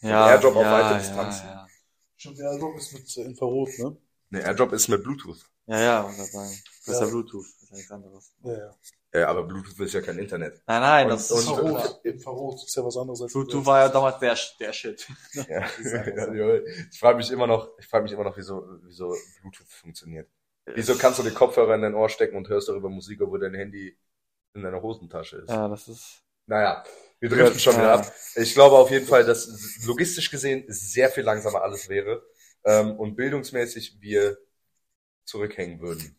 Ja, 0.00 0.28
Airdrop 0.28 0.56
auf 0.56 0.62
ja, 0.62 0.72
weite 0.72 0.90
ja, 0.94 0.98
Distanzen. 0.98 1.46
Ja, 1.48 1.66
Stimmt, 2.16 2.38
der 2.38 2.50
Airdrop 2.52 2.76
ist 2.76 2.92
mit 2.92 3.16
äh, 3.16 3.22
Infrarot, 3.22 3.68
ne? 3.78 3.96
Ne, 4.30 4.42
AirDrop 4.42 4.72
ist 4.72 4.88
mit 4.88 5.02
Bluetooth. 5.02 5.38
ja, 5.66 5.80
ja 5.80 6.02
muss 6.02 6.18
ich 6.18 6.32
sagen. 6.32 6.50
Das 6.86 6.94
ist 6.94 7.00
ja 7.00 7.06
Ja. 7.06 7.10
Bluetooth, 7.10 7.44
das 7.46 7.62
ist 7.62 7.70
ja 7.70 7.76
nichts 7.76 7.90
anderes. 7.90 8.32
Ja, 8.44 8.52
ja. 8.58 8.74
Ja, 9.14 9.28
aber 9.28 9.44
Bluetooth 9.44 9.80
ist 9.80 9.94
ja 9.94 10.02
kein 10.02 10.18
Internet. 10.18 10.62
Nein, 10.66 10.80
nein, 10.82 11.04
Und- 11.06 11.12
das 11.12 11.30
und- 11.30 11.38
ist 11.38 11.44
schon 11.46 11.56
klar. 11.56 11.68
Infrarot, 11.70 12.04
Infrarot 12.04 12.54
ist 12.64 12.76
ja 12.76 12.84
was 12.84 12.96
anderes 12.98 13.22
als 13.22 13.32
Bluetooth 13.32 13.64
war 13.66 13.80
ja 13.80 13.88
damals 13.88 14.18
der, 14.18 14.36
der 14.60 14.72
Shit. 14.74 15.08
Ja, 15.32 15.44
ja, 15.82 16.32
ja. 16.34 16.60
ich 16.90 16.98
frage 16.98 17.16
mich 17.16 17.30
immer 17.30 17.46
noch, 17.46 17.70
ich 17.78 17.86
frage 17.86 18.02
mich 18.02 18.12
immer 18.12 18.24
noch, 18.24 18.36
wieso, 18.36 18.64
wieso 18.82 19.16
Bluetooth 19.40 19.66
funktioniert. 19.68 20.28
Wieso 20.66 20.94
kannst 20.96 21.18
du 21.18 21.22
den 21.22 21.34
Kopfhörer 21.34 21.74
in 21.76 21.80
dein 21.82 21.94
Ohr 21.94 22.10
stecken 22.10 22.36
und 22.36 22.48
hörst 22.50 22.68
darüber 22.68 22.90
Musik, 22.90 23.22
obwohl 23.22 23.40
dein 23.40 23.54
Handy 23.54 23.96
in 24.52 24.62
deiner 24.62 24.82
Hosentasche 24.82 25.38
ist? 25.38 25.48
Ja, 25.48 25.66
das 25.68 25.88
ist. 25.88 26.22
Naja, 26.44 26.84
wir 27.20 27.28
driften 27.28 27.58
schon 27.58 27.74
wieder 27.74 27.94
ab. 27.94 28.14
Ich 28.36 28.54
glaube 28.54 28.76
auf 28.76 28.90
jeden 28.90 29.06
Fall, 29.06 29.24
dass 29.24 29.48
logistisch 29.84 30.30
gesehen 30.30 30.64
sehr 30.68 31.10
viel 31.10 31.24
langsamer 31.24 31.62
alles 31.62 31.88
wäre 31.88 32.24
ähm, 32.64 32.98
und 32.98 33.16
bildungsmäßig 33.16 34.00
wir 34.00 34.38
zurückhängen 35.24 35.80
würden. 35.80 36.16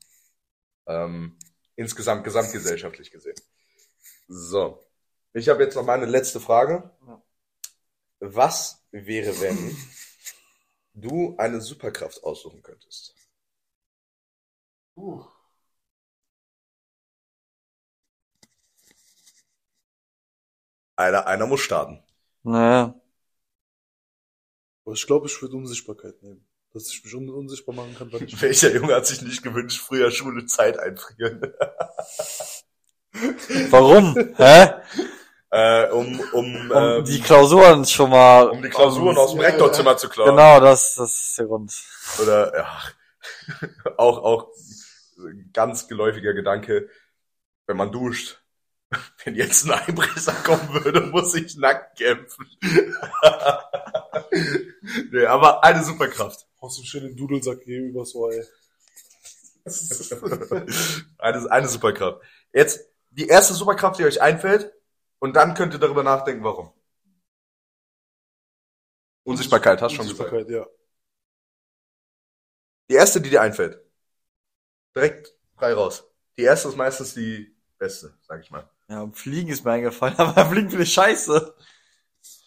Ähm, 0.88 1.38
insgesamt, 1.76 2.24
gesamtgesellschaftlich 2.24 3.12
gesehen. 3.12 3.40
So, 4.28 4.84
ich 5.34 5.48
habe 5.50 5.64
jetzt 5.64 5.76
noch 5.76 5.86
mal 5.86 5.98
eine 5.98 6.06
letzte 6.06 6.40
Frage. 6.40 6.92
Was 8.20 8.86
wäre, 8.92 9.40
wenn 9.40 9.78
du 10.94 11.36
eine 11.38 11.62
Superkraft 11.62 12.24
aussuchen 12.24 12.62
könntest? 12.62 13.16
Uh. 14.96 15.24
Einer, 21.00 21.28
einer 21.28 21.48
muss 21.48 21.62
starten. 21.62 22.04
Naja. 22.44 22.94
Aber 24.84 24.94
ich 24.94 25.08
glaube, 25.08 25.28
ich 25.28 25.42
würde 25.42 25.56
Unsichtbarkeit 25.56 26.22
nehmen. 26.22 26.46
Dass 26.74 26.92
ich 26.92 27.06
mich 27.06 27.16
un 27.16 27.30
unsichtbar 27.30 27.74
machen 27.74 27.96
kann, 27.98 28.12
wenn 28.12 28.26
ich 28.26 28.42
Welcher 28.42 28.74
Junge 28.76 28.94
hat 28.94 29.08
sich 29.08 29.22
nicht 29.22 29.42
gewünscht, 29.42 29.80
früher 29.80 30.12
Schule 30.12 30.46
Zeit 30.46 30.78
einfrieren? 30.78 31.42
Warum? 33.70 34.14
Hä? 34.36 34.74
äh, 35.52 35.90
um, 35.90 36.20
um, 36.34 36.70
Um 36.70 36.72
ähm, 36.76 37.06
die 37.06 37.22
Klausuren 37.22 37.86
schon 37.86 38.10
mal. 38.10 38.50
um 38.50 38.62
die 38.62 38.68
Klausuren 38.68 39.18
aus 39.18 39.32
dem 39.32 39.40
Rektorzimmer 39.40 39.96
zu 39.96 40.10
klauen. 40.10 40.32
Genau, 40.32 40.60
das, 40.60 40.96
das 40.96 41.18
ist 41.18 41.38
der 41.38 41.46
Grund. 41.46 41.74
Oder 42.22 42.58
ja, 42.58 42.78
auch 43.98 44.18
auch 44.18 44.50
ganz 45.54 45.88
geläufiger 45.88 46.34
Gedanke, 46.34 46.90
wenn 47.68 47.78
man 47.78 47.90
duscht. 47.90 48.44
Wenn 49.23 49.36
jetzt 49.36 49.65
ein 49.65 49.71
Einbrecher 49.71 50.34
kommen 50.43 50.84
würde, 50.84 51.02
muss 51.02 51.36
ich 51.36 51.56
nackt 51.58 51.97
kämpfen. 51.97 52.45
nee, 55.12 55.25
aber 55.25 55.63
eine 55.63 55.84
Superkraft. 55.84 56.47
aus 56.60 56.78
dem 56.78 56.86
schönen 56.86 57.15
Dudelsack 57.15 57.62
hier 57.63 57.82
übers 57.82 58.15
Ohr, 58.15 58.32
ey. 58.32 58.43
eine, 61.19 61.52
eine 61.52 61.67
Superkraft. 61.67 62.21
Jetzt 62.54 62.89
die 63.12 63.28
erste 63.28 63.54
Superkraft, 63.54 63.99
die 63.99 64.06
euch 64.06 64.21
einfällt, 64.21 64.73
und 65.19 65.36
dann 65.36 65.54
könnt 65.54 65.73
ihr 65.73 65.80
darüber 65.80 66.04
nachdenken, 66.04 66.43
warum. 66.43 66.71
Unsichtbarkeit, 69.23 69.82
hast 69.82 69.91
du 69.91 69.97
schon 69.97 70.08
gesagt. 70.08 70.32
Unsichtbarkeit, 70.32 70.49
ja. 70.49 70.65
Die 72.89 72.95
erste, 72.95 73.21
die 73.21 73.30
dir 73.30 73.41
einfällt. 73.41 73.80
Direkt 74.95 75.36
frei 75.56 75.73
raus. 75.73 76.04
Die 76.38 76.43
erste 76.43 76.69
ist 76.69 76.78
meistens 76.78 77.13
die 77.13 77.56
beste, 77.78 78.17
sag 78.21 78.41
ich 78.41 78.49
mal. 78.49 78.67
Ja, 78.89 79.02
um 79.02 79.13
Fliegen 79.13 79.49
ist 79.49 79.63
mir 79.63 79.71
eingefallen, 79.71 80.15
aber 80.17 80.45
Fliegen 80.47 80.69
finde 80.69 80.84
ich 80.84 80.93
scheiße. 80.93 81.56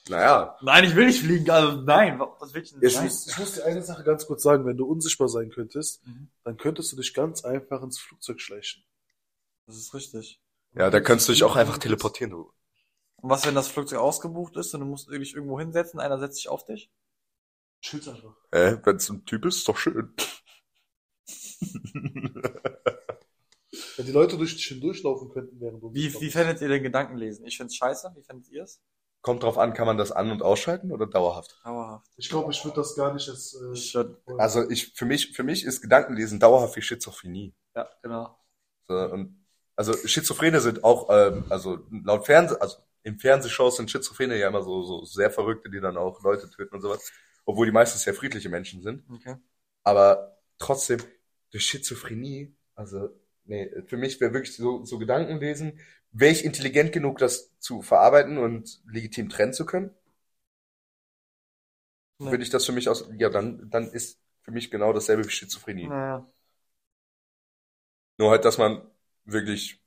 Naja, 0.09 0.57
Nein, 0.63 0.83
ich 0.85 0.97
will 0.97 1.07
nicht 1.07 1.21
fliegen, 1.23 1.49
also 1.49 1.81
nein, 1.83 2.19
was 2.41 2.53
will 2.53 2.63
ich 2.65 2.73
denn? 2.73 2.83
Ich 2.83 2.97
Nein. 2.97 3.05
muss, 3.05 3.29
ich 3.29 3.39
muss 3.39 3.53
dir 3.53 3.65
eine 3.65 3.83
Sache 3.85 4.03
ganz 4.03 4.27
kurz 4.27 4.43
sagen. 4.43 4.67
Wenn 4.67 4.77
du 4.77 4.85
unsichtbar 4.85 5.29
sein 5.29 5.51
könntest, 5.51 6.05
Mhm. 6.05 6.29
dann 6.43 6.57
könntest 6.57 6.91
du 6.91 6.97
dich 6.97 7.15
ganz 7.15 7.45
einfach 7.45 7.83
ins 7.83 8.01
Flugzeug 8.01 8.41
schleichen. 8.41 8.83
Das 9.67 9.77
ist 9.77 9.95
richtig. 9.95 10.41
ja, 10.75 10.91
da 10.91 11.01
könntest 11.01 11.29
du 11.29 11.33
dich 11.33 11.45
auch 11.45 11.55
einfach 11.55 11.79
teleportieren, 11.79 12.33
du. 12.33 12.53
Und 13.17 13.31
was, 13.31 13.47
wenn 13.47 13.55
das 13.55 13.69
Flugzeug 13.69 14.01
ausgebucht 14.01 14.57
ist 14.57 14.75
und 14.75 14.81
du 14.81 14.87
musst 14.87 15.09
dich 15.09 15.35
irgendwo 15.35 15.61
hinsetzen, 15.61 16.01
einer 16.01 16.19
setzt 16.19 16.39
sich 16.39 16.49
auf 16.49 16.65
dich? 16.65 16.91
Chillst 17.81 18.09
einfach. 18.09 18.35
Äh, 18.51 18.79
wenn's 18.83 19.09
ein 19.09 19.25
Typ 19.25 19.45
ist, 19.45 19.59
ist 19.59 19.69
doch 19.69 19.77
schön. 19.77 20.13
Wenn 24.03 24.07
die 24.09 24.13
Leute 24.13 24.37
durch 24.37 24.57
dich 24.57 24.65
hindurchlaufen 24.67 25.29
könnten, 25.29 25.61
während 25.61 25.81
du 25.81 25.95
Wie, 25.95 26.13
wie 26.21 26.31
fändet 26.31 26.61
ihr 26.61 26.67
den 26.67 26.83
Gedankenlesen? 26.83 27.47
Ich 27.47 27.57
find's 27.57 27.77
scheiße, 27.77 28.13
wie 28.17 28.23
fändet 28.23 28.49
ihr 28.51 28.65
es? 28.65 28.81
Kommt 29.21 29.45
drauf 29.45 29.59
an, 29.59 29.75
kann 29.75 29.87
man 29.87 29.97
das 29.97 30.11
an- 30.11 30.33
und 30.33 30.43
ausschalten 30.43 30.91
oder 30.91 31.07
dauerhaft? 31.07 31.61
Dauerhaft. 31.65 32.11
Ich 32.17 32.29
glaube, 32.29 32.51
ich 32.51 32.65
würde 32.65 32.79
das 32.79 32.97
gar 32.97 33.15
nicht 33.15 33.29
als... 33.29 33.55
Äh, 33.55 33.73
Ich 33.73 33.95
würd, 33.95 34.19
Also 34.39 34.69
ich, 34.69 34.93
für 34.95 35.05
mich, 35.05 35.37
für 35.37 35.45
mich 35.45 35.65
ist 35.65 35.83
Gedankenlesen 35.83 36.41
dauerhaft 36.41 36.75
wie 36.75 36.83
Schizophrenie. 36.83 37.55
ja, 37.77 37.89
genau. 38.03 38.37
So, 38.89 38.95
und, 38.95 39.47
also 39.77 39.95
Schizophrene 39.97 40.61
sind 40.61 40.83
auch, 40.83 41.09
ähm, 41.11 41.45
also 41.49 41.79
laut 42.05 42.27
Fernseh, 42.27 42.57
also 42.59 42.79
in 43.05 43.21
Fernsehshows 43.21 43.77
sind 43.77 43.89
Schizophrene 43.89 44.37
ja 44.37 44.49
immer 44.49 44.63
so, 44.63 44.83
so 44.83 45.05
sehr 45.05 45.31
Verrückte, 45.31 45.71
die 45.71 45.81
dann 45.81 45.97
auch 45.97 46.21
Leute 46.25 46.51
töten 46.51 46.75
und 46.75 46.81
sowas. 46.81 47.13
Obwohl 47.45 47.67
die 47.67 47.73
meistens 47.73 48.03
sehr 48.03 48.15
friedliche 48.15 48.49
Menschen 48.49 48.83
sind. 48.83 49.05
Okay. 49.09 49.37
Aber 49.85 50.37
trotzdem, 50.59 51.01
durch 51.53 51.65
Schizophrenie, 51.65 52.57
also, 52.75 53.11
nee, 53.45 53.71
für 53.87 53.97
mich 53.97 54.21
wäre 54.21 54.33
wirklich 54.33 54.57
so, 54.57 54.85
so 54.85 54.99
Gedankenlesen, 54.99 55.79
wäre 56.13 56.33
ich 56.33 56.45
intelligent 56.45 56.93
genug, 56.93 57.19
das 57.19 57.51
zu 57.59 57.83
verarbeiten 57.83 58.39
und 58.39 58.81
legitim 58.87 59.29
trennen 59.29 59.53
zu 59.53 59.67
können? 59.67 59.91
Nee. 62.19 62.31
Würde 62.31 62.45
ich 62.45 62.51
das 62.51 62.67
für 62.67 62.73
mich 62.73 62.89
aus, 62.89 63.09
ja, 63.19 63.31
dann, 63.31 63.69
dann 63.71 63.91
ist 63.91 64.21
für 64.43 64.53
mich 64.53 64.71
genau 64.71 64.93
dasselbe 64.93 65.25
wie 65.25 65.31
Schizophrenie. 65.31 65.89
Naja. 65.89 66.27
Nur 68.19 68.31
halt, 68.31 68.45
dass 68.45 68.59
man 68.59 68.83
wirklich 69.25 69.81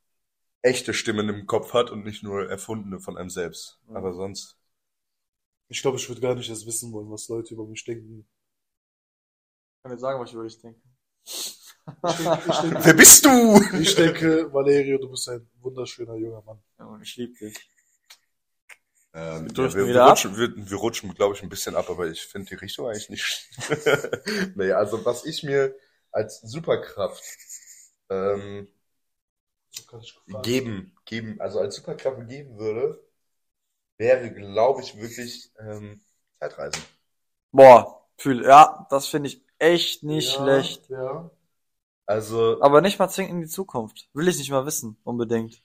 echte 0.62 0.94
Stimmen 0.94 1.30
im 1.30 1.46
Kopf 1.46 1.74
hat 1.74 1.92
und 1.92 2.04
nicht 2.04 2.24
nur 2.24 2.50
erfundene 2.50 3.00
von 3.00 3.18
einem 3.18 3.30
selbst. 3.30 3.80
Mhm. 3.88 3.96
Aber 3.96 4.14
sonst. 4.14 4.58
Ich 5.68 5.82
glaube, 5.82 5.98
ich 5.98 6.08
würde 6.10 6.22
gar 6.22 6.36
nicht 6.36 6.50
erst 6.50 6.66
wissen 6.66 6.92
wollen, 6.92 7.10
was 7.10 7.28
Leute 7.28 7.54
über 7.54 7.66
mich 7.66 7.84
denken. 7.86 8.28
Ich 9.78 9.84
kann 9.84 9.92
dir 9.92 10.00
sagen, 10.00 10.20
was 10.20 10.30
ich 10.30 10.36
über 10.36 10.44
dich 10.44 10.60
denke. 10.60 10.82
Denke, 11.86 12.42
denke, 12.62 12.86
Wer 12.86 12.94
bist 12.94 13.26
du? 13.26 13.62
ich 13.80 13.96
denke 13.96 14.52
Valerio, 14.52 14.98
du 14.98 15.10
bist 15.10 15.30
ein 15.30 15.48
wunderschöner 15.62 16.16
junger 16.16 16.42
Mann. 16.42 16.60
Ja, 16.80 16.86
und 16.86 17.02
ich 17.02 17.16
liebe 17.16 17.38
dich. 17.38 17.56
Ähm, 19.14 19.56
Wir 19.56 19.66
ja, 19.66 19.74
wir, 19.74 19.88
wir 19.88 20.02
rutschen, 20.02 20.38
wir, 20.38 20.54
wir 20.56 20.78
rutschen, 20.78 21.14
glaube 21.14 21.36
ich, 21.36 21.44
ein 21.44 21.50
bisschen 21.50 21.76
ab, 21.76 21.90
aber 21.90 22.08
ich 22.08 22.26
finde 22.26 22.50
die 22.50 22.56
Richtung 22.56 22.88
eigentlich 22.88 23.10
nicht. 23.10 23.50
nee, 24.56 24.72
also 24.72 25.06
was 25.06 25.26
ich 25.26 25.44
mir 25.44 25.76
als 26.12 26.42
Superkraft 26.42 27.24
ähm, 28.10 28.68
So 29.72 30.42
geben, 30.42 30.96
geben, 31.06 31.40
also 31.40 31.60
als 31.60 31.76
Superkraft 31.76 32.28
geben 32.28 32.58
würde, 32.58 33.00
wäre, 33.98 34.34
glaube 34.34 34.82
ich, 34.82 35.00
wirklich 35.00 35.52
ähm, 35.60 36.02
Zeitreisen. 36.40 36.82
Boah, 37.52 38.06
fühl, 38.18 38.44
ja, 38.44 38.86
das 38.90 39.08
finde 39.08 39.30
ich 39.30 39.42
echt 39.60 40.04
nicht 40.04 40.34
ja, 40.34 40.42
schlecht. 40.42 40.90
Ja. 40.90 41.32
Also 42.08 42.62
Aber 42.62 42.82
nicht 42.82 43.00
mal 43.00 43.10
zwingend 43.10 43.34
in 43.34 43.42
die 43.42 43.48
Zukunft. 43.48 44.08
Will 44.14 44.28
ich 44.28 44.38
nicht 44.38 44.52
mal 44.52 44.66
wissen, 44.66 44.98
unbedingt. 45.04 45.62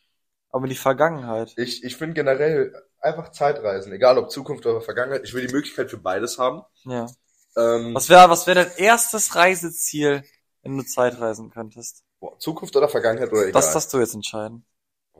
Aber 0.50 0.64
in 0.64 0.70
die 0.70 0.76
Vergangenheit. 0.76 1.54
ich, 1.56 1.84
ich 1.84 1.96
finde 1.96 2.14
generell 2.14 2.74
einfach 3.00 3.30
Zeitreisen, 3.30 3.92
egal 3.92 4.18
ob 4.18 4.30
Zukunft 4.30 4.66
oder 4.66 4.80
Vergangenheit, 4.80 5.22
ich 5.24 5.34
will 5.34 5.46
die 5.46 5.52
Möglichkeit 5.52 5.90
für 5.90 5.98
beides 5.98 6.38
haben. 6.38 6.62
Ja. 6.84 7.06
Ähm, 7.56 7.94
Was 7.94 8.08
wäre, 8.08 8.30
was 8.30 8.46
wäre 8.46 8.64
dein 8.64 8.76
erstes 8.76 9.34
Reiseziel, 9.34 10.22
wenn 10.62 10.76
du 10.76 10.84
Zeitreisen 10.84 11.50
könntest? 11.50 12.04
boah, 12.20 12.38
Zukunft 12.38 12.76
oder 12.76 12.88
Vergangenheit 12.88 13.30
oder 13.32 13.42
egal. 13.48 13.52
Das 13.52 13.72
darfst 13.72 13.92
du 13.92 13.98
jetzt 13.98 14.14
entscheiden. 14.14 14.64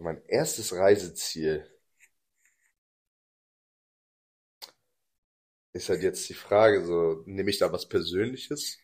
Mein 0.01 0.21
erstes 0.27 0.73
Reiseziel 0.75 1.65
ist 5.73 5.89
halt 5.89 6.03
jetzt 6.03 6.29
die 6.29 6.35
Frage, 6.35 6.85
so 6.85 7.23
nehme 7.27 7.51
ich 7.51 7.59
da 7.59 7.73
was 7.73 7.89
Persönliches, 7.89 8.79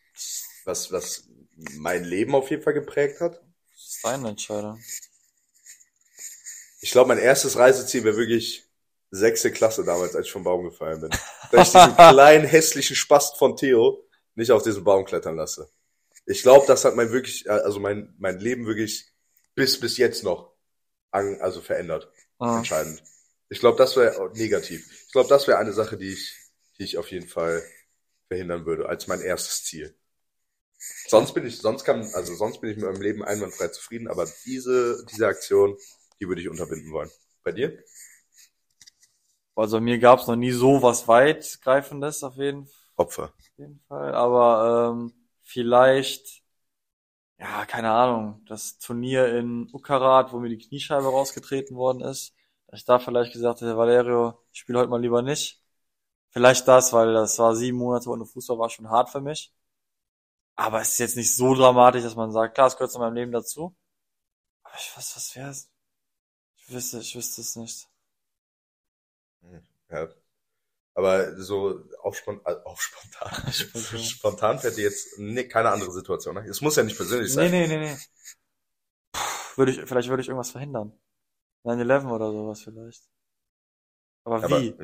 was 0.65 0.91
was 0.91 1.29
mein 1.77 2.03
Leben 2.03 2.35
auf 2.35 2.49
jeden 2.49 2.63
Fall 2.63 2.73
geprägt 2.73 3.19
hat. 3.19 3.41
Das 3.71 3.87
ist 3.87 4.03
deine 4.03 4.29
Entscheidung. 4.29 4.81
Ich 6.81 6.91
glaube, 6.91 7.09
mein 7.09 7.17
erstes 7.17 7.57
Reiseziel 7.57 8.03
wäre 8.03 8.17
wirklich 8.17 8.63
sechste 9.09 9.51
Klasse 9.51 9.83
damals, 9.83 10.15
als 10.15 10.27
ich 10.27 10.31
vom 10.31 10.43
Baum 10.43 10.63
gefallen 10.63 11.01
bin. 11.01 11.09
Da 11.51 11.61
ich 11.61 11.71
diesen 11.71 11.95
kleinen 11.95 12.45
hässlichen 12.45 12.95
Spast 12.95 13.37
von 13.37 13.55
Theo 13.55 14.03
nicht 14.35 14.51
auf 14.51 14.63
diesen 14.63 14.83
Baum 14.83 15.05
klettern 15.05 15.35
lasse. 15.35 15.69
Ich 16.25 16.41
glaube, 16.41 16.67
das 16.67 16.85
hat 16.85 16.95
mein 16.95 17.11
wirklich, 17.11 17.49
also 17.49 17.79
mein 17.79 18.13
mein 18.19 18.39
Leben 18.39 18.65
wirklich 18.67 19.11
bis 19.55 19.79
bis 19.79 19.97
jetzt 19.97 20.23
noch 20.23 20.53
an, 21.11 21.39
also 21.41 21.61
verändert. 21.61 22.11
Ah. 22.39 22.57
entscheidend. 22.57 23.01
Ich 23.49 23.59
glaube, 23.59 23.77
das 23.77 23.95
wäre 23.95 24.31
negativ. 24.35 24.87
Ich 25.07 25.11
glaube, 25.11 25.29
das 25.29 25.47
wäre 25.47 25.57
eine 25.57 25.73
Sache, 25.73 25.97
die 25.97 26.13
ich, 26.13 26.35
die 26.77 26.83
ich 26.83 26.97
auf 26.97 27.11
jeden 27.11 27.27
Fall 27.27 27.63
verhindern 28.27 28.65
würde, 28.65 28.89
als 28.89 29.07
mein 29.07 29.21
erstes 29.21 29.63
Ziel. 29.63 29.95
Sonst 31.07 31.33
bin 31.33 31.45
ich, 31.45 31.59
sonst 31.59 31.83
kann, 31.83 32.01
also 32.13 32.35
sonst 32.35 32.61
bin 32.61 32.69
ich 32.69 32.77
mit 32.77 32.85
meinem 32.85 33.01
Leben 33.01 33.23
einwandfrei 33.23 33.69
zufrieden, 33.69 34.07
aber 34.07 34.27
diese, 34.45 35.05
diese 35.11 35.27
Aktion, 35.27 35.77
die 36.19 36.27
würde 36.27 36.41
ich 36.41 36.49
unterbinden 36.49 36.91
wollen. 36.91 37.09
Bei 37.43 37.51
dir? 37.51 37.77
Also 39.55 39.79
mir 39.79 39.97
gab 39.97 40.19
es 40.19 40.27
noch 40.27 40.35
nie 40.35 40.51
so 40.51 40.83
was 40.83 41.07
weitgreifendes 41.07 42.23
auf 42.23 42.35
jeden, 42.35 42.69
Opfer. 42.95 43.33
auf 43.39 43.57
jeden 43.57 43.79
Fall. 43.87 44.13
Aber 44.13 44.91
ähm, 44.93 45.13
vielleicht, 45.41 46.43
ja, 47.39 47.65
keine 47.65 47.91
Ahnung, 47.91 48.43
das 48.47 48.77
Turnier 48.77 49.35
in 49.35 49.69
Ukarat, 49.73 50.31
wo 50.31 50.39
mir 50.39 50.49
die 50.49 50.59
Kniescheibe 50.59 51.07
rausgetreten 51.07 51.75
worden 51.75 52.01
ist, 52.01 52.35
dass 52.67 52.81
ich 52.81 52.85
da 52.85 52.99
vielleicht 52.99 53.33
gesagt 53.33 53.61
hätte, 53.61 53.77
Valerio, 53.77 54.39
ich 54.51 54.59
spiele 54.59 54.79
heute 54.79 54.89
mal 54.89 55.01
lieber 55.01 55.21
nicht. 55.21 55.63
Vielleicht 56.29 56.67
das, 56.67 56.93
weil 56.93 57.13
das 57.13 57.39
war 57.39 57.55
sieben 57.55 57.77
Monate 57.77 58.09
ohne 58.09 58.25
Fußball, 58.25 58.59
war 58.59 58.69
schon 58.69 58.89
hart 58.89 59.09
für 59.09 59.21
mich. 59.21 59.53
Aber 60.57 60.81
es 60.81 60.89
ist 60.91 60.99
jetzt 60.99 61.15
nicht 61.15 61.33
so 61.35 61.55
dramatisch, 61.55 62.03
dass 62.03 62.15
man 62.15 62.31
sagt, 62.33 62.55
klar, 62.55 62.67
es 62.67 62.75
gehört 62.75 62.91
zu 62.91 62.99
meinem 62.99 63.15
Leben 63.15 63.31
dazu. 63.31 63.75
Aber 64.63 64.75
ich 64.77 64.95
weiß, 64.97 65.15
was 65.15 65.35
wär's? 65.35 65.71
Ich 66.57 66.71
wüsste, 66.71 66.99
ich 66.99 67.15
wüsste 67.15 67.41
es 67.41 67.55
nicht. 67.57 67.87
Ja. 69.89 70.07
Aber 70.95 71.37
so 71.41 71.81
auf, 72.01 72.21
äh, 72.27 72.55
auf 72.65 72.81
spontan. 72.81 73.53
Spontan. 73.53 73.99
spontan 73.99 74.59
fällt 74.59 74.77
dir 74.77 74.83
jetzt 74.83 75.17
nee, 75.19 75.47
keine 75.47 75.71
andere 75.71 75.91
Situation. 75.91 76.35
Ne? 76.35 76.45
Es 76.49 76.61
muss 76.61 76.75
ja 76.75 76.83
nicht 76.83 76.97
persönlich 76.97 77.31
Nee, 77.35 77.35
sein. 77.35 77.51
nee, 77.51 77.67
nee, 77.67 77.77
nee. 77.79 77.97
Puh, 79.11 79.57
würde 79.57 79.71
ich, 79.73 79.81
vielleicht 79.85 80.09
würde 80.09 80.21
ich 80.21 80.29
irgendwas 80.29 80.51
verhindern. 80.51 80.93
9-11 81.63 82.09
oder 82.11 82.31
sowas 82.31 82.61
vielleicht. 82.61 83.03
Aber 84.25 84.43
Aber 84.43 84.61
wie? 84.61 84.75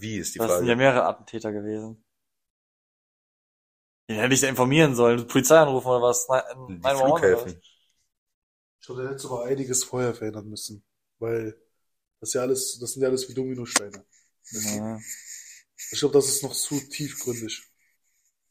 wie 0.00 0.18
ist 0.18 0.34
die 0.34 0.38
Das 0.38 0.56
sind 0.58 0.66
ja 0.66 0.74
Frage? 0.74 0.76
mehrere 0.76 1.04
Attentäter 1.06 1.52
gewesen. 1.52 2.04
Die 4.08 4.14
hätte 4.16 4.34
ich 4.34 4.40
ja 4.42 4.48
informieren 4.48 4.94
sollen, 4.94 5.26
Polizei 5.26 5.56
anrufen 5.58 5.86
oder 5.88 6.02
was? 6.02 6.28
Nein, 6.28 6.42
Die 6.68 6.78
nein, 6.82 6.96
oder 6.96 7.10
was? 7.10 7.22
Flughäfen. 7.22 7.60
Ich 8.80 8.86
glaube, 8.86 9.02
der 9.02 9.12
hätte 9.12 9.26
aber 9.28 9.44
einiges 9.44 9.84
vorher 9.84 10.14
verändern 10.14 10.48
müssen. 10.48 10.82
Weil 11.18 11.56
das 12.20 12.30
ist 12.30 12.34
ja 12.34 12.42
alles, 12.42 12.78
das 12.80 12.92
sind 12.92 13.02
ja 13.02 13.08
alles 13.08 13.28
wie 13.28 13.34
Dominosteine. 13.34 14.04
Ja. 14.52 14.98
Ich 15.92 15.98
glaube, 16.00 16.14
das 16.14 16.28
ist 16.28 16.42
noch 16.42 16.54
zu 16.54 16.80
tiefgründig. 16.80 17.62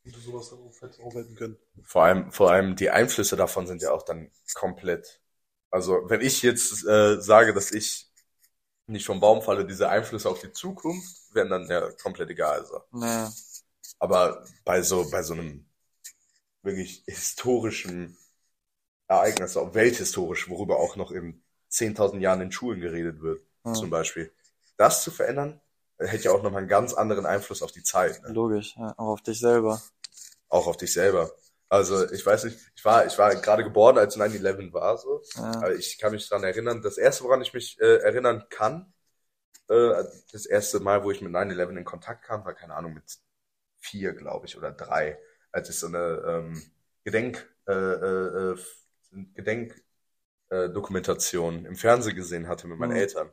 Und 0.05 0.15
du 0.15 0.19
sowas 0.19 0.49
darauf 0.49 0.81
hättest 0.81 0.99
aufhalten 1.01 1.35
können. 1.35 1.57
Vor 1.83 2.03
allem, 2.03 2.31
vor 2.31 2.51
allem 2.51 2.75
die 2.75 2.89
Einflüsse 2.89 3.35
davon 3.35 3.67
sind 3.67 3.81
ja 3.81 3.91
auch 3.91 4.03
dann 4.03 4.31
komplett. 4.53 5.21
Also 5.69 6.01
wenn 6.09 6.21
ich 6.21 6.41
jetzt 6.41 6.85
äh, 6.85 7.21
sage, 7.21 7.53
dass 7.53 7.71
ich 7.71 8.09
nicht 8.87 9.05
vom 9.05 9.19
Baum 9.19 9.41
falle, 9.41 9.65
diese 9.65 9.89
Einflüsse 9.89 10.29
auf 10.29 10.41
die 10.41 10.51
Zukunft 10.53 11.33
wären 11.35 11.49
dann 11.49 11.67
ja 11.69 11.91
komplett 12.03 12.29
egal. 12.31 12.59
Also. 12.61 12.81
Nee. 12.91 13.27
Aber 13.99 14.43
bei 14.65 14.81
so, 14.81 15.09
bei 15.09 15.23
so 15.23 15.33
einem 15.33 15.65
wirklich 16.63 17.03
historischen 17.07 18.17
Ereignis, 19.07 19.55
auch 19.57 19.73
welthistorisch, 19.73 20.49
worüber 20.49 20.77
auch 20.79 20.95
noch 20.95 21.11
in 21.11 21.41
10.000 21.71 22.19
Jahren 22.19 22.41
in 22.41 22.51
Schulen 22.51 22.81
geredet 22.81 23.21
wird, 23.21 23.41
Ja. 23.65 23.73
zum 23.73 23.89
Beispiel, 23.89 24.31
das 24.77 25.03
zu 25.03 25.11
verändern, 25.11 25.61
hätte 25.97 26.25
ja 26.25 26.31
auch 26.31 26.43
nochmal 26.43 26.59
einen 26.61 26.67
ganz 26.69 26.93
anderen 26.93 27.25
Einfluss 27.25 27.61
auf 27.61 27.71
die 27.71 27.83
Zeit. 27.83 28.21
Ne? 28.23 28.29
Logisch, 28.33 28.75
ja, 28.77 28.93
aber 28.97 29.09
auf 29.09 29.21
dich 29.21 29.39
selber. 29.39 29.81
Auch 30.49 30.67
auf 30.67 30.77
dich 30.77 30.93
selber. 30.93 31.31
Also 31.69 32.09
ich 32.11 32.25
weiß 32.25 32.45
nicht, 32.45 32.57
ich 32.75 32.85
war, 32.85 33.05
ich 33.05 33.17
war 33.17 33.35
gerade 33.35 33.63
geboren, 33.63 33.97
als 33.97 34.15
9-11 34.15 34.71
war 34.73 34.97
so. 34.97 35.21
Ja. 35.35 35.51
Aber 35.57 35.75
ich 35.75 35.97
kann 35.97 36.11
mich 36.13 36.27
dran 36.29 36.43
erinnern, 36.43 36.81
das 36.81 36.97
erste, 36.97 37.23
woran 37.25 37.41
ich 37.41 37.53
mich 37.53 37.79
äh, 37.81 37.97
erinnern 37.97 38.45
kann, 38.49 38.93
äh, 39.69 40.03
das 40.31 40.45
erste 40.45 40.79
Mal, 40.79 41.03
wo 41.03 41.11
ich 41.11 41.21
mit 41.21 41.33
9-11 41.33 41.77
in 41.77 41.83
Kontakt 41.85 42.23
kam, 42.23 42.45
war 42.45 42.53
keine 42.53 42.75
Ahnung, 42.75 42.93
mit 42.93 43.03
vier, 43.89 44.13
glaube 44.13 44.45
ich, 44.47 44.57
oder 44.57 44.71
drei, 44.71 45.19
als 45.51 45.69
ich 45.69 45.77
so 45.79 45.87
eine 45.87 46.23
ähm, 46.27 46.63
Gedenk, 47.03 47.47
äh, 47.67 47.73
äh, 47.73 48.51
äh, 48.53 48.57
Gedenk 49.35 49.81
äh, 50.49 50.69
Dokumentation 50.69 51.65
im 51.65 51.75
Fernsehen 51.75 52.15
gesehen 52.15 52.47
hatte 52.47 52.67
mit 52.67 52.79
meinen 52.79 52.91
Mhm. 52.91 52.93
Eltern. 52.93 53.31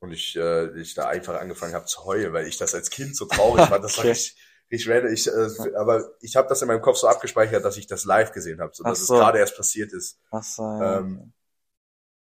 Und 0.00 0.12
ich, 0.12 0.36
äh, 0.36 0.78
ich 0.80 0.94
da 0.94 1.08
einfach 1.08 1.40
angefangen 1.40 1.74
habe 1.74 1.86
zu 1.86 2.04
heulen, 2.04 2.32
weil 2.32 2.46
ich 2.46 2.58
das 2.58 2.74
als 2.74 2.90
Kind 2.90 3.16
so 3.16 3.26
traurig 3.26 3.66
fand. 3.68 3.84
Das 3.84 3.96
war 3.98 4.06
richtig, 4.06 4.36
richtig 4.70 4.90
random. 4.90 5.12
Ich, 5.12 5.26
äh, 5.28 5.74
aber 5.76 6.10
ich 6.20 6.36
habe 6.36 6.48
das 6.48 6.62
in 6.62 6.68
meinem 6.68 6.82
Kopf 6.82 6.98
so 6.98 7.08
abgespeichert, 7.08 7.64
dass 7.64 7.76
ich 7.78 7.86
das 7.86 8.04
live 8.04 8.32
gesehen 8.32 8.60
habe, 8.60 8.74
so 8.74 8.84
Ach 8.84 8.94
dass 8.94 9.00
so. 9.08 9.14
es 9.14 9.14
gerade 9.14 9.38
erst 9.38 9.56
passiert 9.56 9.92
ist. 9.92 10.20
Ach 10.30 10.42
so, 10.44 10.62
ja. 10.62 11.02
Ähm, 11.02 11.32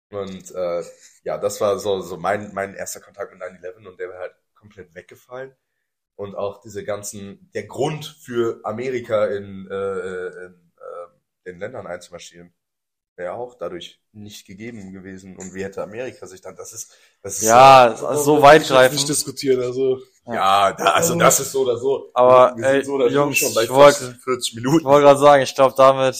Und 0.10 0.52
äh, 0.52 0.84
ja, 1.24 1.38
das 1.38 1.60
war 1.62 1.80
so, 1.80 2.02
so 2.02 2.18
mein, 2.18 2.54
mein 2.54 2.74
erster 2.76 3.00
Kontakt 3.02 3.32
mit 3.32 3.40
9-11 3.40 3.86
und 3.88 4.00
der 4.00 4.10
war 4.10 4.20
halt 4.20 4.36
komplett 4.54 4.94
weggefallen. 4.96 5.56
Und 6.18 6.36
auch 6.36 6.60
diese 6.62 6.84
ganzen, 6.84 7.50
der 7.54 7.66
Grund 7.68 8.06
für 8.06 8.60
Amerika 8.64 9.26
in, 9.28 9.68
äh, 9.72 10.28
in 10.28 10.72
äh, 10.76 11.08
den 11.46 11.60
Ländern 11.60 11.88
einzumarschieren, 11.88 12.54
wäre 13.16 13.34
auch 13.34 13.56
dadurch 13.56 14.02
nicht 14.12 14.46
gegeben 14.46 14.92
gewesen. 14.92 15.38
Und 15.38 15.54
wie 15.54 15.64
hätte 15.64 15.82
Amerika 15.84 16.28
sich 16.28 16.42
dann, 16.42 16.56
das 16.56 16.74
ist, 16.74 16.92
das 17.22 17.38
ist 17.38 17.44
ja, 17.44 17.86
Also, 17.90 18.08
also 18.08 18.24
so 18.24 18.34
das 18.36 18.44
weitgreifend. 18.44 18.94
nicht 19.00 19.10
diskutieren, 19.10 19.62
also. 19.62 19.98
so, 19.98 20.34
ja, 20.34 20.74
da, 20.74 20.86
also 20.92 21.16
das 21.16 21.40
ist 21.40 21.52
so 21.52 21.62
oder 21.62 21.78
so. 21.78 22.10
Aber, 22.14 22.56
Wir 22.58 22.64
sind 22.66 22.76
ey, 22.76 22.84
so 22.84 22.94
oder 22.94 23.10
so 23.10 23.16
Jungs, 23.16 23.38
schon 23.38 23.54
bei 23.54 23.64
ich 23.64 23.70
wollte- 23.70 23.98
fast 24.12 24.24
40 24.24 24.50
Ich 24.50 24.56
Minuten. 24.56 24.86
wollte 24.86 25.06
gerade 25.06 25.20
sagen, 25.20 25.44
ich 25.44 25.56
glaube, 25.56 25.76
damit 25.78 26.16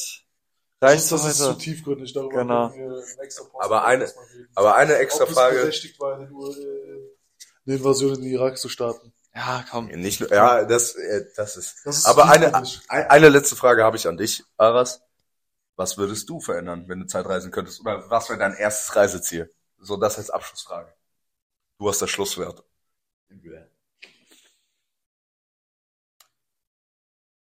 reicht 0.80 1.12
das 1.12 1.12
es 1.12 1.26
ist 1.26 1.38
zu 1.40 1.50
heute. 1.50 1.58
tiefgründig, 1.58 2.14
darüber 2.14 2.38
Genau. 2.38 2.72
Aber 3.60 3.84
eine-. 3.86 4.08
Aber 4.56 4.76
eine 4.76 4.96
extra 4.98 5.24
Ob 5.24 5.30
es 5.32 5.36
Frage. 5.36 5.58
berechtigt 5.58 6.00
war, 6.00 6.20
äh, 6.22 6.28
eine 7.66 7.76
Invasion 7.76 8.14
in 8.16 8.22
den 8.22 8.32
Irak 8.32 8.58
zu 8.60 8.70
starten. 8.70 9.12
Ja, 9.38 9.64
komm. 9.70 9.86
Nicht 9.86 10.20
nur, 10.20 10.34
ja, 10.34 10.66
das, 10.66 10.96
äh, 10.96 11.26
das 11.36 11.58
ist. 11.58 11.86
Das 11.86 12.00
ist 12.00 12.06
Aber 12.06 12.28
eine, 12.28 12.52
eine 12.90 13.30
letzte 13.30 13.56
Frage 13.56 13.84
habe 13.84 13.96
ich 13.96 14.08
an 14.08 14.18
dich, 14.18 14.44
Aras. 14.58 15.04
Was 15.76 15.96
würdest 16.00 16.28
du 16.28 16.40
verändern, 16.40 16.86
wenn 16.88 17.02
du 17.02 17.06
Zeitreisen 17.06 17.52
könntest? 17.52 17.82
Oder 17.82 18.10
was 18.10 18.30
wäre 18.30 18.40
dein 18.40 18.56
erstes 18.56 18.96
Reiseziel? 18.96 19.54
So, 19.78 19.96
das 19.96 20.18
als 20.18 20.32
Abschlussfrage. 20.32 20.92
Du 21.78 21.88
hast 21.88 22.02
das 22.02 22.10
Schlusswort. 22.10 22.64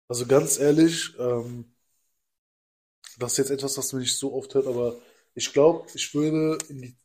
Also 0.07 0.25
ganz 0.25 0.57
ehrlich, 0.57 1.13
ähm, 1.19 1.75
das 3.19 3.33
ist 3.33 3.37
jetzt 3.37 3.51
etwas, 3.51 3.77
was 3.77 3.93
mir 3.93 3.99
nicht 3.99 4.17
so 4.17 4.33
oft 4.33 4.55
hört, 4.55 4.65
aber 4.65 4.99
ich 5.35 5.53
glaube, 5.53 5.87
ich 5.93 6.11
würde 6.15 6.57
in 6.69 6.81
die, 6.81 6.97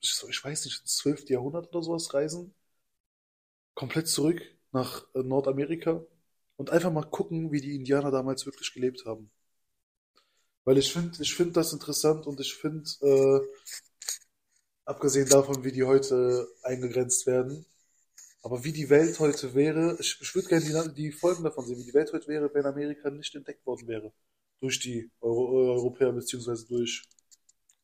ich, 0.00 0.24
ich 0.28 0.44
weiß 0.44 0.64
nicht, 0.64 0.80
ins 0.80 0.96
12. 0.96 1.32
Jahrhundert 1.32 1.68
oder 1.68 1.84
sowas 1.84 2.12
reisen, 2.14 2.52
komplett 3.78 4.08
zurück 4.08 4.42
nach 4.72 5.06
äh, 5.14 5.22
Nordamerika 5.22 6.04
und 6.56 6.70
einfach 6.70 6.92
mal 6.92 7.04
gucken, 7.04 7.52
wie 7.52 7.60
die 7.60 7.76
Indianer 7.76 8.10
damals 8.10 8.44
wirklich 8.44 8.74
gelebt 8.74 9.04
haben. 9.06 9.30
Weil 10.64 10.78
ich 10.78 10.92
finde, 10.92 11.22
ich 11.22 11.32
finde 11.32 11.52
das 11.52 11.72
interessant 11.72 12.26
und 12.26 12.40
ich 12.40 12.54
finde, 12.54 12.90
äh, 13.02 13.40
abgesehen 14.84 15.28
davon, 15.28 15.62
wie 15.62 15.70
die 15.70 15.84
heute 15.84 16.48
eingegrenzt 16.64 17.28
werden, 17.28 17.66
aber 18.42 18.64
wie 18.64 18.72
die 18.72 18.90
Welt 18.90 19.20
heute 19.20 19.54
wäre, 19.54 19.96
ich, 20.00 20.18
ich 20.20 20.34
würde 20.34 20.48
gerne 20.48 20.88
die, 20.88 20.94
die 20.94 21.12
Folgen 21.12 21.44
davon 21.44 21.64
sehen, 21.64 21.78
wie 21.78 21.84
die 21.84 21.94
Welt 21.94 22.12
heute 22.12 22.26
wäre, 22.26 22.52
wenn 22.52 22.66
Amerika 22.66 23.10
nicht 23.10 23.32
entdeckt 23.36 23.64
worden 23.64 23.86
wäre. 23.86 24.12
Durch 24.58 24.80
die 24.80 25.08
Euro, 25.20 25.72
Europäer, 25.74 26.10
beziehungsweise 26.10 26.66
durch 26.66 27.04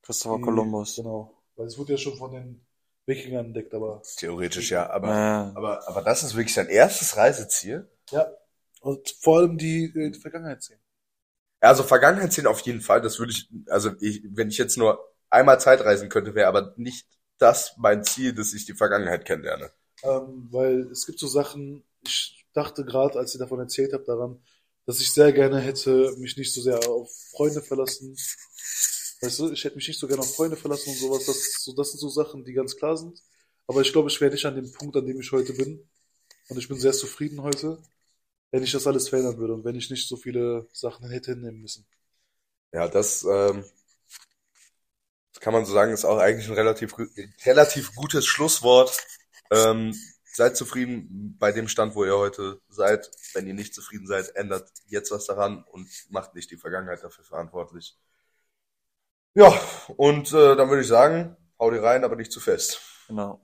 Christopher 0.03 0.39
die, 0.39 0.43
Columbus. 0.43 0.97
Genau. 0.97 1.41
Weil 1.55 1.69
es 1.69 1.79
wurde 1.79 1.93
ja 1.93 1.99
schon 1.99 2.17
von 2.17 2.33
den 2.33 2.67
Wikingern 3.07 3.47
entdeckt, 3.47 3.75
aber 3.75 4.03
Theoretisch 4.17 4.71
ja, 4.71 4.89
aber, 4.91 5.09
Ja. 5.09 5.51
aber, 5.55 5.87
aber 5.89 6.03
das 6.03 6.23
ist 6.23 6.35
wirklich 6.37 6.55
dein 6.55 6.69
erstes 6.69 7.17
Reiseziel? 7.17 7.89
ja. 8.11 8.27
Und 8.81 9.11
vor 9.21 9.39
allem 9.39 9.57
die, 9.59 9.85
äh, 9.95 10.11
die 10.11 10.19
Vergangenheit 10.21 10.63
sehen. 10.63 10.81
Ja, 11.63 11.69
Also 11.71 11.83
Vergangenheitsziel 11.83 12.47
auf 12.47 12.61
jeden 12.61 12.81
Fall, 12.81 13.01
das 13.01 13.19
würde 13.19 13.33
ich, 13.33 13.49
also 13.69 13.91
ich, 14.01 14.23
wenn 14.31 14.49
ich 14.49 14.59
jetzt 14.59 14.77
nur 14.77 15.01
einmal 15.31 15.61
Zeitreisen 15.61 16.09
könnte, 16.09 16.35
wäre 16.35 16.49
aber 16.49 16.75
nicht 16.77 17.07
das 17.39 17.75
mein 17.79 18.05
Ziel, 18.05 18.35
dass 18.35 18.53
ich 18.55 18.65
die 18.67 18.75
Vergangenheit 18.75 19.25
kennenlerne. 19.25 19.71
Ähm, 20.03 20.49
weil 20.51 20.91
es 20.93 21.07
gibt 21.07 21.19
so 21.19 21.27
Sachen, 21.27 21.85
ich 22.03 22.47
dachte 22.53 22.85
gerade, 22.85 23.19
als 23.19 23.35
ihr 23.35 23.39
davon 23.39 23.61
erzählt 23.61 23.93
habt, 23.93 24.09
daran, 24.09 24.43
dass 24.87 25.01
ich 25.01 25.13
sehr 25.13 25.33
gerne 25.33 25.61
hätte 25.61 26.15
mich 26.19 26.37
nicht 26.37 26.53
so 26.53 26.61
sehr 26.61 26.79
auf 26.89 27.11
Freunde 27.33 27.63
verlassen. 27.63 28.17
Weißt 29.21 29.39
du, 29.39 29.53
ich 29.53 29.65
hätte 29.65 29.77
mich 29.77 29.89
nicht 29.89 29.99
so 29.99 30.07
gerne 30.07 30.23
auf 30.23 30.35
Freunde 30.35 30.57
verlassen 30.57 30.91
und 30.91 30.97
sowas. 30.97 31.27
Das, 31.27 31.63
so, 31.63 31.73
das 31.73 31.91
sind 31.91 32.01
so 32.01 32.09
Sachen, 32.09 32.45
die 32.45 32.53
ganz 32.53 32.77
klar 32.77 32.97
sind. 32.97 33.23
Aber 33.67 33.81
ich 33.81 33.93
glaube, 33.93 34.09
ich 34.11 34.21
wäre 34.21 34.33
nicht 34.33 34.45
an 34.45 34.57
dem 34.57 34.71
Punkt, 34.73 34.97
an 34.97 35.07
dem 35.07 35.21
ich 35.21 35.33
heute 35.33 35.55
bin. 35.55 35.89
Und 36.49 36.59
ich 36.59 36.69
bin 36.69 36.79
sehr 36.79 36.93
zufrieden 36.93 37.43
heute, 37.43 37.83
wenn 38.51 38.63
ich 38.63 38.73
das 38.73 38.87
alles 38.87 39.09
verändern 39.09 39.39
würde 39.39 39.55
und 39.55 39.65
wenn 39.65 39.77
ich 39.77 39.91
nicht 39.91 40.07
so 40.07 40.17
viele 40.17 40.69
Sachen 40.73 41.09
hätte 41.09 41.33
hinnehmen 41.33 41.63
müssen. 41.63 41.87
Ja, 42.73 42.89
das, 42.89 43.25
ähm, 43.25 43.65
kann 45.45 45.53
man 45.53 45.67
so 45.67 45.75
sagen, 45.75 45.93
ist 45.93 46.07
auch 46.07 46.17
eigentlich 46.17 46.49
ein 46.49 46.55
relativ, 46.55 46.95
relativ 47.45 47.95
gutes 47.95 48.25
Schlusswort. 48.25 48.99
Ähm, 49.51 49.95
seid 50.25 50.57
zufrieden 50.57 51.37
bei 51.39 51.53
dem 51.53 51.69
Stand, 51.69 51.95
wo 51.95 52.05
ihr 52.07 52.17
heute 52.17 52.63
seid. 52.71 53.11
Wenn 53.35 53.47
ihr 53.47 53.53
nicht 53.53 53.75
zufrieden 53.75 54.07
seid, 54.07 54.35
ändert 54.37 54.71
jetzt 54.87 55.11
was 55.11 55.27
daran 55.27 55.63
und 55.65 55.87
macht 56.09 56.35
nicht 56.35 56.51
die 56.51 56.57
Vergangenheit 56.57 57.05
dafür 57.05 57.25
verantwortlich. 57.25 57.95
Ja, 59.35 59.53
und 59.97 60.33
äh, 60.33 60.55
dann 60.57 60.69
würde 60.69 60.83
ich 60.83 60.89
sagen, 60.89 61.37
hau 61.59 61.71
dir 61.71 61.83
rein, 61.83 62.05
aber 62.05 62.15
nicht 62.15 62.31
zu 62.31 62.41
fest. 62.41 62.81
Genau. 63.09 63.41